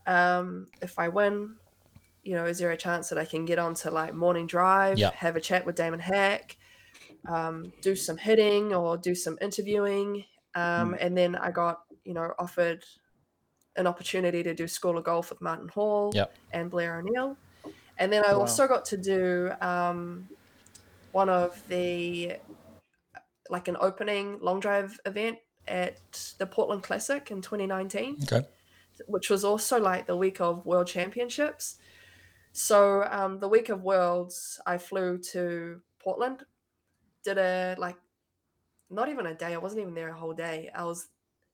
Um, 0.06 0.68
if 0.82 1.00
I 1.00 1.10
win, 1.10 1.56
you 2.24 2.36
know, 2.36 2.46
is 2.46 2.60
there 2.60 2.72
a 2.72 2.78
chance 2.78 3.10
that 3.10 3.18
I 3.18 3.26
can 3.26 3.46
get 3.46 3.60
onto 3.60 3.90
like 3.90 4.14
morning 4.14 4.48
drive, 4.48 4.98
Yep. 5.00 5.14
have 5.16 5.36
a 5.36 5.42
chat 5.42 5.66
with 5.66 5.76
Damon 5.76 6.00
Hack, 6.00 6.58
um, 7.34 7.74
do 7.82 7.96
some 7.96 8.18
hitting 8.18 8.74
or 8.74 8.98
do 8.98 9.16
some 9.16 9.38
interviewing, 9.42 10.26
um, 10.56 10.96
and 11.00 11.18
then 11.18 11.36
I 11.36 11.52
got 11.52 11.82
you 12.04 12.14
know 12.14 12.34
offered 12.40 12.84
an 13.76 13.88
opportunity 13.88 14.44
to 14.44 14.54
do 14.54 14.68
School 14.68 14.98
of 14.98 15.04
Golf 15.06 15.30
with 15.30 15.42
Martin 15.42 15.70
Hall 15.70 16.12
Yep. 16.14 16.34
and 16.52 16.70
Blair 16.72 17.00
O'Neal, 17.00 17.38
and 17.98 18.12
then 18.12 18.24
I 18.26 18.34
Wow. 18.34 18.40
also 18.40 18.68
got 18.68 18.86
to 18.86 18.98
do 18.98 19.52
um, 19.62 20.30
one 21.12 21.30
of 21.30 21.62
the 21.68 22.34
like 23.50 23.68
an 23.68 23.78
opening 23.80 24.40
long 24.42 24.60
drive 24.60 25.00
event 25.06 25.40
at 25.68 26.34
the 26.40 26.46
Portland 26.48 26.84
Classic 26.84 27.30
in 27.32 27.42
2019 27.42 28.18
okay, 28.24 28.48
which 29.08 29.30
was 29.30 29.44
also 29.44 29.80
like 29.80 30.08
the 30.08 30.16
week 30.16 30.40
of 30.42 30.66
World 30.66 30.88
Championships. 30.88 31.78
So 32.54 33.04
um, 33.04 33.40
the 33.40 33.48
week 33.48 33.70
of 33.70 33.84
Worlds, 33.84 34.60
I 34.66 34.78
flew 34.78 35.18
to 35.34 35.82
Portland, 36.00 36.46
did 37.24 37.38
a 37.38 37.76
like, 37.78 37.98
not 38.90 39.10
even 39.10 39.26
a 39.28 39.36
day. 39.36 39.54
I 39.54 39.58
wasn't 39.58 39.82
even 39.82 39.94
there 39.94 40.10
a 40.10 40.18
whole 40.18 40.34
day. 40.34 40.70
I 40.74 40.84
was 40.84 41.10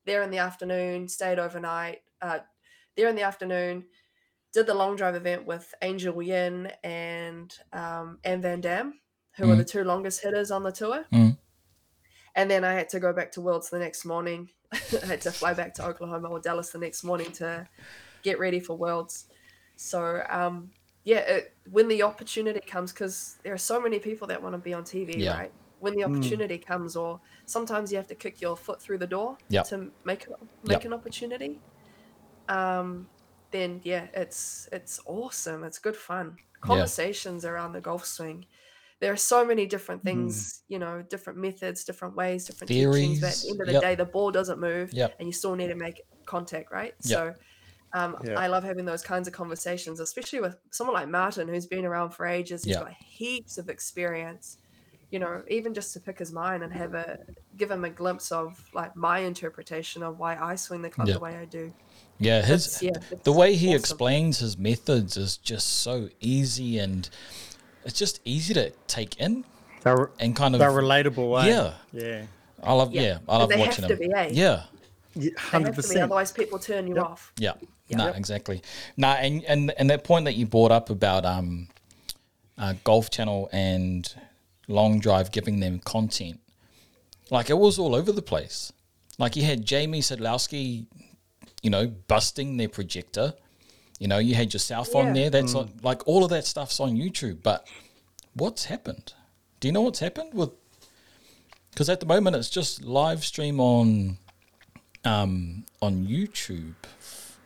there 0.05 0.23
in 0.23 0.31
the 0.31 0.37
afternoon, 0.37 1.07
stayed 1.07 1.39
overnight. 1.39 1.99
Uh, 2.21 2.39
there 2.95 3.09
in 3.09 3.15
the 3.15 3.23
afternoon, 3.23 3.85
did 4.53 4.67
the 4.67 4.73
long 4.73 4.95
drive 4.95 5.15
event 5.15 5.45
with 5.45 5.73
Angel 5.81 6.21
Yin 6.21 6.71
and 6.83 7.53
um, 7.73 8.19
Anne 8.23 8.41
Van 8.41 8.61
Dam, 8.61 9.01
who 9.35 9.51
are 9.51 9.55
Mhm. 9.55 9.57
the 9.57 9.65
two 9.65 9.83
longest 9.83 10.21
hitters 10.21 10.49
on 10.51 10.63
the 10.63 10.71
tour. 10.71 11.05
Mhm. 11.11 11.37
And 12.36 12.49
then 12.51 12.63
I 12.63 12.73
had 12.73 12.89
to 12.89 12.99
go 12.99 13.13
back 13.13 13.31
to 13.33 13.41
Worlds 13.41 13.69
the 13.69 13.79
next 13.79 14.05
morning. 14.05 14.49
I 14.73 15.05
had 15.05 15.21
to 15.21 15.31
fly 15.31 15.53
back 15.53 15.73
to 15.75 15.86
Oklahoma 15.86 16.27
or 16.29 16.39
Dallas 16.39 16.69
the 16.71 16.77
next 16.79 17.03
morning 17.03 17.31
to 17.33 17.67
get 18.23 18.39
ready 18.39 18.59
for 18.59 18.75
Worlds. 18.75 19.25
So 19.77 20.21
um, 20.29 20.71
yeah, 21.03 21.19
it, 21.19 21.53
when 21.71 21.88
the 21.88 22.03
opportunity 22.03 22.59
comes, 22.59 22.91
because 22.91 23.38
there 23.43 23.53
are 23.53 23.57
so 23.57 23.79
many 23.81 23.99
people 23.99 24.27
that 24.27 24.41
want 24.41 24.53
to 24.53 24.57
be 24.59 24.73
on 24.73 24.83
TV, 24.83 25.17
Yeah. 25.19 25.38
right? 25.38 25.51
When 25.79 25.95
the 25.95 26.03
opportunity 26.03 26.57
comes, 26.57 26.95
or 26.95 27.19
sometimes 27.45 27.91
you 27.91 27.97
have 27.97 28.07
to 28.07 28.15
kick 28.15 28.41
your 28.41 28.57
foot 28.57 28.81
through 28.81 28.97
the 28.97 29.07
door 29.07 29.38
Yep. 29.49 29.67
to 29.67 29.91
make 30.03 30.27
make 30.63 30.77
Yep. 30.77 30.86
an 30.86 30.93
opportunity. 30.93 31.59
Um, 32.49 33.07
then 33.51 33.81
yeah, 33.83 34.07
it's 34.13 34.67
it's 34.71 34.99
awesome. 35.05 35.63
It's 35.63 35.77
good 35.79 35.95
fun. 35.95 36.38
Conversations 36.61 37.45
around 37.45 37.73
the 37.73 37.81
golf 37.81 38.05
swing. 38.05 38.45
There 39.01 39.11
are 39.11 39.17
so 39.17 39.45
many 39.45 39.65
different 39.65 40.03
things, 40.03 40.63
you 40.69 40.79
know, 40.79 41.01
different 41.09 41.37
methods, 41.37 41.83
different 41.83 42.15
ways, 42.15 42.45
different 42.45 42.69
teachings. 42.69 43.19
But 43.19 43.29
at 43.29 43.35
the 43.41 43.49
end 43.49 43.61
of 43.61 43.67
the 43.67 43.73
yep. 43.73 43.81
day, 43.81 43.95
the 43.95 44.05
ball 44.05 44.31
doesn't 44.31 44.59
move, 44.59 44.93
Yep. 44.93 45.15
and 45.19 45.27
you 45.27 45.33
still 45.33 45.55
need 45.55 45.67
to 45.67 45.75
make 45.75 46.01
contact, 46.25 46.71
right? 46.71 46.93
Yep. 47.03 47.17
So, 47.17 47.33
um, 47.93 48.17
Yeah. 48.23 48.39
I 48.39 48.47
love 48.47 48.63
having 48.63 48.85
those 48.85 49.01
kinds 49.03 49.27
of 49.27 49.33
conversations, 49.33 49.99
especially 49.99 50.39
with 50.39 50.55
someone 50.71 50.93
like 50.93 51.09
Martin, 51.09 51.47
who's 51.47 51.65
been 51.67 51.85
around 51.85 52.11
for 52.11 52.25
ages. 52.25 52.63
He's 52.63 52.75
Yeah. 52.75 52.83
got 52.83 52.93
heaps 53.05 53.57
of 53.57 53.69
experience. 53.69 54.57
You 55.11 55.19
know, 55.19 55.43
even 55.49 55.73
just 55.73 55.93
to 55.93 55.99
pick 55.99 56.17
his 56.17 56.31
mind 56.33 56.63
and 56.63 56.73
have 56.73 56.93
a 56.93 57.19
give 57.57 57.69
him 57.71 57.85
a 57.85 57.89
glimpse 57.89 58.31
of 58.31 58.63
like 58.73 58.95
my 58.95 59.19
interpretation 59.19 60.03
of 60.03 60.17
why 60.19 60.35
I 60.35 60.55
swing 60.55 60.81
the 60.81 60.89
club 60.89 61.07
Yeah. 61.07 61.13
the 61.15 61.19
way 61.19 61.35
I 61.37 61.45
do. 61.45 61.73
yeah. 62.17 62.41
His 62.41 62.81
It's- 62.81 62.81
yeah, 63.11 63.17
the 63.23 63.31
way 63.31 63.55
he 63.55 63.67
awesome. 63.69 63.79
explains 63.79 64.39
his 64.39 64.57
methods 64.57 65.15
is 65.15 65.37
just 65.37 65.67
so 65.67 66.09
easy, 66.19 66.79
and 66.79 67.07
it's 67.86 67.97
just 67.99 68.19
easy 68.25 68.53
to 68.55 68.71
take 68.88 69.19
in 69.19 69.45
They're, 69.83 70.09
and 70.19 70.36
kind 70.36 70.55
of 70.55 70.59
they're 70.59 70.69
relatable, 70.71 71.43
eh? 71.43 71.47
Yeah. 71.49 71.73
Yeah. 71.93 72.25
I 72.63 72.73
love 72.73 72.91
yeah, 72.93 73.01
Yeah. 73.01 73.17
I 73.29 73.38
love 73.38 73.49
They 73.49 73.57
have 73.59 73.67
watching 73.67 73.88
to 73.88 73.93
him. 73.93 73.99
be, 73.99 74.13
eh? 74.13 74.29
Yeah, 74.31 74.63
Yeah, 75.15 75.31
Hundred 75.38 75.67
have 75.67 75.75
to 75.75 75.81
be, 75.81 75.88
percent. 75.88 76.03
otherwise 76.03 76.31
people 76.31 76.59
turn 76.59 76.88
you 76.88 76.95
Yep. 76.95 77.03
off. 77.05 77.31
Yeah. 77.38 77.53
Yeah. 77.88 77.97
No, 77.97 78.05
Yep. 78.07 78.17
exactly. 78.17 78.61
No, 78.97 79.09
and, 79.09 79.43
and 79.45 79.71
and 79.77 79.89
that 79.91 80.03
point 80.03 80.25
that 80.25 80.33
you 80.33 80.45
brought 80.47 80.71
up 80.71 80.89
about 80.89 81.25
um, 81.25 81.67
uh, 82.57 82.73
Golf 82.83 83.09
Channel 83.11 83.47
and 83.51 84.11
Long 84.67 84.99
Drive 84.99 85.31
giving 85.31 85.59
them 85.59 85.79
content, 85.79 86.39
like 87.29 87.49
it 87.51 87.57
was 87.59 87.77
all 87.77 87.93
over 87.93 88.11
the 88.11 88.23
place. 88.23 88.73
Like 89.19 89.36
you 89.36 89.43
had 89.43 89.63
Jamie 89.65 90.01
Sadlowski, 90.01 90.88
you 91.61 91.69
know, 91.69 91.88
busting 91.88 92.57
their 92.57 92.67
projector 92.69 93.33
You 93.99 94.07
know, 94.07 94.17
you 94.17 94.35
had 94.35 94.53
yourself 94.53 94.93
on 94.95 95.07
Yeah. 95.07 95.13
there. 95.13 95.29
That's 95.29 95.55
on, 95.55 95.71
like 95.81 96.05
all 96.07 96.23
of 96.23 96.29
that 96.31 96.45
stuff's 96.45 96.79
on 96.79 96.95
YouTube. 96.97 97.41
But 97.43 97.67
what's 98.33 98.65
happened? 98.65 99.13
Do 99.59 99.67
you 99.67 99.71
know 99.71 99.81
what's 99.81 99.99
happened 99.99 100.33
with? 100.33 100.49
Because 101.71 101.89
at 101.89 101.99
the 101.99 102.05
moment 102.05 102.35
it's 102.35 102.49
just 102.49 102.83
live 102.83 103.23
stream 103.25 103.59
on, 103.59 104.17
um, 105.03 105.65
on 105.81 106.05
YouTube. 106.05 106.75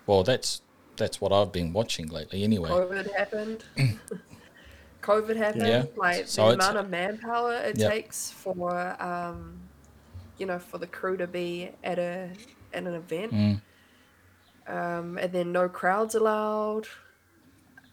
Well, 0.05 0.23
that's 0.23 0.61
that's 0.97 1.21
what 1.21 1.31
I've 1.31 1.51
been 1.53 1.71
watching 1.71 2.07
lately. 2.09 2.43
Anyway, 2.43 2.69
COVID 2.69 3.15
happened. 3.15 3.63
COVID 5.01 5.35
happened. 5.37 5.65
Yeah. 5.67 5.85
Like 5.95 6.27
So 6.27 6.47
the 6.49 6.55
amount 6.55 6.77
of 6.77 6.89
manpower 6.89 7.53
it 7.53 7.77
Yep. 7.77 7.91
takes 7.91 8.31
for, 8.31 9.01
um, 9.01 9.57
you 10.37 10.45
know, 10.45 10.59
for 10.59 10.77
the 10.77 10.87
crew 10.87 11.15
to 11.17 11.25
be 11.27 11.69
at 11.83 11.99
a 11.99 12.29
at 12.73 12.83
an 12.83 12.93
event, 12.95 13.33
Mm. 13.33 13.61
Um, 14.69 15.17
and 15.17 15.31
then 15.33 15.51
no 15.51 15.67
crowds 15.67 16.15
allowed. 16.15 16.87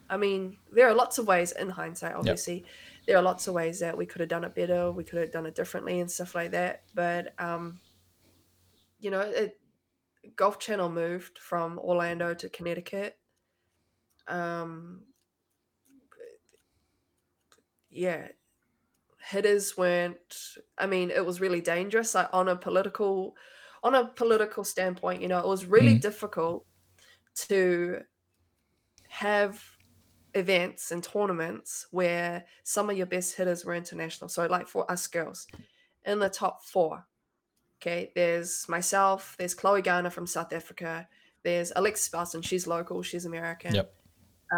I 0.09 0.16
mean, 0.16 0.59
there 0.70 0.89
are 0.89 0.95
lots 0.95 1.18
of 1.18 1.27
ways 1.27 1.53
in 1.53 1.70
hindsight. 1.70 2.14
Obviously, 2.14 2.64
there 3.07 3.16
are 3.16 3.22
lots 3.22 3.49
of 3.49 3.55
ways 3.55 3.81
that 3.81 3.97
we 3.97 4.07
could 4.07 4.20
have 4.20 4.29
done 4.29 4.45
it 4.45 4.55
better. 4.55 4.93
We 4.93 5.03
could 5.03 5.20
have 5.20 5.33
done 5.33 5.47
it 5.47 5.55
differently 5.55 6.01
and 6.01 6.11
stuff 6.11 6.35
like 6.35 6.53
that. 6.53 6.83
But 6.95 7.33
um, 7.41 7.81
you 9.01 9.11
know, 9.11 9.20
it, 9.20 9.59
Golf 10.37 10.59
Channel 10.59 10.91
moved 10.91 11.39
from 11.39 11.79
Orlando 11.79 12.35
to 12.35 12.49
Connecticut. 12.49 13.16
Um, 14.29 15.03
yeah, 17.91 18.29
hitters 19.29 19.77
weren't. 19.77 20.57
I 20.77 20.87
mean, 20.87 21.11
it 21.11 21.24
was 21.24 21.41
really 21.41 21.61
dangerous. 21.61 22.14
Like 22.14 22.29
on 22.33 22.49
a 22.49 22.57
political, 22.57 23.35
on 23.87 23.95
a 23.95 24.05
political 24.22 24.64
standpoint, 24.64 25.22
you 25.22 25.28
know, 25.28 25.39
it 25.39 25.47
was 25.47 25.64
really 25.76 25.95
Mm. 25.95 26.01
difficult 26.01 26.66
to 27.49 28.03
have 29.09 29.62
events 30.34 30.91
and 30.93 31.03
tournaments 31.05 31.87
where 31.91 32.45
some 32.64 32.91
of 32.91 32.97
your 32.97 33.07
best 33.07 33.37
hitters 33.37 33.64
were 33.64 33.74
international. 33.74 34.28
So, 34.28 34.47
like 34.47 34.66
for 34.68 34.91
us 34.91 35.07
girls, 35.07 35.47
in 36.05 36.18
the 36.18 36.28
top 36.28 36.64
four, 36.64 37.07
okay, 37.80 38.12
there's 38.14 38.68
myself, 38.68 39.37
there's 39.39 39.55
Chloe 39.55 39.82
Garner 39.82 40.11
from 40.11 40.26
South 40.26 40.53
Africa, 40.53 41.09
there's 41.43 41.72
Alexis 41.76 42.09
Belton, 42.09 42.43
she's 42.43 42.66
local, 42.66 43.03
she's 43.03 43.24
American. 43.24 43.74
Yep. 43.74 43.95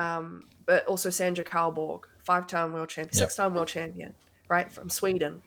Um, 0.01 0.49
but 0.66 0.87
also 0.87 1.11
Sandra 1.11 1.45
Carlborg, 1.45 2.05
five-time 2.24 2.72
world 2.72 2.89
champion, 2.89 3.18
Yep. 3.18 3.29
six-time 3.29 3.55
world 3.55 3.68
champion, 3.68 4.14
right, 4.49 4.70
from 4.72 4.89
Sweden. 4.89 5.43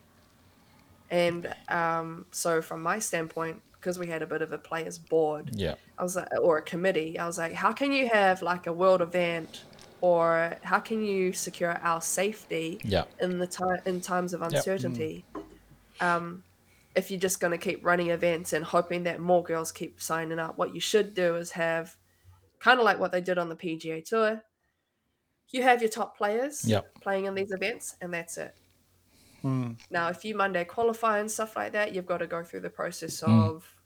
And 1.10 1.54
um, 1.68 2.26
so, 2.30 2.62
from 2.62 2.82
my 2.82 2.98
standpoint, 2.98 3.62
because 3.82 3.98
we 3.98 4.08
had 4.08 4.22
a 4.22 4.28
bit 4.28 4.42
of 4.42 4.52
a 4.52 4.58
players 4.58 4.98
board, 4.98 5.52
yeah, 5.52 5.74
I 5.98 6.04
was 6.04 6.16
like, 6.16 6.28
or 6.42 6.58
a 6.58 6.62
committee. 6.62 7.18
I 7.18 7.26
was 7.26 7.38
like, 7.38 7.54
how 7.54 7.72
can 7.74 7.92
you 7.92 8.08
have 8.08 8.42
like 8.42 8.66
a 8.68 8.72
world 8.72 9.02
event, 9.02 9.66
or 10.00 10.58
how 10.64 10.80
can 10.80 11.04
you 11.04 11.34
secure 11.34 11.72
our 11.82 12.00
safety 12.02 12.84
yeah, 12.84 13.04
in 13.20 13.38
the 13.38 13.48
time 13.48 13.80
in 13.86 14.00
times 14.00 14.34
of 14.34 14.42
Yep. 14.42 14.50
uncertainty? 14.50 15.26
Um, 16.00 16.44
if 16.94 17.10
you're 17.10 17.20
just 17.20 17.40
going 17.40 17.52
to 17.52 17.58
keep 17.58 17.84
running 17.84 18.10
events 18.10 18.52
and 18.54 18.64
hoping 18.64 19.04
that 19.04 19.20
more 19.20 19.42
girls 19.44 19.72
keep 19.72 20.00
signing 20.00 20.38
up, 20.38 20.58
what 20.58 20.74
you 20.74 20.80
should 20.80 21.14
do 21.14 21.36
is 21.36 21.52
have 21.52 21.96
kind 22.60 22.78
of 22.80 22.84
like 22.86 23.00
what 23.00 23.12
they 23.12 23.20
did 23.22 23.38
on 23.38 23.48
the 23.50 23.56
PGA 23.56 24.02
Tour. 24.02 24.42
You 25.50 25.62
have 25.62 25.82
your 25.82 25.90
top 25.90 26.16
players 26.16 26.66
Yep. 26.68 26.92
playing 27.00 27.26
in 27.26 27.34
these 27.34 27.52
events, 27.52 27.96
and 28.00 28.12
that's 28.14 28.38
it. 28.38 28.56
Mm. 29.42 29.78
Now, 29.90 30.08
if 30.08 30.24
you 30.24 30.34
Monday 30.36 30.64
qualify 30.64 31.18
and 31.18 31.30
stuff 31.30 31.56
like 31.56 31.72
that, 31.72 31.94
you've 31.94 32.06
got 32.06 32.18
to 32.18 32.26
go 32.26 32.42
through 32.44 32.60
the 32.60 32.70
process 32.70 33.20
Mm. 33.22 33.48
of 33.48 33.76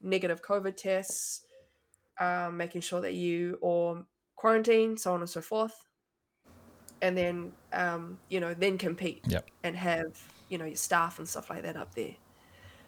negative 0.00 0.42
COVID 0.42 0.76
tests, 0.76 1.46
um, 2.18 2.56
making 2.56 2.80
sure 2.80 3.00
that 3.00 3.14
you 3.14 3.58
or 3.60 4.06
quarantine, 4.36 4.96
so 4.96 5.12
on 5.14 5.20
and 5.20 5.30
so 5.30 5.40
forth, 5.40 5.74
and 7.00 7.16
then 7.16 7.52
um, 7.72 8.18
you 8.28 8.40
know 8.40 8.54
then 8.54 8.78
compete 8.78 9.22
Yep. 9.28 9.48
and 9.62 9.76
have 9.76 10.20
you 10.48 10.58
know 10.58 10.64
your 10.64 10.76
staff 10.76 11.18
and 11.18 11.28
stuff 11.28 11.50
like 11.50 11.62
that 11.62 11.76
up 11.76 11.94
there. 11.94 12.16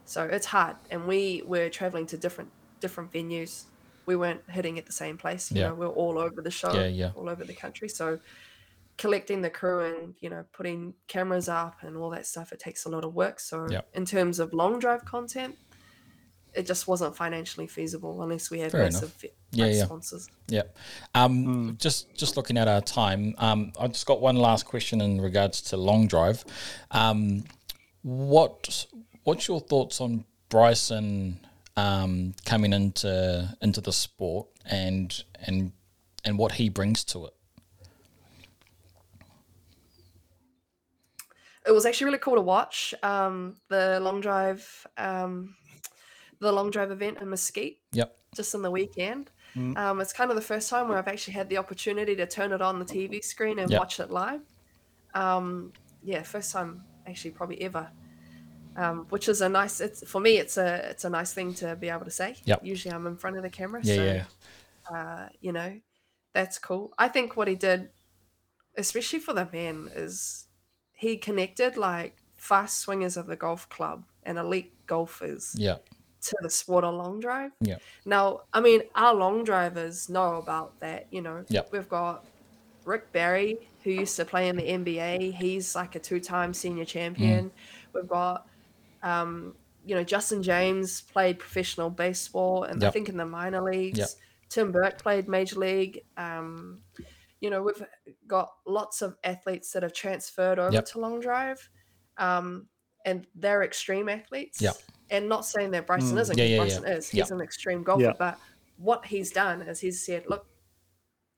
So 0.05 0.25
it's 0.25 0.47
hard, 0.47 0.77
and 0.91 1.07
we 1.07 1.43
were 1.47 1.69
traveling 1.71 2.07
to 2.07 2.17
different 2.19 2.51
different 2.81 3.13
venues. 3.13 3.65
We 4.07 4.17
weren't 4.17 4.43
hitting 4.51 4.79
at 4.79 4.85
the 4.87 4.93
same 4.93 5.17
place. 5.17 5.51
You 5.51 5.61
Yeah. 5.61 5.69
know, 5.69 5.75
we 5.75 5.87
we're 5.87 5.93
all 5.93 6.19
over 6.19 6.43
the 6.43 6.51
show, 6.51 6.73
Yeah, 6.73 6.87
yeah. 6.89 7.13
all 7.15 7.29
over 7.31 7.45
the 7.45 7.55
country. 7.55 7.89
So 7.89 8.21
collecting 8.97 9.43
the 9.43 9.51
crew 9.51 9.81
and 9.85 10.15
you 10.21 10.31
know 10.31 10.45
putting 10.53 10.95
cameras 11.09 11.49
up 11.49 11.77
and 11.83 11.97
all 11.97 12.11
that 12.11 12.27
stuff 12.27 12.53
it 12.53 12.61
takes 12.61 12.85
a 12.85 12.89
lot 12.89 13.05
of 13.05 13.13
work 13.15 13.41
so 13.41 13.67
Yep. 13.69 13.89
in 13.95 14.05
terms 14.05 14.39
of 14.39 14.53
long 14.55 14.79
drive 14.79 15.05
content 15.05 15.57
it 16.55 16.65
just 16.67 16.87
wasn't 16.87 17.17
financially 17.17 17.67
feasible 17.67 18.23
unless 18.23 18.49
we 18.53 18.61
had 18.61 18.71
Fair 18.71 18.83
enough. 18.83 18.93
massive 18.93 19.13
fi- 19.13 19.33
Yeah, 19.51 19.65
like, 19.67 19.75
yeah. 19.75 19.85
sponsors 19.87 20.29
Yeah. 20.47 20.63
Um, 21.13 21.77
Just 21.81 22.15
just 22.15 22.37
looking 22.37 22.57
at 22.57 22.69
our 22.69 22.81
time, 22.81 23.35
um, 23.39 23.73
I 23.81 23.89
just 23.89 24.07
got 24.07 24.21
one 24.21 24.37
last 24.37 24.65
question 24.65 25.01
in 25.01 25.21
regards 25.21 25.61
to 25.63 25.77
long 25.77 26.07
drive. 26.07 26.45
Um, 26.93 27.45
what 28.03 28.87
what's 29.25 29.49
your 29.49 29.61
thoughts 29.61 30.01
on 30.01 30.25
Bryson 30.49 31.41
um, 31.77 32.35
coming 32.45 32.73
into 32.73 33.57
into 33.61 33.81
the 33.81 33.93
sport 33.93 34.47
and 34.65 35.25
and 35.47 35.73
and 36.25 36.39
what 36.39 36.53
he 36.53 36.69
brings 36.69 37.03
to 37.05 37.27
it? 37.27 37.35
It 41.67 41.73
was 41.73 41.87
actually 41.87 42.07
really 42.07 42.19
cool 42.19 42.35
to 42.35 42.41
watch 42.43 42.95
um, 43.03 43.57
the 43.69 43.99
long 44.01 44.21
drive 44.21 44.87
um, 44.99 45.55
the 46.41 46.53
long 46.53 46.71
drive 46.71 46.91
event 46.91 47.19
in 47.21 47.29
mesquite 47.31 47.79
Yep. 47.93 48.15
just 48.37 48.55
on 48.55 48.63
the 48.63 48.71
weekend 48.71 49.31
Mm. 49.57 49.77
um, 49.79 50.01
it's 50.01 50.13
kind 50.13 50.31
of 50.31 50.37
the 50.37 50.43
first 50.43 50.69
time 50.69 50.89
where 50.89 50.99
i've 50.99 51.07
actually 51.07 51.35
had 51.35 51.49
the 51.49 51.59
opportunity 51.59 52.17
to 52.17 52.27
turn 52.27 52.53
it 52.53 52.61
on 52.61 52.81
the 52.81 52.85
tv 52.85 53.23
screen 53.23 53.61
and 53.61 53.71
Yep. 53.71 53.79
watch 53.79 54.01
it 54.01 54.11
live 54.11 54.41
um, 55.15 55.73
yeah 56.03 56.23
first 56.23 56.51
time 56.53 56.85
actually 57.07 57.31
probably 57.31 57.61
ever 57.63 57.89
um, 58.77 59.07
which 59.11 59.29
is 59.29 59.41
a 59.43 59.49
nice 59.49 59.81
it's 59.81 60.09
for 60.11 60.21
me 60.21 60.39
it's 60.39 60.57
a 60.57 60.91
it's 60.91 61.05
a 61.05 61.11
nice 61.11 61.33
thing 61.33 61.55
to 61.55 61.77
be 61.77 61.89
able 61.89 62.05
to 62.05 62.11
say 62.11 62.35
Yep. 62.47 62.65
usually 62.65 62.93
i'm 62.93 63.07
in 63.07 63.17
front 63.17 63.37
of 63.37 63.45
the 63.45 63.51
camera 63.51 63.81
Yeah, 63.85 63.95
so 63.95 64.05
yeah. 64.05 64.25
uh, 64.97 65.29
you 65.41 65.53
know, 65.53 65.81
that's 66.33 66.59
cool. 66.59 66.93
I 66.99 67.07
think 67.09 67.37
what 67.37 67.47
he 67.47 67.55
did, 67.55 67.91
especially 68.77 69.21
for 69.21 69.33
the 69.33 69.49
men, 69.53 69.89
is 69.95 70.44
he 71.05 71.17
connected 71.17 71.77
like 71.77 72.17
fast 72.37 72.79
swingers 72.79 73.17
of 73.17 73.27
the 73.27 73.37
golf 73.37 73.69
club 73.69 74.05
and 74.25 74.39
elite 74.39 74.73
golfers 74.87 75.55
Yeah. 75.57 75.79
to 76.29 76.37
the 76.43 76.51
sport 76.51 76.85
of 76.85 76.95
long 76.95 77.21
drive. 77.21 77.53
Yeah. 77.61 77.79
Now, 78.05 78.25
I 78.53 78.61
mean, 78.61 78.81
our 78.95 79.15
long 79.15 79.45
drivers 79.45 80.09
know 80.09 80.37
about 80.37 80.81
that. 80.81 81.07
You 81.11 81.23
know, 81.23 81.45
Yep. 81.49 81.73
we've 81.73 81.89
got 81.89 82.25
Rick 82.85 83.13
Barry, 83.13 83.59
who 83.83 83.91
used 83.91 84.17
to 84.17 84.25
play 84.25 84.49
in 84.49 84.57
the 84.57 84.63
NBA. 84.81 85.31
He's 85.33 85.75
like 85.75 85.95
a 85.95 85.99
two-time 85.99 86.53
senior 86.55 86.85
champion. 86.87 87.51
We've 87.95 88.09
got, 88.09 88.47
um, 89.03 89.55
you 89.87 89.95
know, 89.95 90.05
Justin 90.05 90.43
James 90.43 91.03
played 91.03 91.39
professional 91.39 91.91
baseball, 91.91 92.65
and 92.65 92.83
I 92.83 92.91
think 92.91 93.09
in 93.11 93.17
the 93.19 93.27
minor 93.27 93.61
leagues. 93.63 93.99
Yep. 93.99 94.09
Tim 94.49 94.73
Burke 94.73 94.99
played 95.03 95.29
major 95.29 95.59
league. 95.59 96.05
Um, 96.17 96.81
you 97.45 97.51
know, 97.51 97.63
we've 97.63 97.83
got 98.27 98.49
lots 98.67 99.03
of 99.03 99.17
athletes 99.23 99.71
that 99.73 99.83
have 99.83 99.93
transferred 99.93 100.59
over 100.59 100.73
Yep. 100.73 100.85
to 100.87 100.99
long 100.99 101.21
drive, 101.21 101.69
um, 102.17 102.69
and 103.05 103.27
they're 103.35 103.63
extreme 103.63 104.09
athletes. 104.09 104.63
Yep. 104.63 104.77
And 105.11 105.29
not 105.29 105.45
saying 105.45 105.73
that 105.73 105.87
Bryson 105.87 106.17
Mm. 106.17 106.21
isn't. 106.23 106.39
Yeah, 106.39 106.45
'cause 106.45 106.51
yeah, 106.51 106.59
Bryson 106.59 106.83
yeah. 106.85 106.95
is. 106.97 107.11
He's 107.11 107.19
Yep. 107.19 107.31
an 107.33 107.41
extreme 107.43 107.83
golfer. 107.83 108.03
Yeah. 108.03 108.13
But 108.19 108.39
what 108.79 109.05
he's 109.05 109.31
done 109.31 109.61
is 109.61 109.79
he's 109.81 110.05
said, 110.07 110.25
look, 110.27 110.47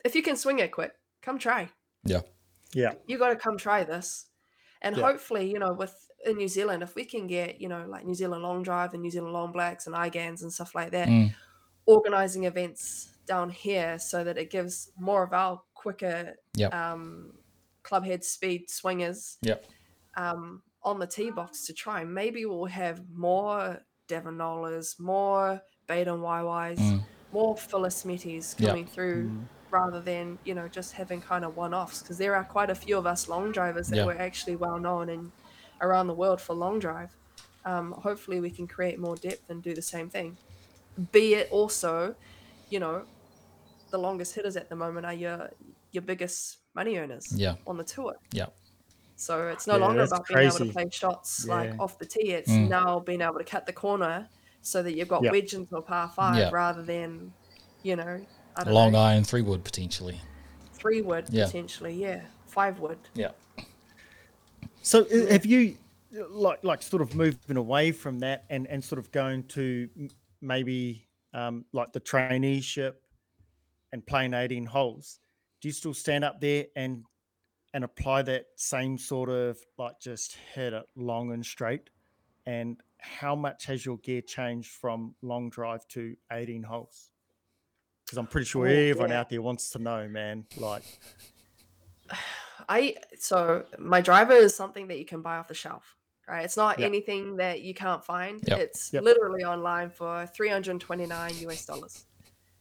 if 0.04 0.14
you 0.14 0.22
can 0.22 0.36
swing 0.36 0.60
it 0.60 0.70
quick, 0.70 0.94
come 1.22 1.38
try. 1.40 1.70
Yeah. 2.04 2.20
Yeah. 2.72 2.94
You 3.06 3.18
got 3.18 3.30
to 3.30 3.36
come 3.36 3.58
try 3.58 3.82
this. 3.82 4.26
And 4.80 4.96
Yeah. 4.96 5.02
hopefully, 5.06 5.50
you 5.50 5.58
know, 5.58 5.72
with 5.72 5.94
in 6.24 6.36
New 6.36 6.48
Zealand, 6.48 6.82
if 6.84 6.94
we 6.94 7.04
can 7.04 7.26
get, 7.26 7.60
you 7.60 7.68
know, 7.68 7.84
like 7.88 8.04
New 8.04 8.14
Zealand 8.14 8.42
Long 8.44 8.62
Drive 8.62 8.94
and 8.94 9.02
New 9.02 9.10
Zealand 9.10 9.32
Long 9.32 9.50
Blacks 9.52 9.86
and 9.86 9.94
IGANs 9.96 10.42
and 10.42 10.52
stuff 10.52 10.74
like 10.74 10.90
that, 10.92 11.08
Mm. 11.08 11.34
organizing 11.86 12.44
events 12.44 13.10
down 13.26 13.50
here 13.50 13.98
so 13.98 14.22
that 14.22 14.38
it 14.38 14.50
gives 14.50 14.90
more 14.96 15.22
of 15.24 15.32
our 15.32 15.60
quicker 15.76 16.34
Yep. 16.54 16.74
um, 16.74 17.32
club 17.82 18.04
head 18.04 18.24
speed 18.24 18.68
swingers 18.68 19.38
Yep. 19.42 19.64
um, 20.16 20.62
on 20.82 20.98
the 20.98 21.06
tee 21.06 21.30
box 21.30 21.66
to 21.66 21.72
try. 21.72 22.02
Maybe 22.04 22.46
we'll 22.46 22.64
have 22.64 23.08
more 23.10 23.78
Devon 24.08 24.36
Nolas, 24.38 24.98
more 24.98 25.60
Baden 25.86 26.20
YYs, 26.20 26.78
Mm. 26.78 27.04
more 27.32 27.56
Phillis 27.56 28.04
Metis 28.04 28.54
Yep. 28.58 28.68
coming 28.68 28.86
through 28.86 29.48
rather 29.70 30.00
than, 30.00 30.38
you 30.44 30.54
know, 30.54 30.68
just 30.68 30.92
having 30.92 31.20
kind 31.20 31.44
of 31.44 31.56
one 31.56 31.74
offs 31.74 32.00
because 32.00 32.18
there 32.18 32.34
are 32.34 32.44
quite 32.44 32.70
a 32.70 32.74
few 32.74 32.96
of 32.96 33.06
us 33.06 33.28
long 33.28 33.52
drivers 33.52 33.88
that 33.88 33.96
Yeah. 33.96 34.06
were 34.06 34.18
actually 34.18 34.56
well 34.56 34.78
known 34.78 35.08
and 35.10 35.32
around 35.80 36.06
the 36.06 36.14
world 36.14 36.40
for 36.40 36.54
long 36.54 36.78
drive. 36.78 37.14
Um, 37.64 37.92
hopefully, 37.92 38.40
we 38.40 38.50
can 38.50 38.66
create 38.68 38.98
more 38.98 39.16
depth 39.16 39.50
and 39.50 39.62
do 39.62 39.74
the 39.74 39.82
same 39.82 40.08
thing. 40.08 40.38
Be 41.12 41.34
it 41.34 41.50
also, 41.50 42.14
you 42.70 42.78
know, 42.80 43.06
the 43.90 43.98
longest 43.98 44.34
hitters 44.34 44.56
at 44.56 44.68
the 44.68 44.76
moment 44.76 45.06
are 45.06 45.14
your 45.14 45.50
your 45.92 46.02
biggest 46.02 46.58
money 46.74 46.96
earners 46.96 47.32
Yeah. 47.34 47.54
on 47.66 47.76
the 47.76 47.84
tour. 47.84 48.16
Yeah. 48.32 48.46
So 49.16 49.48
it's 49.48 49.66
no 49.66 49.74
Yeah, 49.76 49.86
longer 49.86 50.00
that's 50.00 50.12
about 50.12 50.26
being 50.28 50.40
able 50.40 50.58
to 50.58 50.72
play 50.72 50.88
shots 50.92 51.46
like 51.46 51.78
off 51.80 51.98
the 51.98 52.04
tee. 52.04 52.32
It's 52.32 52.50
Mm. 52.50 52.68
now 52.68 53.00
being 53.00 53.22
able 53.22 53.38
to 53.38 53.44
cut 53.44 53.64
the 53.64 53.72
corner 53.72 54.28
so 54.60 54.82
that 54.82 54.94
you've 54.94 55.08
got 55.08 55.22
Yeah. 55.22 55.30
wedge 55.30 55.54
into 55.54 55.76
a 55.76 55.82
par 55.82 56.08
five 56.14 56.36
Yeah. 56.38 56.50
rather 56.50 56.82
than, 56.82 57.32
you 57.82 57.96
know, 57.96 58.26
I 58.56 58.64
don't 58.64 58.74
Long 58.74 58.92
know, 58.92 58.98
iron, 58.98 59.24
three 59.24 59.42
wood 59.42 59.64
potentially. 59.64 60.20
three 60.74 61.00
wood 61.00 61.26
Yeah. 61.30 61.46
potentially, 61.46 61.94
yeah, 61.94 62.26
five 62.46 62.78
wood. 62.80 62.98
Yeah. 63.14 63.30
So 64.82 65.04
have 65.30 65.46
you 65.46 65.78
like 66.10 66.62
like 66.62 66.82
sort 66.82 67.02
of 67.02 67.14
moving 67.14 67.56
away 67.56 67.92
from 67.92 68.18
that 68.20 68.44
and 68.50 68.66
and 68.68 68.82
sort 68.84 68.98
of 68.98 69.10
going 69.12 69.44
to 69.48 69.88
maybe 70.40 71.06
um, 71.34 71.64
like 71.72 71.92
the 71.92 72.00
traineeship 72.00 72.94
and 73.96 74.06
playing 74.06 74.34
18 74.34 74.66
holes? 74.66 75.20
Do 75.60 75.68
you 75.68 75.72
still 75.72 75.94
stand 75.94 76.22
up 76.22 76.38
there 76.40 76.66
and 76.76 77.04
and 77.74 77.82
apply 77.82 78.22
that 78.22 78.46
same 78.56 78.96
sort 78.96 79.28
of 79.28 79.58
like 79.78 79.98
just 80.00 80.36
hit 80.54 80.72
it 80.74 80.84
long 80.94 81.32
and 81.32 81.44
straight? 81.44 81.88
And 82.44 82.80
how 82.98 83.34
much 83.34 83.64
has 83.66 83.84
your 83.84 83.98
gear 83.98 84.20
changed 84.20 84.70
from 84.70 85.14
long 85.22 85.50
drive 85.50 85.86
to 85.88 86.14
18 86.30 86.62
holes? 86.62 87.10
Because 88.04 88.18
I'm 88.18 88.26
pretty 88.26 88.44
sure 88.46 88.66
Oh, 88.66 88.70
everyone 88.70 89.10
yeah. 89.10 89.20
out 89.20 89.30
there 89.30 89.42
wants 89.42 89.70
to 89.70 89.78
know, 89.78 90.06
man. 90.08 90.46
Like, 90.56 90.82
I 92.68 92.96
so 93.18 93.64
my 93.78 94.00
driver 94.00 94.32
is 94.34 94.54
something 94.54 94.88
that 94.88 94.98
you 94.98 95.04
can 95.06 95.22
buy 95.22 95.36
off 95.38 95.48
the 95.48 95.54
shelf, 95.54 95.96
right? 96.28 96.44
It's 96.44 96.56
not 96.56 96.78
Yeah. 96.78 96.86
anything 96.86 97.36
that 97.36 97.62
you 97.62 97.74
can't 97.74 98.04
find. 98.04 98.40
Yep. 98.46 98.58
It's 98.60 98.92
Yep. 98.92 99.02
literally 99.04 99.44
online 99.44 99.90
for 99.90 100.26
329 100.26 101.34
US 101.40 101.66
dollars, 101.66 102.06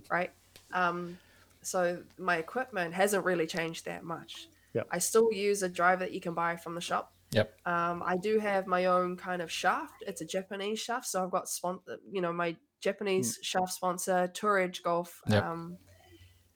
right? 0.09 0.31
Um, 0.73 1.17
so 1.65 2.03
my 2.17 2.37
equipment 2.37 2.93
hasn't 2.93 3.25
really 3.25 3.47
changed 3.47 3.85
that 3.85 4.03
much. 4.03 4.47
Yep. 4.73 4.87
I 4.91 4.99
still 4.99 5.31
use 5.31 5.63
a 5.63 5.69
driver 5.69 6.01
that 6.05 6.11
you 6.13 6.19
can 6.21 6.33
buy 6.33 6.55
from 6.57 6.75
the 6.75 6.81
shop. 6.81 7.13
Yep. 7.31 7.53
Um, 7.65 8.03
I 8.05 8.17
do 8.17 8.39
have 8.39 8.67
my 8.67 8.85
own 8.85 9.17
kind 9.17 9.41
of 9.41 9.51
shaft. 9.51 10.03
It's 10.07 10.21
a 10.21 10.25
Japanese 10.25 10.79
shaft, 10.79 11.05
so 11.07 11.23
I've 11.23 11.31
got 11.31 11.47
spon- 11.49 11.79
you 12.11 12.21
know, 12.21 12.31
my 12.33 12.55
Japanese 12.81 13.39
shaft 13.41 13.71
sponsor, 13.73 14.27
Tour 14.33 14.59
Edge 14.59 14.83
Golf. 14.83 15.21
Yep. 15.27 15.43
Um, 15.43 15.77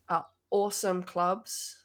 are 0.10 0.26
awesome 0.52 1.04
clubs. 1.04 1.78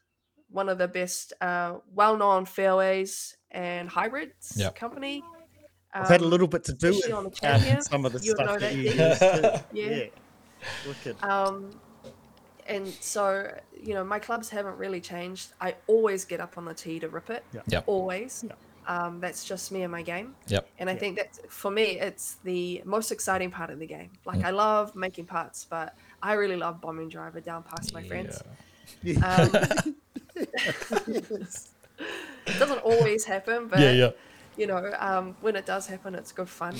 One 0.50 0.68
of 0.68 0.78
the 0.78 0.86
best, 0.88 1.32
uh, 1.40 1.78
well-known 1.92 2.44
fairways 2.46 3.36
and 3.50 3.88
hybrids 3.88 4.54
Yep. 4.56 4.76
company. 4.76 5.22
I've 5.92 6.08
had 6.08 6.20
a 6.20 6.24
Um, 6.24 6.30
little 6.30 6.48
bit 6.48 6.64
to 6.64 6.72
do 6.72 6.90
with 6.90 7.12
on 7.12 7.24
the 7.24 7.28
um, 7.30 7.34
Champion, 7.42 7.82
some 7.82 8.04
of 8.04 8.12
the 8.12 8.18
you 8.20 8.34
would 8.36 8.44
stuff 8.46 8.60
that 8.60 8.72
that, 8.72 8.74
you 8.76 8.90
Dean. 8.90 8.98
use. 8.98 9.62
Yeah. 9.72 9.96
yeah. 9.96 10.06
Wicked. 10.88 11.22
Um, 11.22 11.70
and 12.66 12.86
so 13.00 13.52
you 13.80 13.94
know, 13.94 14.04
my 14.04 14.18
clubs 14.18 14.48
haven't 14.50 14.76
really 14.78 15.00
changed. 15.00 15.52
I 15.60 15.74
always 15.86 16.24
get 16.24 16.40
up 16.40 16.56
on 16.58 16.64
the 16.64 16.74
tee 16.74 16.98
to 17.00 17.08
rip 17.08 17.30
it. 17.30 17.44
Yeah. 17.52 17.60
Yep. 17.68 17.84
Always. 17.86 18.44
Yeah. 18.46 18.54
Um, 18.86 19.18
that's 19.20 19.44
just 19.44 19.72
me 19.72 19.82
and 19.82 19.90
my 19.92 20.02
game. 20.02 20.34
Yep. 20.48 20.68
And 20.78 20.90
I 20.90 20.92
Yeah. 20.92 20.98
think 20.98 21.16
that 21.16 21.50
for 21.50 21.70
me, 21.70 21.98
it's 22.00 22.36
the 22.44 22.82
most 22.84 23.10
exciting 23.12 23.50
part 23.50 23.70
of 23.70 23.78
the 23.78 23.86
game. 23.86 24.10
Like 24.26 24.40
Mm. 24.40 24.44
I 24.44 24.50
love 24.50 24.94
making 24.94 25.24
putts, 25.26 25.64
but 25.64 25.94
I 26.22 26.34
really 26.34 26.56
love 26.56 26.80
bombing 26.82 27.08
driver 27.08 27.40
down 27.40 27.62
past 27.62 27.94
my 27.94 28.02
friends. 28.02 28.42
Yeah. 29.02 29.24
Um, 29.26 29.50
it 30.36 31.24
doesn't 32.58 32.78
always 32.80 33.24
happen, 33.24 33.68
but 33.68 33.80
Yeah. 33.80 33.92
Yeah. 33.92 34.10
you 34.56 34.66
know, 34.66 34.92
um, 34.98 35.36
when 35.40 35.56
it 35.56 35.64
does 35.66 35.86
happen, 35.86 36.14
it's 36.14 36.32
good 36.32 36.48
fun. 36.48 36.76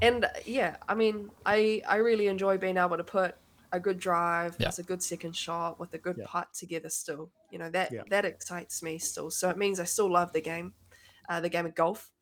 And 0.00 0.26
yeah, 0.44 0.76
I 0.88 0.94
mean, 0.94 1.30
I 1.46 1.80
I 1.88 1.96
really 1.96 2.26
enjoy 2.26 2.58
being 2.58 2.76
able 2.76 2.96
to 2.96 3.04
put 3.04 3.36
a 3.72 3.80
good 3.80 3.98
drive 3.98 4.54
Yeah. 4.58 4.66
plus 4.66 4.78
a 4.78 4.82
good 4.82 5.02
second 5.02 5.34
shot 5.34 5.80
with 5.80 5.94
a 5.94 5.98
good 5.98 6.16
Yeah. 6.18 6.26
putt 6.28 6.52
together. 6.52 6.88
Still, 6.90 7.30
you 7.50 7.58
know 7.58 7.70
that 7.70 7.90
Yeah. 7.90 8.02
that 8.10 8.24
excites 8.24 8.82
me 8.82 8.98
still. 8.98 9.30
So 9.30 9.48
it 9.50 9.56
means 9.56 9.80
I 9.80 9.84
still 9.84 10.10
love 10.10 10.32
the 10.32 10.40
game, 10.42 10.74
uh, 11.28 11.40
the 11.40 11.48
game 11.48 11.66
of 11.66 11.74
golf. 11.74 12.12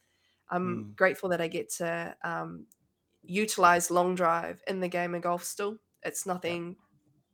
I'm 0.49 0.85
Mm. 0.93 0.97
grateful 0.97 1.29
that 1.31 1.41
I 1.41 1.49
get 1.49 1.71
to 1.75 2.17
um, 2.23 2.67
utilize 3.23 3.91
long 3.91 4.15
drive 4.15 4.63
in 4.67 4.81
the 4.81 4.89
game 4.89 5.15
of 5.15 5.23
golf. 5.23 5.45
Still, 5.45 5.79
it's 6.03 6.25
nothing 6.27 6.77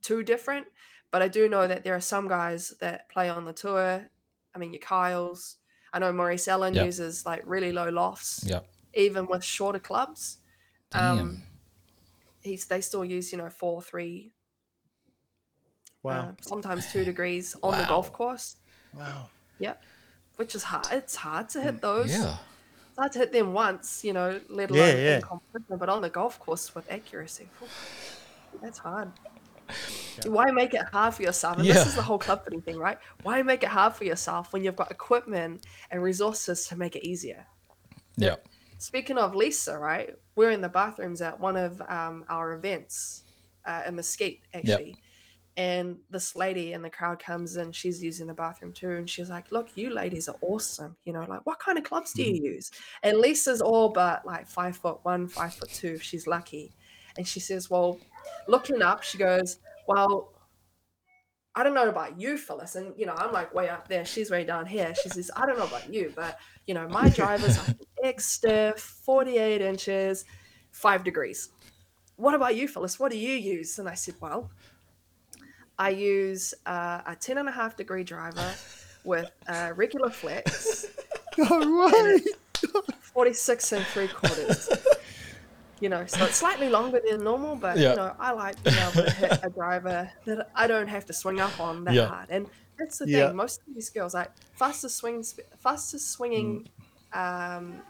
too 0.02 0.22
different, 0.22 0.66
but 1.10 1.22
I 1.22 1.28
do 1.28 1.48
know 1.48 1.66
that 1.66 1.84
there 1.84 1.94
are 1.94 2.00
some 2.00 2.28
guys 2.28 2.70
that 2.80 3.08
play 3.08 3.28
on 3.28 3.44
the 3.44 3.52
tour. 3.52 4.08
I 4.54 4.58
mean, 4.58 4.72
your 4.72 4.80
Kyles. 4.80 5.56
I 5.92 5.98
know 5.98 6.12
Maurice 6.12 6.48
Allen 6.48 6.74
uses 6.74 7.24
like 7.24 7.42
really 7.46 7.72
low 7.72 7.88
lofts, 7.88 8.46
even 8.94 9.26
with 9.26 9.44
shorter 9.44 9.78
clubs. 9.78 10.38
Damn. 10.90 11.18
Um, 11.18 11.42
he's 12.46 12.64
they 12.66 12.80
still 12.80 13.04
use 13.04 13.32
you 13.32 13.38
know 13.38 13.50
four, 13.50 13.82
three, 13.82 14.32
Wow. 16.02 16.20
uh, 16.20 16.32
sometimes 16.40 16.90
two 16.92 17.04
degrees 17.04 17.56
on 17.62 17.76
the 17.78 17.84
golf 17.84 18.12
course. 18.12 18.56
wow. 18.94 19.28
Yep, 19.58 19.82
which 20.36 20.54
is 20.54 20.62
hard. 20.62 20.86
It's 20.92 21.16
hard 21.16 21.48
to 21.50 21.60
hit 21.62 21.80
those. 21.80 22.12
yeah. 22.12 22.36
It's 22.90 22.98
hard 22.98 23.12
to 23.12 23.18
hit 23.18 23.32
them 23.32 23.52
once, 23.52 24.04
you 24.04 24.12
know, 24.12 24.40
let 24.48 24.70
Yeah, 24.70 24.76
alone 24.86 25.00
yeah. 25.04 25.16
in 25.16 25.22
competition. 25.22 25.78
But 25.78 25.88
on 25.88 26.00
the 26.02 26.10
golf 26.10 26.38
course 26.38 26.74
with 26.74 26.90
accuracy, 26.90 27.48
that's 28.62 28.78
hard. 28.78 29.12
Why 30.24 30.50
make 30.50 30.72
it 30.74 30.82
hard 30.92 31.14
for 31.14 31.22
yourself? 31.22 31.58
And 31.58 31.66
this 31.66 31.86
is 31.86 31.94
the 31.94 32.02
whole 32.02 32.18
club 32.18 32.44
fitting 32.44 32.62
thing, 32.62 32.78
right? 32.78 32.98
Why 33.22 33.42
make 33.42 33.62
it 33.62 33.68
hard 33.68 33.94
for 33.94 34.04
yourself 34.04 34.52
when 34.52 34.62
you've 34.64 34.76
got 34.76 34.90
equipment 34.90 35.66
and 35.90 36.02
resources 36.02 36.66
to 36.68 36.76
make 36.76 36.96
it 36.96 37.04
easier? 37.06 37.46
Yeah. 38.16 38.36
Speaking 38.78 39.18
of 39.18 39.34
Lisa, 39.34 39.78
right? 39.78 40.14
We're 40.34 40.50
in 40.50 40.60
the 40.60 40.68
bathrooms 40.68 41.22
at 41.22 41.38
one 41.38 41.56
of 41.56 41.80
um, 41.88 42.24
our 42.28 42.52
events 42.52 43.24
uh, 43.64 43.82
in 43.86 43.96
Mesquite, 43.96 44.42
actually. 44.52 44.96
And 45.58 45.96
this 46.10 46.36
lady 46.36 46.74
in 46.74 46.82
the 46.82 46.90
crowd 46.90 47.18
comes 47.18 47.56
in, 47.56 47.72
she's 47.72 48.02
using 48.02 48.26
the 48.26 48.34
bathroom 48.34 48.72
too. 48.72 48.90
And 48.90 49.08
she's 49.08 49.30
like, 49.30 49.50
Look, 49.50 49.68
you 49.74 49.88
ladies 49.88 50.28
are 50.28 50.36
awesome. 50.42 50.96
You 51.04 51.14
know, 51.14 51.24
like, 51.26 51.46
what 51.46 51.58
kind 51.58 51.78
of 51.78 51.84
clubs 51.84 52.12
do 52.12 52.22
you 52.22 52.52
use? 52.52 52.70
And 53.02 53.16
Lisa's 53.18 53.62
all 53.62 53.88
but 53.88 54.26
like 54.26 54.46
five 54.46 54.76
foot 54.76 54.98
one, 55.02 55.28
five 55.28 55.54
foot 55.54 55.70
two, 55.70 55.94
if 55.94 56.02
she's 56.02 56.26
lucky. 56.26 56.74
And 57.16 57.26
she 57.26 57.40
says, 57.40 57.70
Well, 57.70 57.98
looking 58.46 58.82
up, 58.82 59.02
she 59.02 59.16
goes, 59.16 59.58
Well, 59.88 60.32
I 61.56 61.62
don't 61.62 61.72
know 61.72 61.88
about 61.88 62.20
you, 62.20 62.36
Phillis. 62.36 62.76
And, 62.76 62.92
you 62.98 63.06
know, 63.06 63.14
I'm 63.16 63.32
like 63.32 63.54
way 63.54 63.70
up 63.70 63.88
there. 63.88 64.04
She's 64.04 64.30
way 64.30 64.44
down 64.44 64.66
here. 64.66 64.94
She 64.94 65.08
says, 65.08 65.30
I 65.34 65.46
don't 65.46 65.58
know 65.58 65.64
about 65.64 65.92
you, 65.92 66.12
but, 66.14 66.38
you 66.66 66.74
know, 66.74 66.86
my 66.86 67.08
drivers 67.08 67.58
are 67.58 67.74
X 68.04 68.26
stiff, 68.26 68.78
48 68.78 69.62
inches, 69.62 70.26
five 70.70 71.02
degrees. 71.02 71.48
What 72.16 72.34
about 72.34 72.56
you, 72.56 72.68
Phillis? 72.68 73.00
What 73.00 73.10
do 73.10 73.16
you 73.16 73.32
use? 73.32 73.78
And 73.78 73.88
I 73.88 73.94
said, 73.94 74.14
Well, 74.20 74.50
I 75.78 75.90
use 75.90 76.52
uh, 76.66 77.00
a 77.06 77.16
10 77.18 77.38
and 77.38 77.48
a 77.48 77.52
half 77.52 77.76
degree 77.76 78.04
driver 78.04 78.54
with 79.04 79.30
uh, 79.48 79.72
regular 79.74 80.10
flex, 80.10 80.86
No 81.38 81.88
way. 81.92 82.20
46 83.00 83.72
and 83.72 83.86
three 83.86 84.08
quarters. 84.08 84.68
You 85.80 85.88
know, 85.90 86.06
so 86.06 86.24
it's 86.24 86.36
slightly 86.36 86.68
longer 86.70 87.00
than 87.06 87.22
normal, 87.22 87.54
but 87.56 87.76
Yeah. 87.76 87.90
you 87.90 87.96
know, 87.96 88.16
I 88.18 88.32
like 88.32 88.62
being 88.62 88.76
able 88.78 89.04
to 89.04 89.10
hit 89.10 89.38
a 89.42 89.50
driver 89.50 90.10
that 90.24 90.50
I 90.54 90.66
don't 90.66 90.88
have 90.88 91.04
to 91.06 91.12
swing 91.12 91.38
up 91.40 91.58
on 91.60 91.84
that 91.84 91.94
Yeah. 91.94 92.06
hard. 92.06 92.28
And 92.30 92.48
that's 92.78 92.98
the 92.98 93.04
thing. 93.04 93.14
Yeah. 93.14 93.32
Most 93.32 93.60
of 93.68 93.74
these 93.74 93.90
girls, 93.90 94.14
like 94.14 94.30
fastest 94.54 94.96
swing, 94.96 95.22
fastest 95.58 96.10
swinging 96.12 96.68
um, 97.12 97.80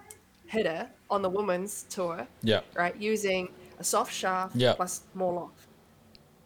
hitter 0.46 0.88
on 1.10 1.22
the 1.22 1.28
women's 1.30 1.84
tour, 1.84 2.26
Yeah. 2.42 2.60
right? 2.74 2.94
Using 2.96 3.48
a 3.78 3.84
soft 3.84 4.12
shaft 4.12 4.56
Yeah. 4.56 4.74
plus 4.74 5.02
more 5.14 5.32
loft. 5.32 5.60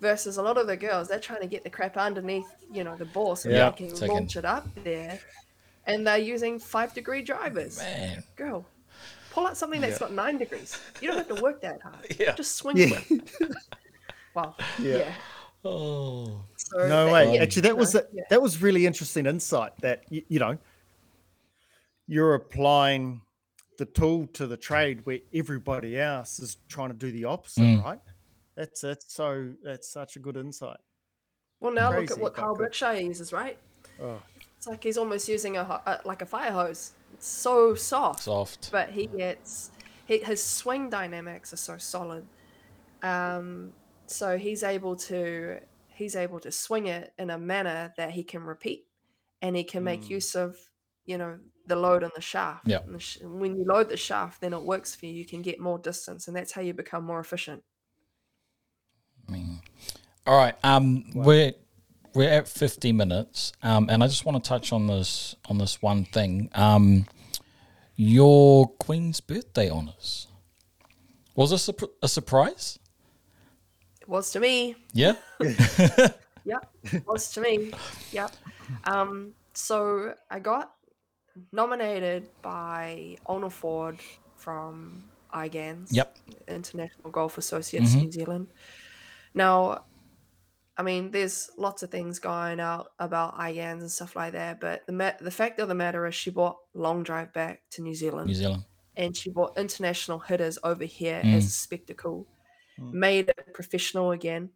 Versus 0.00 0.36
a 0.38 0.42
lot 0.42 0.56
of 0.56 0.66
the 0.66 0.76
girls, 0.76 1.08
they're 1.08 1.20
trying 1.20 1.40
to 1.42 1.46
get 1.46 1.62
the 1.62 1.68
crap 1.70 1.96
underneath, 1.98 2.46
you 2.72 2.84
know, 2.84 2.96
the 2.96 3.04
ball 3.06 3.36
so 3.36 3.48
Yeah. 3.48 3.70
they 3.70 3.76
can 3.76 3.90
So 3.90 4.00
they 4.00 4.06
can- 4.06 4.16
launch 4.16 4.36
it 4.36 4.44
up 4.44 4.66
there. 4.84 5.20
And 5.86 6.06
they're 6.06 6.16
using 6.18 6.58
five 6.58 6.94
degree 6.94 7.22
drivers. 7.22 7.78
Man. 7.78 8.22
Girl, 8.36 8.64
pull 9.30 9.46
out 9.46 9.56
something 9.56 9.80
that's 9.80 9.94
Yeah. 9.94 9.98
got 10.08 10.12
nine 10.12 10.38
degrees. 10.38 10.78
You 11.00 11.08
don't 11.08 11.18
have 11.18 11.36
to 11.36 11.42
work 11.42 11.60
that 11.62 11.80
hard. 11.82 12.06
Yeah. 12.18 12.34
Just 12.34 12.56
swing 12.56 12.76
Yeah. 12.76 13.00
it. 13.10 13.30
Well, 14.34 14.56
Yeah. 14.78 14.96
yeah. 14.98 15.12
Oh. 15.64 16.44
So 16.56 16.78
No 16.86 17.06
that- 17.06 17.12
way. 17.12 17.34
yeah, 17.34 17.42
Actually, 17.42 17.62
that 17.62 17.76
was 17.76 17.94
a, 17.96 18.06
yeah. 18.12 18.22
that 18.30 18.40
was 18.40 18.62
really 18.62 18.86
interesting 18.86 19.26
insight. 19.26 19.72
That 19.80 20.04
you, 20.08 20.22
you 20.28 20.38
know, 20.38 20.56
you're 22.06 22.34
applying 22.34 23.22
the 23.78 23.86
tool 23.86 24.26
to 24.34 24.46
the 24.46 24.56
trade 24.56 25.04
where 25.06 25.18
everybody 25.34 25.98
else 25.98 26.38
is 26.38 26.56
trying 26.68 26.90
to 26.90 26.94
do 26.96 27.10
the 27.10 27.24
opposite, 27.24 27.62
Mm. 27.62 27.82
right? 27.84 28.00
That's 28.56 28.80
that's 28.82 29.12
so 29.14 29.52
that's 29.62 29.88
such 29.88 30.16
a 30.16 30.18
good 30.18 30.36
insight. 30.36 30.78
Well, 31.60 31.72
now 31.72 31.90
look 31.98 32.10
at 32.10 32.18
what 32.18 32.34
Kyle 32.34 32.54
good. 32.54 32.64
Berkshire 32.64 32.94
uses, 33.00 33.32
right? 33.32 33.58
Oh, 34.02 34.20
It's 34.56 34.66
like 34.66 34.82
he's 34.82 34.98
almost 34.98 35.28
using 35.28 35.56
a, 35.56 35.62
a 35.62 36.00
like 36.04 36.22
a 36.22 36.26
fire 36.26 36.52
hose. 36.52 36.92
It's 37.20 37.28
so 37.28 37.74
soft. 37.74 38.22
Soft. 38.24 38.70
but 38.72 38.88
he 38.90 39.06
gets 39.06 39.70
he, 40.06 40.18
his 40.18 40.42
swing 40.42 40.88
dynamics 40.88 41.52
are 41.52 41.58
so 41.58 41.76
solid 41.76 42.26
um 43.02 43.74
so 44.06 44.38
he's 44.38 44.62
able 44.62 44.96
to 44.96 45.60
he's 45.88 46.16
able 46.16 46.40
to 46.40 46.50
swing 46.50 46.86
it 46.86 47.12
in 47.18 47.28
a 47.28 47.36
manner 47.38 47.92
that 47.98 48.10
he 48.12 48.24
can 48.24 48.42
repeat 48.42 48.86
and 49.42 49.54
he 49.54 49.64
can 49.64 49.84
make 49.84 50.00
Mm. 50.04 50.10
use 50.10 50.34
of 50.34 50.56
you 51.04 51.18
know 51.18 51.38
the 51.66 51.76
load 51.76 52.02
on 52.04 52.10
the 52.14 52.22
shaft 52.22 52.66
Yeah. 52.66 52.80
And 52.84 52.94
the 52.94 52.98
sh- 53.00 53.18
when 53.22 53.54
you 53.56 53.64
load 53.64 53.90
the 53.90 53.96
shaft 53.98 54.40
then 54.40 54.52
it 54.54 54.62
works 54.62 54.94
for 54.94 55.04
you 55.06 55.12
you 55.12 55.26
can 55.26 55.42
get 55.42 55.60
more 55.60 55.78
distance 55.78 56.26
and 56.26 56.34
that's 56.36 56.52
how 56.52 56.62
you 56.62 56.72
become 56.74 57.04
more 57.04 57.20
efficient 57.20 57.62
I 59.28 59.32
mean, 59.32 59.60
all 60.26 60.36
right. 60.36 60.56
Um, 60.64 61.04
we're 61.14 61.52
we're 62.14 62.28
at 62.30 62.48
fifty 62.48 62.92
minutes. 62.92 63.52
Um, 63.62 63.88
and 63.90 64.02
I 64.02 64.06
just 64.06 64.24
want 64.24 64.42
to 64.42 64.48
touch 64.48 64.72
on 64.72 64.86
this 64.86 65.34
on 65.48 65.58
this 65.58 65.80
one 65.82 66.04
thing. 66.04 66.50
Um, 66.54 67.06
your 67.96 68.68
Queen's 68.68 69.20
birthday 69.20 69.68
honors. 69.68 70.26
Was 71.36 71.50
this 71.50 71.68
a, 71.68 71.74
a 72.02 72.08
surprise? 72.08 72.78
It 74.00 74.08
was 74.08 74.30
to 74.32 74.40
me. 74.40 74.76
Yeah. 74.92 75.14
Yep, 76.46 76.72
was 77.06 77.30
to 77.32 77.42
me. 77.42 77.70
Yep. 78.12 78.32
Um, 78.84 79.34
so 79.52 80.14
I 80.30 80.38
got 80.38 80.72
nominated 81.52 82.30
by 82.40 83.18
Ona 83.26 83.50
Ford 83.50 83.98
from 84.36 85.04
IGANS, 85.34 85.88
Yep. 85.92 86.16
International 86.48 87.10
Golf 87.10 87.36
Associates 87.36 87.94
Mhm. 87.94 88.02
New 88.02 88.10
Zealand. 88.12 88.46
Now, 89.34 89.84
I 90.80 90.82
mean, 90.82 91.10
there's 91.10 91.50
lots 91.58 91.82
of 91.82 91.90
things 91.90 92.18
going 92.18 92.58
out 92.58 92.92
about 92.98 93.36
IGANS 93.38 93.80
and 93.80 93.90
stuff 93.90 94.16
like 94.16 94.32
that, 94.32 94.60
but 94.60 94.86
the 94.86 94.92
ma- 94.94 95.18
the 95.20 95.30
fact 95.30 95.60
of 95.60 95.68
the 95.68 95.74
matter 95.74 96.06
is, 96.06 96.14
she 96.14 96.30
brought 96.30 96.56
long 96.72 97.02
drive 97.02 97.34
back 97.34 97.62
to 97.72 97.82
New 97.82 97.94
Zealand 97.94 98.28
New 98.28 98.34
Zealand. 98.34 98.64
and 98.96 99.14
she 99.14 99.28
brought 99.30 99.58
international 99.58 100.18
hitters 100.18 100.58
over 100.64 100.84
here 100.86 101.20
Mm. 101.22 101.36
as 101.36 101.44
a 101.44 101.50
spectacle, 101.50 102.26
Mm. 102.78 102.92
made 102.94 103.28
it 103.28 103.52
professional 103.52 104.12
again. 104.12 104.50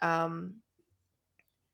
Um, 0.00 0.62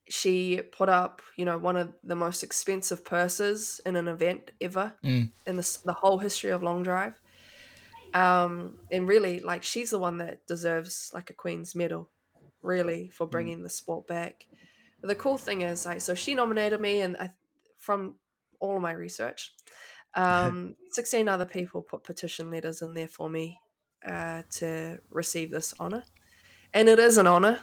she 0.08 0.60
put 0.78 0.88
up, 0.88 1.22
you 1.36 1.44
know, 1.44 1.58
one 1.58 1.76
of 1.76 1.94
the 2.02 2.16
most 2.16 2.42
expensive 2.42 3.04
purses 3.04 3.80
in 3.86 3.94
an 3.94 4.08
event 4.08 4.50
ever 4.60 4.92
Mm. 5.04 5.30
in 5.46 5.56
the, 5.56 5.78
the 5.84 5.92
whole 5.92 6.18
history 6.18 6.50
of 6.50 6.62
long 6.64 6.82
drive. 6.82 7.14
Um, 8.14 8.78
and 8.90 9.06
really, 9.06 9.40
like, 9.40 9.62
she's 9.62 9.90
the 9.90 9.98
one 9.98 10.18
that 10.18 10.46
deserves 10.48 11.10
like 11.14 11.30
a 11.30 11.34
Queen's 11.34 11.74
medal, 11.74 12.10
really, 12.68 13.08
for 13.08 13.26
bringing 13.26 13.62
the 13.62 13.68
sport 13.68 14.06
back. 14.06 14.46
But 15.00 15.08
the 15.08 15.14
cool 15.16 15.38
thing 15.38 15.62
is, 15.62 15.86
like, 15.86 16.00
so 16.00 16.14
she 16.14 16.34
nominated 16.34 16.80
me, 16.80 17.00
and 17.00 17.16
I, 17.16 17.30
from 17.78 18.14
all 18.60 18.76
of 18.76 18.82
my 18.82 18.92
research, 18.92 19.52
um, 20.14 20.76
16 20.92 21.28
other 21.28 21.44
people 21.46 21.82
put 21.82 22.04
petition 22.04 22.50
letters 22.50 22.82
in 22.82 22.94
there 22.94 23.08
for 23.08 23.28
me 23.28 23.58
uh, 24.06 24.42
to 24.50 24.98
receive 25.10 25.50
this 25.50 25.74
honor. 25.80 26.04
And 26.74 26.88
it 26.88 26.98
is 26.98 27.18
an 27.18 27.26
honor. 27.26 27.58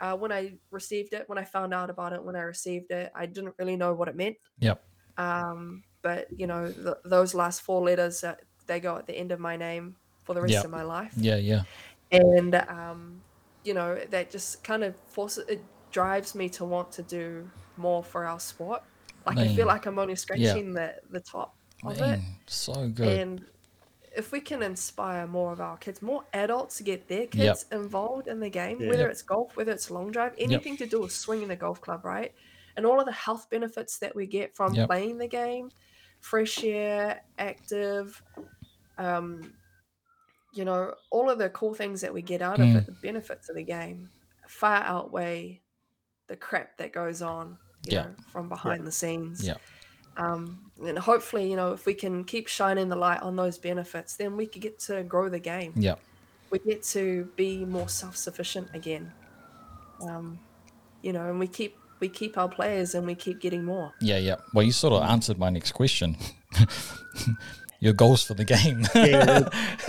Uh, 0.00 0.16
when 0.16 0.32
I 0.32 0.54
received 0.70 1.12
it, 1.12 1.24
when 1.28 1.38
I 1.38 1.44
found 1.44 1.74
out 1.74 1.90
about 1.90 2.12
it, 2.12 2.22
when 2.22 2.36
I 2.36 2.42
received 2.42 2.90
it, 2.90 3.10
I 3.14 3.26
didn't 3.26 3.54
really 3.58 3.76
know 3.76 3.94
what 3.94 4.08
it 4.08 4.16
meant. 4.16 4.36
Yep. 4.60 4.82
Um, 5.16 5.82
but 6.02 6.26
you 6.36 6.46
know, 6.46 6.70
th- 6.70 6.96
those 7.04 7.34
last 7.34 7.62
four 7.62 7.80
letters 7.82 8.20
that 8.20 8.40
they 8.66 8.80
go 8.80 8.96
at 8.96 9.06
the 9.06 9.14
end 9.14 9.32
of 9.32 9.40
my 9.40 9.56
name 9.56 9.96
for 10.24 10.34
the 10.34 10.40
rest 10.40 10.54
Yep. 10.54 10.64
of 10.64 10.70
my 10.70 10.82
life, 10.82 11.12
Yeah. 11.16 11.36
Yeah. 11.36 11.62
and 12.10 12.54
um, 12.54 13.20
you 13.64 13.74
know, 13.74 14.04
that 14.10 14.30
just 14.30 14.64
kind 14.64 14.84
of 14.84 14.96
forces 15.06 15.44
it 15.48 15.70
drives 15.90 16.34
me 16.34 16.48
to 16.50 16.64
want 16.64 16.92
to 16.92 17.02
do 17.02 17.52
more 17.76 18.04
for 18.04 18.26
our 18.26 18.40
sport. 18.40 18.82
Like 19.26 19.42
I 19.42 19.46
feel 19.48 19.66
like 19.66 19.86
I'm 19.86 19.98
only 19.98 20.16
scratching 20.16 20.74
the 20.74 20.96
the 21.10 21.20
top 21.20 21.56
of 21.84 22.00
it, 22.00 22.20
Man, 22.20 22.38
so 22.48 22.88
good. 22.88 23.22
and 23.22 23.46
if 24.16 24.32
we 24.32 24.40
can 24.40 24.62
inspire 24.62 25.26
more 25.26 25.52
of 25.52 25.60
our 25.60 25.76
kids, 25.78 26.02
more 26.02 26.24
adults 26.32 26.78
to 26.78 26.84
get 26.84 27.08
their 27.08 27.26
kids 27.26 27.66
involved 27.72 28.28
in 28.28 28.40
the 28.40 28.50
game, 28.50 28.86
Yeah. 28.86 28.86
whether 28.86 29.08
it's 29.08 29.22
golf, 29.22 29.56
whether 29.56 29.72
it's 29.72 29.90
long 29.90 30.12
drive, 30.12 30.34
anything 30.38 30.76
to 30.78 30.86
do 30.86 31.02
with 31.02 31.12
swinging 31.12 31.50
a 31.50 31.56
golf 31.56 31.80
club, 31.80 32.04
right? 32.04 32.32
And 32.76 32.86
all 32.86 33.00
of 33.00 33.06
the 33.06 33.12
health 33.12 33.50
benefits 33.50 33.98
that 34.00 34.14
we 34.16 34.26
get 34.26 34.56
from 34.56 34.76
Yep. 34.76 34.90
playing 34.90 35.18
the 35.18 35.28
game, 35.28 35.72
fresh 36.20 36.62
air, 36.64 37.22
active, 37.38 38.22
um, 38.98 39.54
you 40.54 40.64
know, 40.64 40.94
all 41.10 41.28
of 41.28 41.38
the 41.38 41.50
cool 41.50 41.74
things 41.74 42.00
that 42.00 42.12
we 42.14 42.22
get 42.22 42.40
out 42.42 42.58
Mm. 42.58 42.70
of 42.70 42.76
it, 42.82 42.86
the 42.86 42.92
benefits 42.92 43.48
of 43.48 43.56
the 43.56 43.62
game, 43.64 44.08
far 44.48 44.82
outweigh 44.82 45.60
the 46.28 46.36
crap 46.36 46.76
that 46.78 46.92
goes 46.92 47.20
on, 47.22 47.58
you 47.86 47.96
Yeah. 47.96 48.02
know, 48.04 48.14
from 48.28 48.48
behind 48.48 48.86
the 48.86 48.92
scenes. 48.92 49.46
Yeah. 49.46 49.56
Um, 50.16 50.70
and 50.80 50.98
hopefully, 50.98 51.50
you 51.50 51.56
know, 51.56 51.72
if 51.72 51.86
we 51.86 51.94
can 51.94 52.24
keep 52.24 52.46
shining 52.46 52.88
the 52.88 52.96
light 52.96 53.20
on 53.20 53.34
those 53.36 53.58
benefits, 53.58 54.16
then 54.16 54.36
we 54.36 54.46
could 54.46 54.62
get 54.62 54.78
to 54.80 55.02
grow 55.02 55.28
the 55.28 55.40
game. 55.40 55.72
Yeah. 55.76 55.96
We 56.50 56.60
get 56.60 56.82
to 56.84 57.28
be 57.36 57.64
more 57.64 57.88
self-sufficient 57.88 58.68
again. 58.74 59.12
Um, 60.00 60.38
you 61.02 61.12
know, 61.12 61.28
and 61.28 61.38
we 61.38 61.46
keep 61.48 61.76
we 62.00 62.08
keep 62.08 62.36
our 62.36 62.48
players 62.48 62.94
and 62.94 63.06
we 63.06 63.14
keep 63.14 63.40
getting 63.40 63.64
more. 63.64 63.92
Yeah. 64.00 64.18
Yeah. 64.18 64.36
Well, 64.52 64.64
you 64.64 64.72
sort 64.72 64.92
of 64.92 65.02
answered 65.08 65.38
my 65.38 65.48
next 65.48 65.72
question. 65.72 66.16
Your 67.84 67.92
goals 67.92 68.24
for 68.24 68.32
the 68.34 68.44
game. 68.44 68.80
Yeah, 68.94 69.48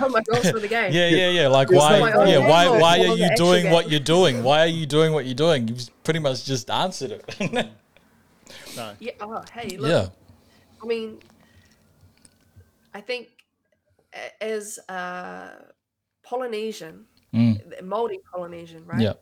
oh 0.00 0.08
my 0.16 0.22
goals 0.22 0.48
for 0.50 0.60
the 0.60 0.68
game. 0.68 0.92
Yeah, 0.92 1.08
yeah, 1.08 1.28
yeah. 1.38 1.48
Like 1.48 1.68
It's 1.70 1.76
why? 1.76 1.98
like- 1.98 2.14
yeah, 2.28 2.36
Oh, 2.36 2.48
why? 2.48 2.68
Why 2.82 2.98
are 3.00 3.16
you 3.16 3.28
doing 3.36 3.62
extra 3.66 3.72
what 3.74 3.90
you're 3.90 3.98
doing? 4.14 4.44
Why 4.44 4.60
are 4.60 4.66
you 4.80 4.86
doing 4.86 5.12
what 5.12 5.26
you're 5.26 5.34
doing? 5.46 5.66
You've 5.66 5.90
pretty 6.04 6.20
much 6.20 6.44
just 6.44 6.70
answered 6.70 7.10
it. 7.18 7.24
no. 8.76 8.94
Yeah. 9.00 9.12
Oh, 9.20 9.42
hey, 9.52 9.76
look. 9.76 9.90
yeah, 9.90 10.06
I 10.82 10.86
mean, 10.86 11.18
I 12.94 13.00
think 13.00 13.28
a- 14.14 14.42
as 14.42 14.78
a 14.88 15.50
Polynesian, 16.22 17.06
Mm. 17.34 17.82
Maori 17.82 18.20
Polynesian, 18.32 18.84
right? 18.86 19.00
yeah, 19.00 19.14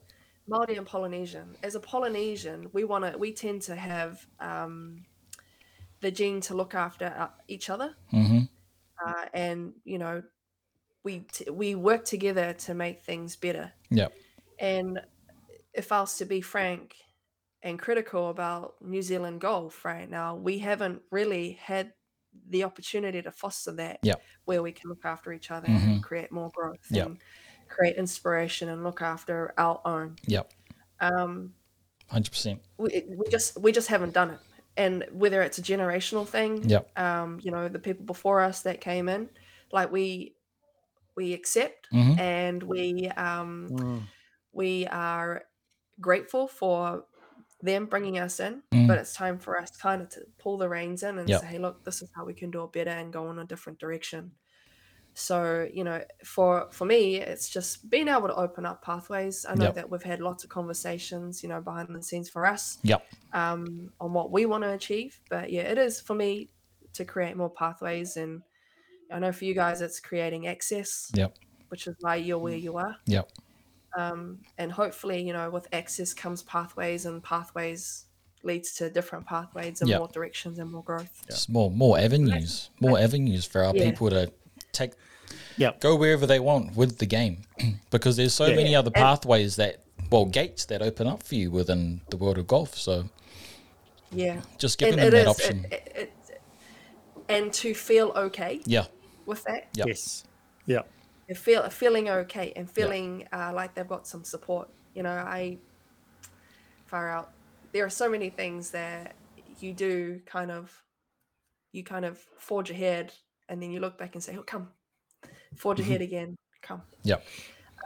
Maori 0.48 0.76
and 0.76 0.86
Polynesian. 0.86 1.56
As 1.62 1.74
a 1.76 1.80
Polynesian, 1.80 2.68
we 2.72 2.82
want 2.84 3.04
to. 3.10 3.16
We 3.16 3.32
tend 3.32 3.62
to 3.62 3.76
have 3.76 4.26
um, 4.40 5.04
the 6.00 6.10
gene 6.10 6.40
to 6.42 6.54
look 6.54 6.74
after 6.74 7.06
uh, 7.06 7.30
each 7.48 7.70
other, 7.70 7.96
hmm 8.10 8.40
uh, 9.04 9.26
and 9.34 9.74
you 9.84 9.98
know, 9.98 10.22
we 11.04 11.20
t- 11.20 11.50
we 11.50 11.74
work 11.74 12.04
together 12.04 12.52
to 12.54 12.74
make 12.74 13.02
things 13.04 13.36
better. 13.36 13.72
yeah, 13.90 14.08
And 14.58 15.00
if 15.74 15.92
I 15.92 16.00
was 16.00 16.18
to 16.18 16.26
be 16.26 16.40
frank 16.40 16.96
and 17.62 17.78
critical 17.78 18.30
about 18.30 18.76
New 18.82 19.02
Zealand 19.02 19.40
golf 19.40 19.84
right 19.84 20.08
now, 20.10 20.36
we 20.36 20.58
haven't 20.58 21.02
really 21.10 21.52
had 21.52 21.94
the 22.48 22.64
opportunity 22.64 23.22
to 23.22 23.32
foster 23.32 23.72
that 23.72 24.00
Yep. 24.02 24.22
where 24.44 24.62
we 24.62 24.72
can 24.72 24.90
look 24.90 25.04
after 25.04 25.32
each 25.32 25.50
other 25.50 25.68
Mhm. 25.68 25.92
and 25.94 26.02
create 26.02 26.32
more 26.32 26.50
growth 26.54 26.78
Yep. 26.90 27.06
and 27.06 27.18
create 27.68 27.96
inspiration 27.96 28.68
and 28.68 28.84
look 28.84 29.02
after 29.02 29.52
our 29.58 29.80
own. 29.86 30.16
Yep. 30.26 30.52
Um, 31.00 31.54
hundred 32.08 32.30
percent. 32.30 32.62
we, 32.78 33.04
we 33.08 33.28
just 33.30 33.58
we 33.60 33.72
just 33.72 33.88
haven't 33.88 34.12
done 34.14 34.30
it. 34.30 34.40
And 34.80 35.06
whether 35.12 35.42
it's 35.42 35.58
a 35.58 35.62
generational 35.62 36.26
thing, 36.26 36.54
Yep. 36.62 36.90
um, 36.96 37.40
you 37.42 37.50
know, 37.52 37.68
the 37.68 37.78
people 37.80 38.06
before 38.06 38.40
us 38.40 38.62
that 38.62 38.80
came 38.80 39.08
in, 39.08 39.30
like 39.72 39.92
we 39.92 40.36
we 41.16 41.34
accept 41.34 41.88
hmm 41.92 42.16
and 42.16 42.62
we 42.62 43.08
um, 43.16 43.74
Mm. 43.74 44.10
we 44.52 44.86
are 44.88 45.44
grateful 46.00 46.48
for 46.48 47.06
them 47.62 47.86
bringing 47.86 48.18
us 48.18 48.40
in, 48.40 48.62
Mm. 48.72 48.86
but 48.86 48.98
it's 48.98 49.14
time 49.14 49.38
for 49.38 49.58
us 49.60 49.70
kind 49.76 50.02
of 50.02 50.08
to 50.10 50.22
pull 50.38 50.58
the 50.58 50.68
reins 50.68 51.02
in 51.02 51.18
and 51.18 51.32
Yep. 51.32 51.36
say, 51.36 51.46
hey, 51.46 51.58
look, 51.58 51.84
this 51.84 52.02
is 52.02 52.10
how 52.16 52.24
we 52.26 52.34
can 52.34 52.50
do 52.50 52.64
it 52.64 52.72
better 52.72 52.90
and 52.90 53.12
go 53.12 53.30
in 53.30 53.38
a 53.38 53.46
different 53.46 53.78
direction. 53.80 54.32
So, 55.14 55.68
you 55.72 55.84
know, 55.84 56.04
for 56.24 56.70
for 56.72 56.84
me, 56.86 57.16
it's 57.16 57.48
just 57.50 57.90
being 57.90 58.08
able 58.08 58.28
to 58.28 58.34
open 58.36 58.64
up 58.66 58.82
pathways. 58.82 59.44
I 59.48 59.54
know 59.54 59.64
Yep. 59.64 59.74
that 59.74 59.90
we've 59.90 60.02
had 60.02 60.20
lots 60.20 60.44
of 60.44 60.50
conversations, 60.50 61.42
you 61.42 61.48
know, 61.48 61.60
behind 61.60 61.94
the 61.94 62.02
scenes 62.02 62.28
for 62.30 62.46
us 62.46 62.78
Yep. 62.82 63.06
um, 63.32 63.92
on 64.00 64.12
what 64.12 64.30
we 64.32 64.46
want 64.46 64.64
to 64.64 64.72
achieve. 64.72 65.20
But 65.28 65.50
yeah, 65.52 65.62
it 65.62 65.78
is 65.78 66.00
for 66.00 66.14
me 66.14 66.50
to 66.94 67.04
create 67.04 67.36
more 67.36 67.50
pathways. 67.50 68.16
And 68.16 68.42
I 69.12 69.18
know 69.20 69.32
for 69.32 69.44
you 69.44 69.54
guys, 69.54 69.82
it's 69.82 70.00
creating 70.00 70.46
access, 70.46 71.12
Yep. 71.14 71.36
which 71.68 71.86
is 71.86 71.96
why 72.00 72.16
you're 72.16 72.38
where 72.38 72.56
you 72.56 72.76
are 72.78 72.96
Yep. 73.06 73.30
um, 73.98 74.44
and 74.58 74.70
hopefully 74.72 75.22
you 75.22 75.32
know 75.32 75.50
with 75.50 75.66
access 75.72 76.14
comes 76.14 76.42
pathways 76.42 77.06
and 77.06 77.22
pathways 77.22 78.06
leads 78.42 78.74
to 78.74 78.88
different 78.88 79.26
pathways 79.26 79.82
and 79.82 79.90
Yep. 79.90 79.98
more 79.98 80.08
directions 80.08 80.58
and 80.58 80.70
more 80.72 80.84
growth 80.84 81.24
Just 81.28 81.48
more, 81.50 81.70
more 81.70 81.98
avenues, 81.98 82.70
more 82.80 82.98
avenues 82.98 83.44
for 83.44 83.62
our 83.64 83.72
Yeah. 83.72 83.82
people 83.82 84.10
to 84.10 84.32
take, 84.72 84.92
Yep. 85.56 85.80
go 85.80 85.94
wherever 85.96 86.26
they 86.26 86.40
want 86.40 86.76
with 86.76 86.98
the 86.98 87.06
game, 87.06 87.42
because 87.90 88.16
there's 88.16 88.34
so 88.34 88.46
Yeah. 88.46 88.56
many 88.56 88.74
other 88.74 88.88
And- 88.94 88.94
pathways 88.94 89.56
that, 89.56 89.82
well, 90.10 90.24
gates 90.24 90.64
that 90.66 90.82
open 90.82 91.06
up 91.06 91.22
for 91.22 91.34
you 91.36 91.50
within 91.50 92.00
the 92.10 92.16
world 92.16 92.38
of 92.38 92.46
golf. 92.46 92.76
So 92.76 93.08
yeah 94.12 94.40
just 94.58 94.76
giving 94.76 94.94
and 94.98 95.02
them 95.02 95.08
it 95.08 95.10
that 95.12 95.20
is 95.20 95.26
option. 95.28 95.64
it, 95.66 95.72
it, 95.72 96.12
it, 96.28 96.40
and 97.28 97.52
to 97.52 97.72
feel 97.74 98.08
okay 98.16 98.60
yeah. 98.64 98.86
with 99.24 99.44
that 99.44 99.68
Yep. 99.74 99.86
Yes. 99.86 100.24
Yeah. 100.66 100.82
and 101.28 101.38
feel 101.38 101.68
feeling 101.70 102.08
okay 102.08 102.52
and 102.56 102.68
feeling 102.68 103.28
uh, 103.32 103.52
like 103.54 103.74
they've 103.76 103.86
got 103.86 104.08
some 104.08 104.24
support 104.24 104.68
you 104.96 105.04
know 105.04 105.12
i 105.12 105.58
far 106.86 107.08
out 107.08 107.30
there 107.70 107.84
are 107.84 107.90
so 107.90 108.10
many 108.10 108.30
things 108.30 108.72
that 108.72 109.14
you 109.60 109.72
do 109.72 110.20
kind 110.26 110.50
of 110.50 110.82
you 111.70 111.84
kind 111.84 112.04
of 112.04 112.18
forge 112.36 112.70
ahead 112.72 113.12
and 113.50 113.60
then 113.62 113.70
you 113.70 113.80
look 113.80 113.98
back 113.98 114.14
and 114.14 114.22
say 114.24 114.34
oh 114.38 114.42
come 114.42 114.68
forge 115.56 115.80
ahead 115.80 116.00
again 116.00 116.36
come 116.62 116.80
Yep. 117.02 117.22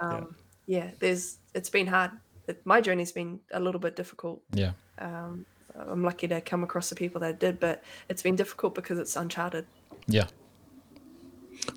um, 0.01 0.37
yeah. 0.67 0.91
there's 1.01 1.39
it's 1.55 1.71
been 1.71 1.87
hard 1.89 2.11
it, 2.47 2.61
my 2.65 2.81
journey's 2.81 3.11
been 3.12 3.41
a 3.53 3.59
little 3.59 3.81
bit 3.81 3.97
difficult 3.97 4.43
Yeah. 4.53 4.73
um, 4.99 5.45
i'm 5.91 6.05
lucky 6.05 6.29
to 6.29 6.41
come 6.41 6.62
across 6.62 6.89
the 6.91 6.95
people 6.95 7.21
that 7.23 7.29
I 7.29 7.33
did 7.33 7.59
but 7.59 7.83
it's 8.09 8.23
been 8.23 8.37
difficult 8.37 8.75
because 8.77 8.99
it's 8.99 9.17
uncharted 9.17 9.67
Yeah. 10.07 10.29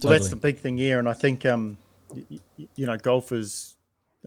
Well, 0.03 0.11
that's 0.11 0.29
the 0.29 0.35
big 0.35 0.57
thing 0.59 0.77
here, 0.77 0.99
and 0.99 1.07
I 1.07 1.13
think 1.13 1.45
um, 1.45 1.77
y- 2.09 2.25
y- 2.59 2.67
you 2.75 2.85
know, 2.87 2.97
golf 2.97 3.31
is 3.31 3.75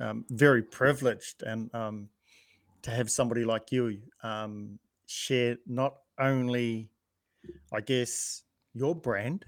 um, 0.00 0.24
very 0.30 0.62
privileged, 0.62 1.42
and 1.42 1.68
um, 1.74 2.08
to 2.82 2.90
have 2.90 3.10
somebody 3.10 3.44
like 3.44 3.70
you 3.72 3.98
um, 4.22 4.78
share 5.06 5.58
not 5.66 5.96
only, 6.18 6.88
I 7.72 7.80
guess, 7.82 8.42
your 8.74 8.94
brand, 8.94 9.44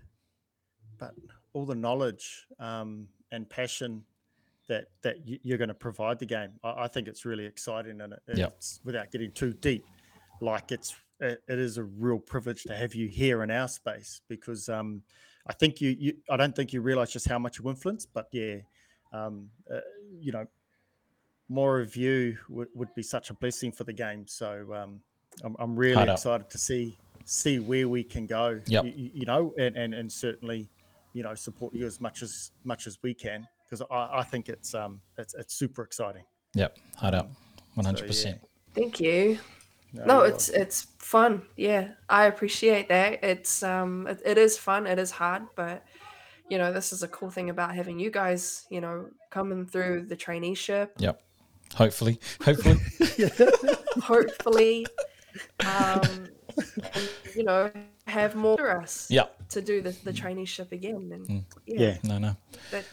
but 0.99 1.15
all 1.53 1.67
the 1.67 1.75
knowledge 1.75 2.47
um, 2.59 3.09
and 3.31 3.49
passion 3.49 4.05
that 4.69 4.87
that 5.03 5.27
you- 5.27 5.41
you're 5.43 5.59
going 5.59 5.69
to 5.69 5.75
provide 5.75 6.19
the 6.19 6.27
game. 6.27 6.53
I, 6.63 6.85
I 6.85 6.89
think 6.89 7.09
it's 7.09 7.25
really 7.25 7.47
exciting, 7.47 8.01
and 8.01 8.13
it, 8.13 8.23
Yep. 8.29 8.53
it's 8.57 8.81
without 8.85 9.11
getting 9.11 9.33
too 9.33 9.53
deep, 9.53 9.85
like 10.41 10.73
it's 10.73 10.95
it, 11.21 11.43
it 11.49 11.59
is 11.59 11.79
a 11.79 11.85
real 11.85 12.19
privilege 12.19 12.65
to 12.65 12.77
have 12.77 12.95
you 12.95 13.07
here 13.09 13.43
in 13.43 13.51
our 13.51 13.69
space 13.69 14.23
because 14.29 14.69
um, 14.69 15.03
I 15.47 15.53
think 15.53 15.81
you, 15.81 15.91
you 15.99 16.17
I 16.31 16.37
don't 16.37 16.55
think 16.55 16.73
you 16.73 16.81
realize 16.81 17.13
just 17.13 17.29
how 17.29 17.39
much 17.39 17.59
you 17.59 17.69
influence, 17.69 18.07
but 18.07 18.29
yeah, 18.33 18.57
um, 19.13 19.51
uh, 19.73 19.81
you 20.19 20.33
know, 20.33 20.47
more 21.49 21.81
of 21.81 21.97
you 21.97 22.39
would, 22.49 22.69
would 22.75 22.95
be 22.95 23.03
such 23.03 23.31
a 23.31 23.35
blessing 23.35 23.73
for 23.73 23.85
the 23.85 23.93
game. 23.93 24.27
So 24.27 24.73
um, 24.75 25.01
I'm, 25.45 25.57
I'm 25.59 25.77
really 25.77 26.05
excited 26.15 26.49
to 26.51 26.59
see 26.59 26.99
see 27.25 27.59
where 27.59 27.89
we 27.89 28.05
can 28.05 28.27
go. 28.27 28.61
Yep. 28.67 28.85
You, 28.85 29.11
you 29.15 29.27
know, 29.27 29.55
and, 29.59 29.77
and 29.77 29.95
and 29.95 30.11
certainly, 30.11 30.69
you 31.13 31.23
know, 31.23 31.35
support 31.35 31.75
you 31.75 31.87
as 31.87 32.01
much 32.01 32.23
as 32.23 32.51
much 32.65 32.87
as 32.87 32.99
we 33.03 33.15
can 33.15 33.47
because 33.73 33.87
I, 33.91 34.19
I 34.21 34.23
think 34.23 34.49
it's 34.49 34.75
um 34.75 35.01
it's 35.19 35.35
it's 35.35 35.55
super 35.55 35.83
exciting. 35.83 36.25
Yep, 36.55 36.79
hard 36.97 37.15
up, 37.15 37.31
one 37.75 37.87
hundred 37.87 38.07
percent. 38.07 38.41
Thank 38.75 39.01
you. 39.01 39.39
No, 39.95 40.19
you're 40.19 40.29
it's 40.29 40.49
it's 40.49 40.87
fun. 40.99 41.43
Yeah, 41.57 41.89
I 42.09 42.27
appreciate 42.27 42.89
that. 42.89 43.23
It's 43.23 43.63
um, 43.63 44.07
it, 44.07 44.21
it 44.25 44.39
is 44.39 44.59
fun. 44.59 44.87
It 44.87 44.99
is 44.99 45.11
hard, 45.11 45.43
but 45.55 45.85
you 46.49 46.59
know, 46.59 46.73
this 46.73 46.93
is 46.93 47.03
a 47.03 47.09
cool 47.09 47.31
thing 47.31 47.51
about 47.51 47.75
having 47.75 47.99
you 47.99 48.11
guys. 48.11 48.67
You 48.71 48.81
know, 48.81 49.07
coming 49.31 49.67
through 49.67 50.07
the 50.07 50.17
traineeship. 50.17 50.91
Yep. 50.99 51.23
Hopefully, 51.75 52.21
hopefully. 52.43 52.79
Hopefully, 54.03 54.87
um, 55.61 56.01
and, 56.03 56.32
you 57.35 57.45
know, 57.45 57.71
have 58.07 58.35
more 58.35 58.57
for 58.57 58.81
us 58.81 59.07
yep. 59.11 59.37
to 59.51 59.61
do 59.63 59.81
the 59.81 59.91
the 60.05 60.13
traineeship 60.13 60.73
again. 60.73 61.11
And 61.13 61.27
Mm. 61.29 61.45
yeah, 61.67 61.81
Yeah. 61.81 61.97
No, 62.03 62.19
no. 62.19 62.37
that, 62.71 62.85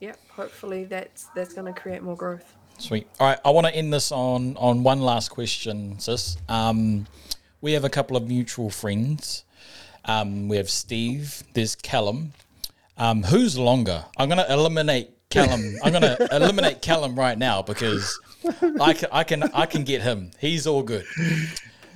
yeah. 0.00 0.14
Hopefully, 0.30 0.84
that's 0.84 1.26
that's 1.34 1.54
going 1.54 1.72
to 1.72 1.78
create 1.80 2.02
more 2.02 2.16
growth. 2.16 2.54
Sweet. 2.78 3.06
All 3.18 3.28
right, 3.28 3.38
I 3.44 3.50
want 3.50 3.66
to 3.66 3.74
end 3.74 3.92
this 3.92 4.12
on 4.12 4.56
on 4.58 4.82
one 4.82 5.00
last 5.00 5.30
question, 5.30 5.98
sis. 5.98 6.36
Um, 6.48 7.06
we 7.60 7.72
have 7.72 7.84
a 7.84 7.88
couple 7.90 8.16
of 8.16 8.28
mutual 8.28 8.70
friends. 8.70 9.44
Um, 10.04 10.48
we 10.48 10.56
have 10.56 10.70
Steve. 10.70 11.42
There's 11.54 11.74
Callum. 11.74 12.32
Um, 12.98 13.22
who's 13.24 13.58
longer? 13.58 14.04
I'm 14.16 14.28
going 14.28 14.38
to 14.38 14.52
eliminate 14.52 15.10
Callum. 15.30 15.76
I'm 15.84 15.92
going 15.92 16.02
to 16.02 16.28
eliminate 16.30 16.80
Callum 16.82 17.18
right 17.18 17.36
now 17.36 17.62
because 17.62 18.18
I 18.80 18.92
can, 18.92 19.08
I 19.10 19.24
can 19.24 19.42
I 19.54 19.66
can 19.66 19.84
get 19.84 20.02
him. 20.02 20.30
He's 20.38 20.66
all 20.66 20.82
good. 20.82 21.04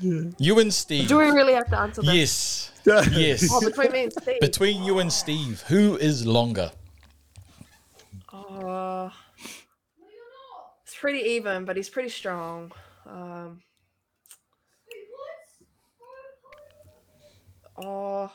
You 0.01 0.59
and 0.59 0.73
Steve. 0.73 1.09
Do 1.09 1.19
we 1.19 1.31
really 1.31 1.53
have 1.55 1.69
to 1.71 1.79
answer 1.79 2.03
that? 2.03 2.15
Yes. 2.15 2.73
Yes. 2.87 3.49
Oh, 3.53 3.61
between 3.61 3.93
me 3.93 4.05
and 4.05 4.13
Steve. 4.13 4.41
Between 4.41 4.83
you 4.83 4.99
and 4.99 5.13
Steve, 5.13 5.63
who 5.69 5.97
is 5.97 6.27
longer? 6.27 6.73
Uh, 8.33 9.11
it's 10.83 10.97
pretty 10.99 11.21
even, 11.21 11.65
but 11.65 11.77
he's 11.77 11.91
pretty 11.91 12.09
strong. 12.09 12.73
Um, 13.07 13.61
oh, 17.83 18.31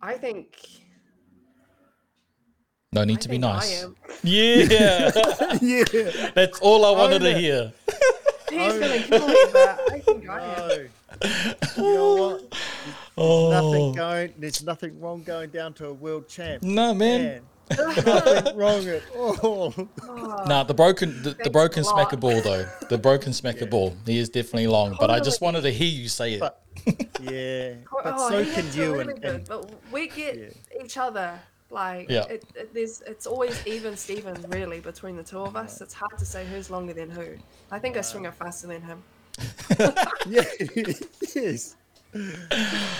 I 0.00 0.14
think. 0.14 0.56
No 2.92 3.02
need 3.02 3.18
I 3.18 3.20
to 3.22 3.28
be 3.28 3.34
think 3.34 3.44
I 3.44 3.52
nice. 3.54 3.82
am. 3.82 3.96
Yeah. 4.22 5.10
yeah. 5.60 6.30
That's 6.34 6.60
all 6.60 6.84
I 6.84 6.92
wanted 6.92 7.22
Own 7.22 7.32
to 7.32 7.38
hear. 7.38 7.72
He's 8.58 8.72
gonna 8.74 8.94
oh. 8.94 9.02
kill 9.08 9.28
me, 9.28 9.36
but 9.52 9.80
I 9.92 9.98
think 10.04 10.28
I 10.28 10.40
am. 10.40 10.68
No. 10.68 11.86
you 11.88 11.94
know 11.94 12.14
what? 12.16 12.58
Oh. 13.16 13.50
Nothing 13.50 13.92
going. 13.94 14.34
There's 14.38 14.62
nothing 14.64 15.00
wrong 15.00 15.22
going 15.22 15.50
down 15.50 15.72
to 15.74 15.86
a 15.86 15.92
world 15.92 16.28
champ. 16.28 16.62
No, 16.62 16.92
man. 16.94 17.22
Man, 17.22 17.42
nothing 17.70 18.56
wrong 18.56 18.86
at 18.88 19.02
all. 19.16 19.72
Oh, 20.02 20.44
Nah, 20.46 20.64
the 20.64 20.74
broken 20.74 21.10
the, 21.22 21.30
the 21.30 21.34
Thanks 21.34 21.50
broken 21.50 21.82
a 21.84 21.86
lot. 21.86 22.10
smacker 22.10 22.20
ball 22.20 22.40
though. 22.42 22.66
The 22.90 22.98
broken 22.98 23.32
smacker 23.32 23.68
ball. 23.70 23.96
He 24.06 24.18
is 24.18 24.28
definitely 24.28 24.66
long, 24.66 24.96
but 24.98 25.10
I 25.10 25.20
just 25.20 25.40
wanted 25.40 25.62
to 25.62 25.70
hear 25.70 25.88
you 25.88 26.08
say 26.08 26.34
it. 26.34 26.40
But 26.40 26.60
yeah, 27.22 27.74
oh, 27.92 28.00
but 28.02 28.14
oh, 28.16 28.28
so 28.30 28.42
he 28.42 28.52
can 28.52 28.64
hits 28.64 28.76
you. 28.76 28.94
are 28.96 29.00
And, 29.02 29.10
good, 29.22 29.24
and 29.24 29.48
but 29.48 29.70
we 29.92 30.08
get 30.08 30.36
Yeah. 30.36 30.82
each 30.84 30.96
other. 30.98 31.38
Like, 31.74 32.08
Yeah. 32.08 32.24
it, 32.26 32.44
it, 32.54 32.72
there's, 32.72 33.02
it's 33.02 33.26
always 33.26 33.66
even 33.66 33.96
Steven, 33.96 34.40
really, 34.48 34.78
between 34.80 35.16
the 35.16 35.24
two 35.24 35.40
of 35.40 35.56
us. 35.56 35.80
It's 35.80 35.92
hard 35.92 36.16
to 36.18 36.24
say 36.24 36.46
who's 36.46 36.70
longer 36.70 36.92
than 36.92 37.10
who. 37.10 37.26
I 37.72 37.80
think 37.80 37.96
I 37.96 38.00
swing 38.00 38.26
it 38.26 38.34
faster 38.34 38.68
than 38.68 38.80
him. 38.80 39.02
yeah, 40.28 40.44
yes. 41.34 41.76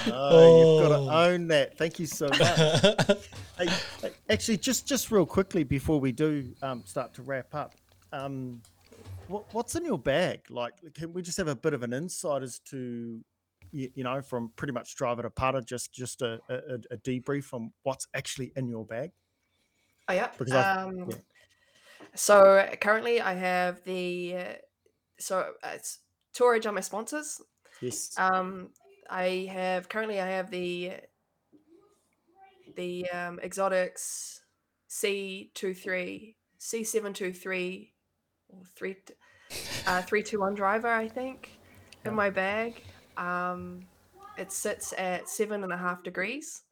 Oh, 0.06 0.80
you've 0.80 0.88
got 0.88 0.96
to 0.96 1.16
own 1.30 1.46
that. 1.46 1.78
Thank 1.78 2.00
you 2.00 2.06
so 2.06 2.26
much. 2.26 2.40
hey, 3.58 3.68
hey, 4.02 4.10
actually, 4.28 4.56
just 4.56 4.88
just 4.88 5.12
real 5.12 5.24
quickly 5.24 5.62
before 5.62 6.00
we 6.00 6.10
do 6.10 6.52
um, 6.62 6.82
start 6.84 7.14
to 7.14 7.22
wrap 7.22 7.54
up, 7.54 7.74
um, 8.12 8.60
what, 9.28 9.44
what's 9.54 9.76
in 9.76 9.84
your 9.84 10.00
bag? 10.00 10.40
Like, 10.50 10.74
can 10.94 11.12
we 11.12 11.22
just 11.22 11.38
have 11.38 11.46
a 11.46 11.54
bit 11.54 11.74
of 11.74 11.84
an 11.84 11.92
insight 11.92 12.42
as 12.42 12.58
to, 12.70 13.20
you, 13.74 13.90
you 13.94 14.04
know, 14.04 14.22
from 14.22 14.52
pretty 14.56 14.72
much 14.72 14.94
driver 14.96 15.22
to 15.22 15.30
putter, 15.30 15.60
just 15.60 15.92
just 15.92 16.22
a, 16.22 16.40
a, 16.48 16.78
a 16.92 16.96
debrief 16.98 17.52
on 17.52 17.72
what's 17.82 18.06
actually 18.14 18.52
in 18.56 18.68
your 18.68 18.84
bag? 18.84 19.10
Oh 20.08 20.12
yeah. 20.14 20.30
Because 20.38 20.54
I- 20.54 20.82
um, 20.82 21.06
yeah. 21.08 21.16
So 22.14 22.68
currently, 22.80 23.20
I 23.20 23.34
have 23.34 23.82
the 23.84 24.36
so 25.18 25.52
uh, 25.62 25.70
it's 25.74 25.98
Tour 26.32 26.54
Edge 26.54 26.66
are 26.66 26.72
my 26.72 26.80
sponsors. 26.80 27.40
Yes. 27.80 28.14
Um, 28.16 28.70
I 29.10 29.48
have 29.52 29.88
currently 29.88 30.20
I 30.20 30.26
have 30.28 30.50
the 30.50 30.92
the 32.76 33.08
um, 33.10 33.40
Exotics 33.40 34.42
C 34.86 35.50
23 35.54 36.36
C 36.58 36.84
seven 36.84 37.12
two 37.12 37.32
three 37.32 37.92
or 38.48 38.62
three 38.76 38.96
uh, 39.86 40.02
three 40.02 40.22
two 40.22 40.40
one 40.40 40.54
driver 40.54 40.88
I 40.88 41.08
think 41.08 41.58
in 42.04 42.14
my 42.14 42.30
bag. 42.30 42.82
Um, 43.16 43.86
it 44.36 44.52
sits 44.52 44.92
at 44.98 45.28
seven 45.28 45.62
and 45.64 45.72
a 45.72 45.76
half 45.76 46.02
degrees. 46.02 46.62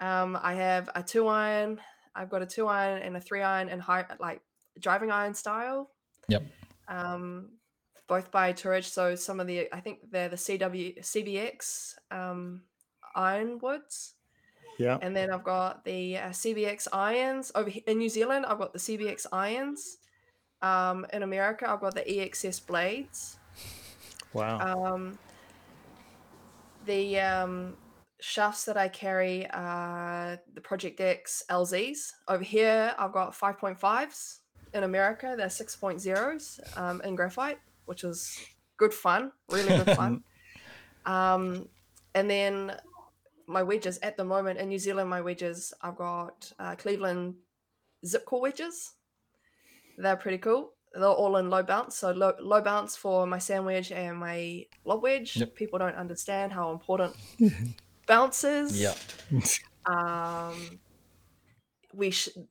Um, 0.00 0.38
I 0.40 0.54
have 0.54 0.90
a 0.94 1.02
two 1.02 1.26
iron. 1.26 1.80
I've 2.14 2.30
got 2.30 2.42
a 2.42 2.46
two 2.46 2.66
iron 2.66 3.02
and 3.02 3.16
a 3.16 3.20
three 3.20 3.42
iron 3.42 3.68
and 3.68 3.80
high 3.80 4.04
like 4.20 4.40
driving 4.78 5.10
iron 5.10 5.34
style. 5.34 5.90
Yep. 6.28 6.44
Um, 6.88 7.50
both 8.08 8.30
by 8.30 8.52
Tour 8.52 8.74
Edge. 8.74 8.88
So 8.88 9.14
some 9.14 9.40
of 9.40 9.46
the 9.46 9.68
I 9.72 9.80
think 9.80 10.10
they're 10.10 10.28
the 10.28 10.36
CW 10.36 11.00
CBX 11.00 11.94
um, 12.10 12.62
ironwoods. 13.14 14.14
yeah. 14.78 14.98
And 15.02 15.16
then 15.16 15.30
I've 15.32 15.44
got 15.44 15.84
the 15.84 16.18
uh, 16.18 16.28
CBX 16.28 16.88
irons 16.92 17.50
over 17.54 17.70
he- 17.70 17.84
in 17.86 17.98
New 17.98 18.08
Zealand. 18.08 18.46
I've 18.46 18.58
got 18.58 18.72
the 18.72 18.78
CBX 18.78 19.26
irons. 19.32 19.98
Um, 20.62 21.06
in 21.12 21.22
America, 21.22 21.68
I've 21.70 21.80
got 21.80 21.94
the 21.94 22.00
EXS 22.02 22.66
blades. 22.66 23.38
Wow. 24.32 24.58
Um, 24.58 25.18
the 26.86 27.20
um, 27.20 27.74
shafts 28.20 28.64
that 28.64 28.76
I 28.76 28.88
carry 28.88 29.48
are 29.50 30.40
the 30.54 30.60
Project 30.60 31.00
X 31.00 31.42
LZs. 31.50 32.12
Over 32.28 32.44
here, 32.44 32.94
I've 32.98 33.12
got 33.12 33.34
5.5s. 33.34 34.38
In 34.74 34.84
America, 34.84 35.34
they're 35.36 35.46
6.0s 35.46 36.78
um, 36.78 37.00
in 37.02 37.14
graphite, 37.14 37.58
which 37.86 38.04
is 38.04 38.38
good 38.76 38.92
fun, 38.92 39.32
really 39.50 39.68
good 39.68 39.96
fun. 39.96 40.22
um, 41.06 41.68
and 42.14 42.28
then 42.30 42.76
my 43.46 43.62
wedges 43.62 43.98
at 44.02 44.16
the 44.16 44.24
moment 44.24 44.58
in 44.58 44.68
New 44.68 44.78
Zealand, 44.78 45.08
my 45.08 45.20
wedges, 45.20 45.72
I've 45.82 45.96
got 45.96 46.52
uh, 46.58 46.74
Cleveland 46.74 47.36
zip 48.04 48.24
core 48.24 48.40
wedges. 48.40 48.92
They're 49.98 50.16
pretty 50.16 50.38
cool. 50.38 50.72
They're 50.98 51.04
all 51.08 51.36
in 51.36 51.50
low 51.50 51.62
bounce. 51.62 51.96
So 51.96 52.10
low, 52.12 52.32
low 52.40 52.60
bounce 52.62 52.96
for 52.96 53.26
my 53.26 53.38
sandwich 53.38 53.92
and 53.92 54.18
my 54.18 54.64
lob 54.84 55.02
wedge. 55.02 55.36
Yep. 55.36 55.54
People 55.54 55.78
don't 55.78 55.94
understand 55.96 56.52
how 56.52 56.70
important 56.72 57.14
bounce 58.06 58.44
is. 58.44 58.80
Yeah. 58.80 58.94
Um, 59.86 60.78
we 61.94 62.10
should. 62.10 62.48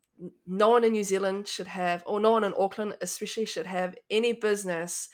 No 0.47 0.69
one 0.69 0.85
in 0.85 0.93
New 0.93 1.03
Zealand 1.03 1.45
should 1.47 1.67
have, 1.67 2.01
or 2.05 2.21
no 2.21 2.31
one 2.31 2.45
in 2.45 2.53
Auckland 2.57 2.95
especially 3.01 3.45
should 3.45 3.65
have 3.65 3.95
any 4.09 4.31
business 4.31 5.09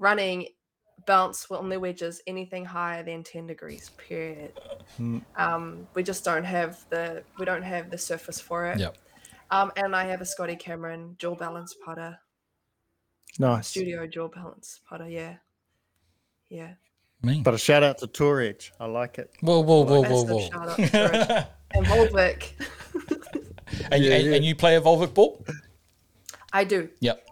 running 0.00 0.48
bounce 1.06 1.48
on 1.50 1.68
their 1.68 1.78
wedges 1.78 2.20
anything 2.26 2.64
higher 2.64 3.04
than 3.04 3.22
10 3.22 3.46
degrees 3.46 3.90
period 3.96 4.58
Mm. 4.98 5.22
um, 5.36 5.86
we 5.94 6.02
just 6.02 6.24
don't 6.24 6.42
have 6.44 6.84
the 6.90 7.22
we 7.38 7.44
don't 7.44 7.62
have 7.62 7.90
the 7.90 7.98
surface 7.98 8.40
for 8.40 8.66
it 8.66 8.78
Yep. 8.80 8.96
um, 9.52 9.70
and 9.76 9.94
i 9.94 10.04
have 10.04 10.20
a 10.20 10.24
scotty 10.24 10.56
cameron 10.56 11.14
dual 11.18 11.36
balance 11.36 11.74
putter 11.84 12.18
Nice. 13.38 13.68
studio 13.68 14.06
jaw 14.06 14.28
balance 14.28 14.80
putter 14.88 15.08
yeah 15.08 15.34
yeah 16.48 16.74
Me. 17.22 17.40
But 17.42 17.54
a 17.54 17.58
shout 17.58 17.82
out 17.82 17.98
to 17.98 18.06
Tour 18.06 18.40
Edge. 18.42 18.72
I 18.78 18.84
like 18.86 19.18
it. 19.18 19.30
Whoa, 19.40 19.60
whoa, 19.60 19.80
whoa, 19.84 20.02
whoa, 20.02 20.02
Massive 20.02 20.28
whoa. 20.30 20.48
shout 20.50 20.68
out 20.68 20.76
to 20.76 20.88
Tour 20.90 21.10
Edge. 21.14 21.46
and 21.72 21.86
Volvik. 21.86 22.52
and, 23.90 24.04
Yeah, 24.04 24.14
and, 24.14 24.26
yeah. 24.26 24.34
and 24.36 24.44
you 24.44 24.54
play 24.54 24.76
a 24.76 24.80
Volvik 24.80 25.12
ball? 25.14 25.44
i 26.52 26.62
do 26.64 26.88
Yep. 27.00 27.26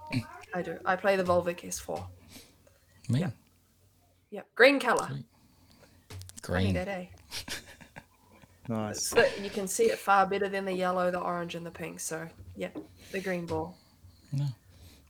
i 0.55 0.63
do 0.63 0.79
i 0.85 0.97
play 0.97 1.17
the 1.17 1.23
Volvik 1.25 1.61
s4 1.63 2.03
Me. 3.09 3.25
yeah 4.31 4.43
green 4.55 4.81
color 4.81 5.09
Green. 6.43 6.75
that, 6.75 6.89
eh? 6.89 7.07
Nice. 8.69 9.13
But 9.13 9.39
you 9.43 9.51
can 9.51 9.69
see 9.69 9.85
it 9.91 9.99
far 9.99 10.27
better 10.27 10.49
than 10.49 10.65
the 10.65 10.73
yellow, 10.73 11.11
the 11.11 11.21
orange, 11.21 11.55
and 11.55 11.67
the 11.67 11.71
pink. 11.71 12.01
So 12.01 12.27
yeah, 12.57 12.71
the 13.13 13.21
green 13.21 13.45
ball. 13.45 13.77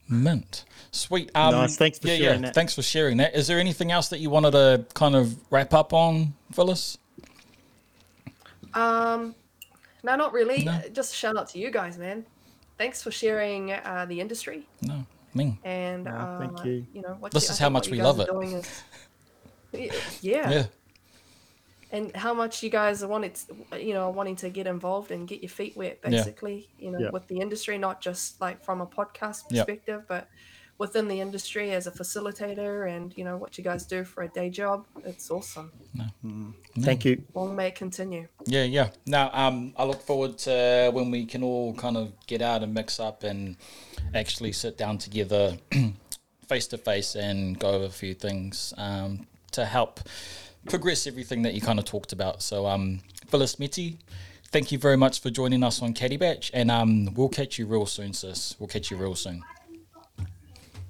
Mint. 0.07 0.65
Sweet. 0.91 1.31
Um, 1.35 1.51
Nice, 1.55 1.77
thanks 1.77 1.99
for 1.99 2.07
yeah, 2.07 2.17
sharing 2.17 2.41
yeah. 2.41 2.45
that. 2.47 2.55
Thanks 2.55 2.75
for 2.75 2.81
sharing 2.81 3.17
that. 3.17 3.35
Is 3.35 3.47
there 3.47 3.59
anything 3.59 3.91
else 3.91 4.07
that 4.09 4.19
you 4.19 4.29
wanted 4.29 4.51
to 4.51 4.85
kind 4.93 5.15
of 5.15 5.35
wrap 5.51 5.73
up 5.73 5.93
on, 5.93 6.33
Phillis? 6.53 6.97
Um, 8.73 9.35
no, 10.03 10.15
not 10.15 10.33
really. 10.33 10.63
No. 10.63 10.71
Uh, 10.73 10.87
Just 10.89 11.13
a 11.13 11.15
shout 11.15 11.37
out 11.37 11.49
to 11.49 11.59
you 11.59 11.71
guys, 11.71 11.97
man. 11.97 12.25
Thanks 12.77 13.01
for 13.01 13.09
sharing 13.11 13.71
uh, 13.71 14.05
the 14.07 14.19
industry 14.19 14.67
No, 14.81 15.05
me. 15.33 15.57
and 15.63 16.03
No, 16.03 16.11
uh, 16.11 16.39
thank 16.39 16.65
you. 16.65 16.85
You 16.93 17.01
know 17.01 17.15
what 17.19 17.31
This 17.31 17.47
you- 17.47 17.53
is 17.53 17.59
how 17.59 17.69
much 17.69 17.87
what 17.87 17.91
we 17.97 18.01
love 18.01 18.19
are 18.19 18.23
it. 18.23 18.29
doing 18.31 18.51
is- 18.51 18.81
Y- 19.73 19.89
yeah. 20.21 20.49
Yeah. 20.51 20.65
And 21.91 22.15
how 22.15 22.33
much 22.33 22.63
you 22.63 22.69
guys 22.69 23.03
are 23.03 23.07
wanting, 23.07 23.31
to, 23.71 23.81
you 23.83 23.93
know, 23.93 24.09
wanting 24.09 24.35
to 24.37 24.49
get 24.49 24.67
involved 24.67 25.11
and 25.11 25.27
get 25.27 25.41
your 25.41 25.49
feet 25.49 25.75
wet, 25.77 25.99
Yeah. 26.03 26.09
basically, 26.09 26.67
you 26.79 26.91
know, 26.91 26.99
Yeah. 26.99 27.09
with 27.11 27.27
the 27.27 27.39
industry, 27.39 27.77
not 27.77 28.01
just 28.01 28.41
like 28.41 28.63
from 28.63 28.81
a 28.81 28.87
podcast 28.87 29.43
Yeah. 29.49 29.63
perspective, 29.63 30.03
but 30.07 30.27
within 30.77 31.07
the 31.07 31.21
industry 31.21 31.71
as 31.71 31.87
a 31.87 31.91
facilitator, 31.91 32.89
and 32.93 33.13
you 33.17 33.23
know 33.23 33.37
what 33.37 33.57
you 33.57 33.63
guys 33.63 33.85
do 33.85 34.03
for 34.03 34.23
a 34.23 34.27
day 34.27 34.49
job. 34.49 34.85
It's 35.05 35.31
awesome. 35.31 35.71
Thank 36.81 37.05
you. 37.05 37.23
Long 37.33 37.55
may 37.55 37.67
it 37.67 37.75
continue. 37.75 38.27
Yeah, 38.45 38.63
yeah. 38.63 38.89
Now, 39.05 39.29
um, 39.33 39.73
I 39.77 39.85
look 39.85 40.01
forward 40.01 40.37
to 40.39 40.91
when 40.93 41.11
we 41.11 41.25
can 41.25 41.43
all 41.43 41.73
kind 41.75 41.95
of 41.95 42.11
get 42.27 42.41
out 42.41 42.61
and 42.63 42.73
mix 42.73 42.99
up 42.99 43.23
and 43.23 43.55
actually 44.13 44.51
sit 44.51 44.77
down 44.77 44.97
together 44.97 45.57
face 46.49 46.67
to 46.67 46.77
face 46.77 47.15
and 47.15 47.57
go 47.57 47.69
over 47.69 47.85
a 47.85 47.89
few 47.89 48.13
things 48.13 48.73
um, 48.77 49.25
to 49.51 49.65
help 49.65 50.01
progress 50.69 51.07
everything 51.07 51.41
that 51.43 51.53
you 51.53 51.61
kind 51.61 51.79
of 51.79 51.85
talked 51.85 52.11
about. 52.13 52.41
So, 52.41 52.65
um, 52.65 53.01
Phillis 53.27 53.55
Meti, 53.57 53.97
thank 54.51 54.71
you 54.71 54.77
very 54.77 54.97
much 54.97 55.21
for 55.21 55.29
joining 55.29 55.63
us 55.63 55.81
on 55.81 55.93
Caddy 55.93 56.17
Batch, 56.17 56.51
and 56.53 56.69
um, 56.71 57.13
we'll 57.13 57.29
catch 57.29 57.57
you 57.59 57.65
real 57.65 57.85
soon, 57.85 58.13
sis. 58.13 58.55
We'll 58.59 58.67
catch 58.67 58.91
you 58.91 58.97
real 58.97 59.15
soon. 59.15 59.41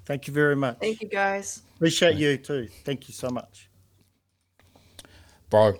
Thank 0.04 0.26
you 0.28 0.32
very 0.32 0.56
much. 0.56 0.78
Thank 0.78 1.00
you, 1.00 1.08
guys. 1.08 1.62
Appreciate 1.76 2.16
you 2.16 2.36
too. 2.36 2.68
Thank 2.84 3.08
you 3.08 3.14
so 3.14 3.28
much. 3.28 3.68
Bro, 5.50 5.78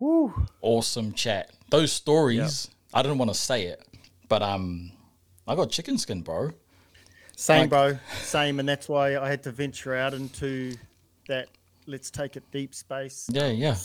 Woo. 0.00 0.46
awesome 0.60 1.12
chat. 1.12 1.50
Those 1.70 1.92
stories, 1.92 2.68
I 2.94 3.02
didn't 3.02 3.18
want 3.18 3.30
to 3.30 3.38
say 3.38 3.66
it, 3.66 3.82
but 4.28 4.42
um, 4.42 4.92
I 5.46 5.54
got 5.54 5.70
chicken 5.70 5.98
skin, 5.98 6.22
bro. 6.22 6.50
Same, 7.36 7.62
Like- 7.62 7.70
bro. 7.70 7.98
Same, 8.22 8.60
and 8.60 8.68
that's 8.68 8.88
why 8.88 9.16
I 9.18 9.28
had 9.28 9.42
to 9.44 9.52
venture 9.52 9.94
out 9.94 10.14
into 10.14 10.74
that. 11.28 11.48
Let's 11.86 12.10
take 12.10 12.36
it 12.36 12.42
deep 12.50 12.74
space. 12.74 13.28
Yeah, 13.30 13.48
yeah. 13.48 13.76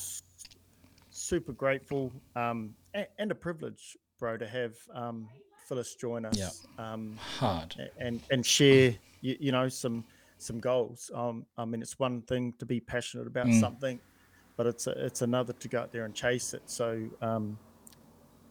Super 1.10 1.52
grateful, 1.54 2.12
um, 2.36 2.74
and, 2.94 3.08
and 3.20 3.32
a 3.32 3.36
privilege, 3.36 3.98
bro, 4.20 4.38
to 4.38 4.48
have 4.48 4.74
um, 4.94 5.28
Phillis 5.68 5.96
join 5.96 6.26
us. 6.26 6.38
Yeah. 6.38 6.50
Um, 6.94 7.18
Hard. 7.38 7.76
and 8.00 8.22
and 8.32 8.46
share 8.46 8.96
you, 9.22 9.36
you 9.40 9.52
know 9.52 9.70
some 9.70 10.04
some 10.40 10.60
goals. 10.60 11.12
Um, 11.14 11.46
I 11.58 11.66
mean, 11.66 11.82
it's 11.82 12.00
one 12.00 12.22
thing 12.24 12.54
to 12.60 12.66
be 12.66 12.80
passionate 12.80 13.28
about 13.28 13.48
Mm. 13.48 13.60
something, 13.60 14.00
but 14.58 14.66
it's 14.66 14.88
a, 14.88 15.06
it's 15.06 15.22
another 15.22 15.54
to 15.54 15.68
go 15.68 15.82
out 15.82 15.92
there 15.92 16.06
and 16.06 16.16
chase 16.16 16.54
it. 16.56 16.64
So 16.66 17.04
um, 17.22 17.58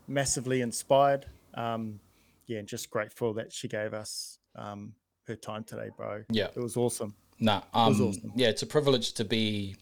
massively 0.06 0.60
inspired. 0.60 1.26
Um, 1.54 1.98
yeah, 2.46 2.58
and 2.58 2.68
just 2.68 2.90
grateful 2.90 3.32
that 3.34 3.52
she 3.52 3.68
gave 3.68 3.94
us 3.94 4.38
um, 4.54 4.92
her 5.26 5.34
time 5.36 5.64
today, 5.64 5.90
bro. 5.96 6.22
Yeah. 6.30 6.48
it 6.54 6.60
was 6.60 6.76
awesome. 6.76 7.14
Nah, 7.40 7.62
was 7.74 8.00
um, 8.00 8.08
awesome. 8.08 8.32
yeah, 8.36 8.48
it's 8.48 8.62
a 8.62 8.66
privilege 8.66 9.14
to 9.14 9.24
be 9.24 9.76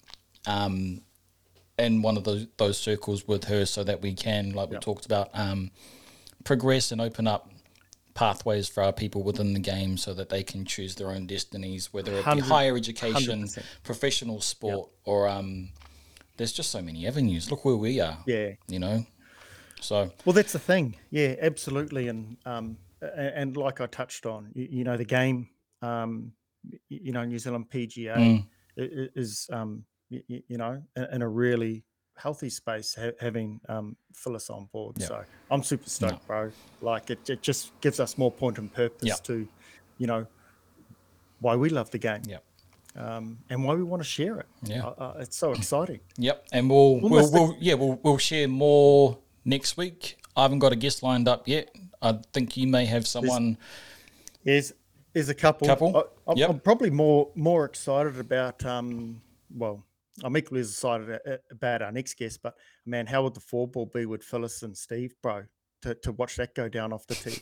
um, 0.46 1.00
in 1.78 2.02
one 2.02 2.16
of 2.16 2.24
those 2.24 2.46
those 2.56 2.78
circles 2.78 3.26
with 3.26 3.44
her, 3.44 3.66
so 3.66 3.84
that 3.84 4.00
we 4.00 4.14
can, 4.14 4.52
like 4.52 4.70
we 4.70 4.78
talked 4.78 5.06
about, 5.06 5.30
um, 5.34 5.70
progress 6.44 6.92
and 6.92 7.00
open 7.00 7.26
up 7.26 7.50
pathways 8.14 8.68
for 8.68 8.82
our 8.82 8.92
people 8.92 9.22
within 9.22 9.52
the 9.54 9.60
game, 9.60 9.96
so 9.96 10.14
that 10.14 10.28
they 10.28 10.42
can 10.42 10.64
choose 10.64 10.94
their 10.94 11.10
own 11.10 11.26
destinies, 11.26 11.92
whether 11.92 12.12
it 12.12 12.24
be 12.32 12.40
higher 12.40 12.76
education, 12.76 13.44
100%. 13.44 13.62
professional 13.82 14.40
sport, 14.40 14.90
or 15.04 15.28
um, 15.28 15.70
there's 16.36 16.52
just 16.52 16.70
so 16.70 16.80
many 16.80 17.06
avenues. 17.06 17.50
Look 17.50 17.64
where 17.64 17.76
we 17.76 18.00
are, 18.00 18.18
Yeah. 18.26 18.52
you 18.68 18.78
know. 18.78 19.04
So 19.80 20.10
Well, 20.24 20.32
that's 20.32 20.52
the 20.52 20.58
thing. 20.58 20.96
Yeah, 21.10 21.34
absolutely. 21.40 22.08
And 22.08 22.36
um, 22.44 22.78
and, 23.00 23.56
like 23.56 23.80
I 23.80 23.86
touched 23.86 24.26
on, 24.26 24.50
you, 24.54 24.68
you 24.70 24.84
know, 24.84 24.96
the 24.96 25.04
game, 25.04 25.48
um, 25.82 26.32
you 26.88 27.12
know, 27.12 27.24
New 27.24 27.38
Zealand 27.38 27.66
PGA 27.70 28.16
Mm. 28.16 28.44
is, 28.76 29.48
um, 29.52 29.84
y- 30.10 30.22
y- 30.28 30.42
you 30.48 30.56
know, 30.58 30.82
in, 31.12 31.22
a 31.22 31.28
really 31.28 31.84
healthy 32.16 32.50
space, 32.50 32.94
ha- 32.94 33.16
having 33.20 33.60
um, 33.68 33.96
Phillis 34.14 34.50
on 34.50 34.68
board. 34.72 34.96
Yeah. 34.98 35.06
So 35.08 35.24
I'm 35.50 35.62
super 35.62 35.88
stoked, 35.88 36.26
bro. 36.26 36.50
Like 36.80 37.10
it, 37.10 37.28
it 37.30 37.42
just 37.42 37.72
gives 37.80 38.00
us 38.00 38.16
more 38.18 38.30
point 38.32 38.58
and 38.58 38.72
purpose 38.72 39.08
Yeah. 39.08 39.14
to, 39.24 39.46
you 39.98 40.06
know, 40.06 40.26
why 41.40 41.56
we 41.56 41.68
love 41.70 41.90
the 41.90 41.98
game. 41.98 42.22
yeah, 42.26 42.38
Um, 42.96 43.38
and 43.50 43.64
why 43.64 43.74
we 43.74 43.82
want 43.84 44.02
to 44.02 44.08
share 44.08 44.38
it. 44.40 44.46
Yeah. 44.64 44.86
Uh, 44.86 44.90
uh, 45.04 45.14
it's 45.20 45.36
so 45.36 45.52
exciting. 45.60 46.00
Yep, 46.16 46.46
and 46.52 46.68
we'll 46.70 47.00
we'll, 47.00 47.30
we'll 47.32 47.56
yeah 47.60 47.74
we'll 47.74 47.98
we'll 48.02 48.18
share 48.18 48.48
more 48.48 49.18
next 49.44 49.76
week. 49.76 50.18
I 50.36 50.42
haven't 50.42 50.58
got 50.60 50.72
a 50.72 50.76
guest 50.76 51.02
lined 51.02 51.28
up 51.28 51.46
yet. 51.48 51.70
I 52.02 52.18
think 52.32 52.56
you 52.56 52.66
may 52.68 52.86
have 52.86 53.06
someone. 53.06 53.56
There's 54.44 54.72
there's 54.72 54.72
a 55.14 55.34
couple. 55.34 55.66
Couple? 55.66 55.96
I, 55.96 56.30
I'm, 56.30 56.36
Yep. 56.36 56.50
I'm 56.50 56.60
probably 56.60 56.90
more 56.90 57.30
more 57.34 57.64
excited 57.64 58.18
about. 58.18 58.64
Um, 58.64 59.20
well, 59.54 59.84
I'm 60.22 60.36
equally 60.36 60.60
as 60.60 60.70
excited 60.70 61.18
about 61.50 61.82
our 61.82 61.92
next 61.92 62.14
guest, 62.14 62.40
but 62.42 62.54
man, 62.86 63.06
how 63.06 63.22
would 63.24 63.34
the 63.34 63.40
four 63.40 63.66
ball 63.68 63.86
be 63.86 64.06
with 64.06 64.22
Phillis 64.22 64.62
and 64.62 64.76
Steve, 64.76 65.14
bro? 65.22 65.44
To, 65.82 65.94
to 65.94 66.10
watch 66.12 66.34
that 66.36 66.56
go 66.56 66.68
down 66.68 66.92
off 66.92 67.06
the 67.06 67.14
tee. 67.14 67.40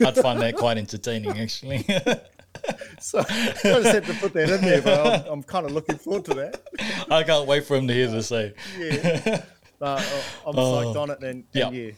I'd 0.06 0.14
find 0.14 0.40
that 0.40 0.54
quite 0.54 0.78
entertaining, 0.78 1.36
actually. 1.36 1.78
so 3.00 3.18
I 3.18 3.24
just 3.62 3.86
had 3.86 4.04
to 4.04 4.14
put 4.14 4.32
that 4.34 4.48
in 4.50 4.60
there, 4.60 4.80
but 4.80 5.26
I'm, 5.26 5.32
I'm 5.32 5.42
kind 5.42 5.66
of 5.66 5.72
looking 5.72 5.98
forward 5.98 6.24
to 6.26 6.34
that. 6.34 6.62
I 7.10 7.24
can't 7.24 7.44
wait 7.48 7.64
for 7.64 7.76
him 7.76 7.88
to 7.88 7.92
hear 7.92 8.06
this. 8.06 8.30
Eh? 8.30 8.50
Yeah, 8.78 9.42
uh, 9.80 10.00
I'm 10.46 10.54
psyched 10.54 10.96
on 10.96 11.10
it, 11.10 11.20
and, 11.22 11.44
Oh. 11.56 11.60
And 11.66 11.76
yeah, 11.76 11.90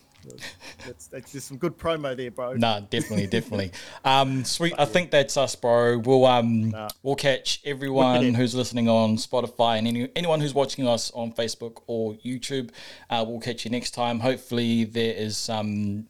that's, 0.87 1.07
that's 1.09 1.33
just 1.33 1.49
some 1.49 1.57
good 1.57 1.77
promo 1.79 2.17
there, 2.17 2.31
bro. 2.31 2.55
Nah, 2.55 2.81
definitely, 2.81 3.27
definitely. 3.39 3.73
Um, 4.05 4.45
sweet. 4.45 4.75
I 4.79 4.85
think 4.85 5.11
that's 5.11 5.37
us, 5.37 5.55
bro. 5.55 5.99
We'll 5.99 6.27
um, 6.27 6.75
we'll 7.03 7.17
catch 7.17 7.61
everyone 7.65 8.21
Wicked. 8.21 8.37
who's 8.37 8.55
listening 8.55 8.89
on 8.89 9.17
Spotify 9.17 9.79
and 9.79 9.87
any 9.87 10.09
anyone 10.17 10.41
who's 10.41 10.55
watching 10.55 10.87
us 10.87 11.11
on 11.13 11.33
Facebook 11.33 11.83
or 11.87 12.15
YouTube. 12.15 12.71
Uh, 13.11 13.25
we'll 13.27 13.41
catch 13.41 13.65
you 13.65 13.71
next 13.71 13.93
time. 13.93 14.21
Hopefully, 14.21 14.85
there 14.85 15.15
is 15.15 15.37
some 15.37 16.07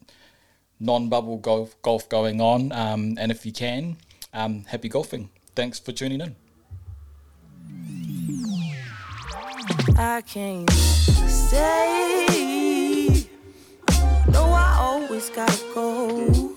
non-bubble 0.80 1.38
golf 1.38 1.80
golf 1.82 2.08
going 2.08 2.40
on. 2.40 2.72
Um, 2.72 3.16
and 3.18 3.30
if 3.30 3.44
you 3.44 3.52
can, 3.52 3.96
um, 4.32 4.64
happy 4.64 4.88
golfing. 4.88 5.30
Thanks 5.54 5.78
for 5.78 5.92
tuning 5.92 6.20
in. 6.20 6.36
I 9.96 10.22
can't 10.22 10.70
stay. 10.70 12.67
No, 14.32 14.44
I 14.44 14.76
always 14.80 15.30
gotta 15.30 15.64
go. 15.74 16.56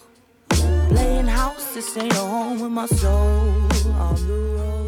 Playing 0.90 1.28
house, 1.28 1.74
this 1.74 1.98
ain't 1.98 2.14
a 2.14 2.18
home 2.18 2.60
with 2.60 2.72
my 2.72 2.86
soul 2.86 3.50
on 4.00 4.16
the 4.28 4.34
road. 4.58 4.81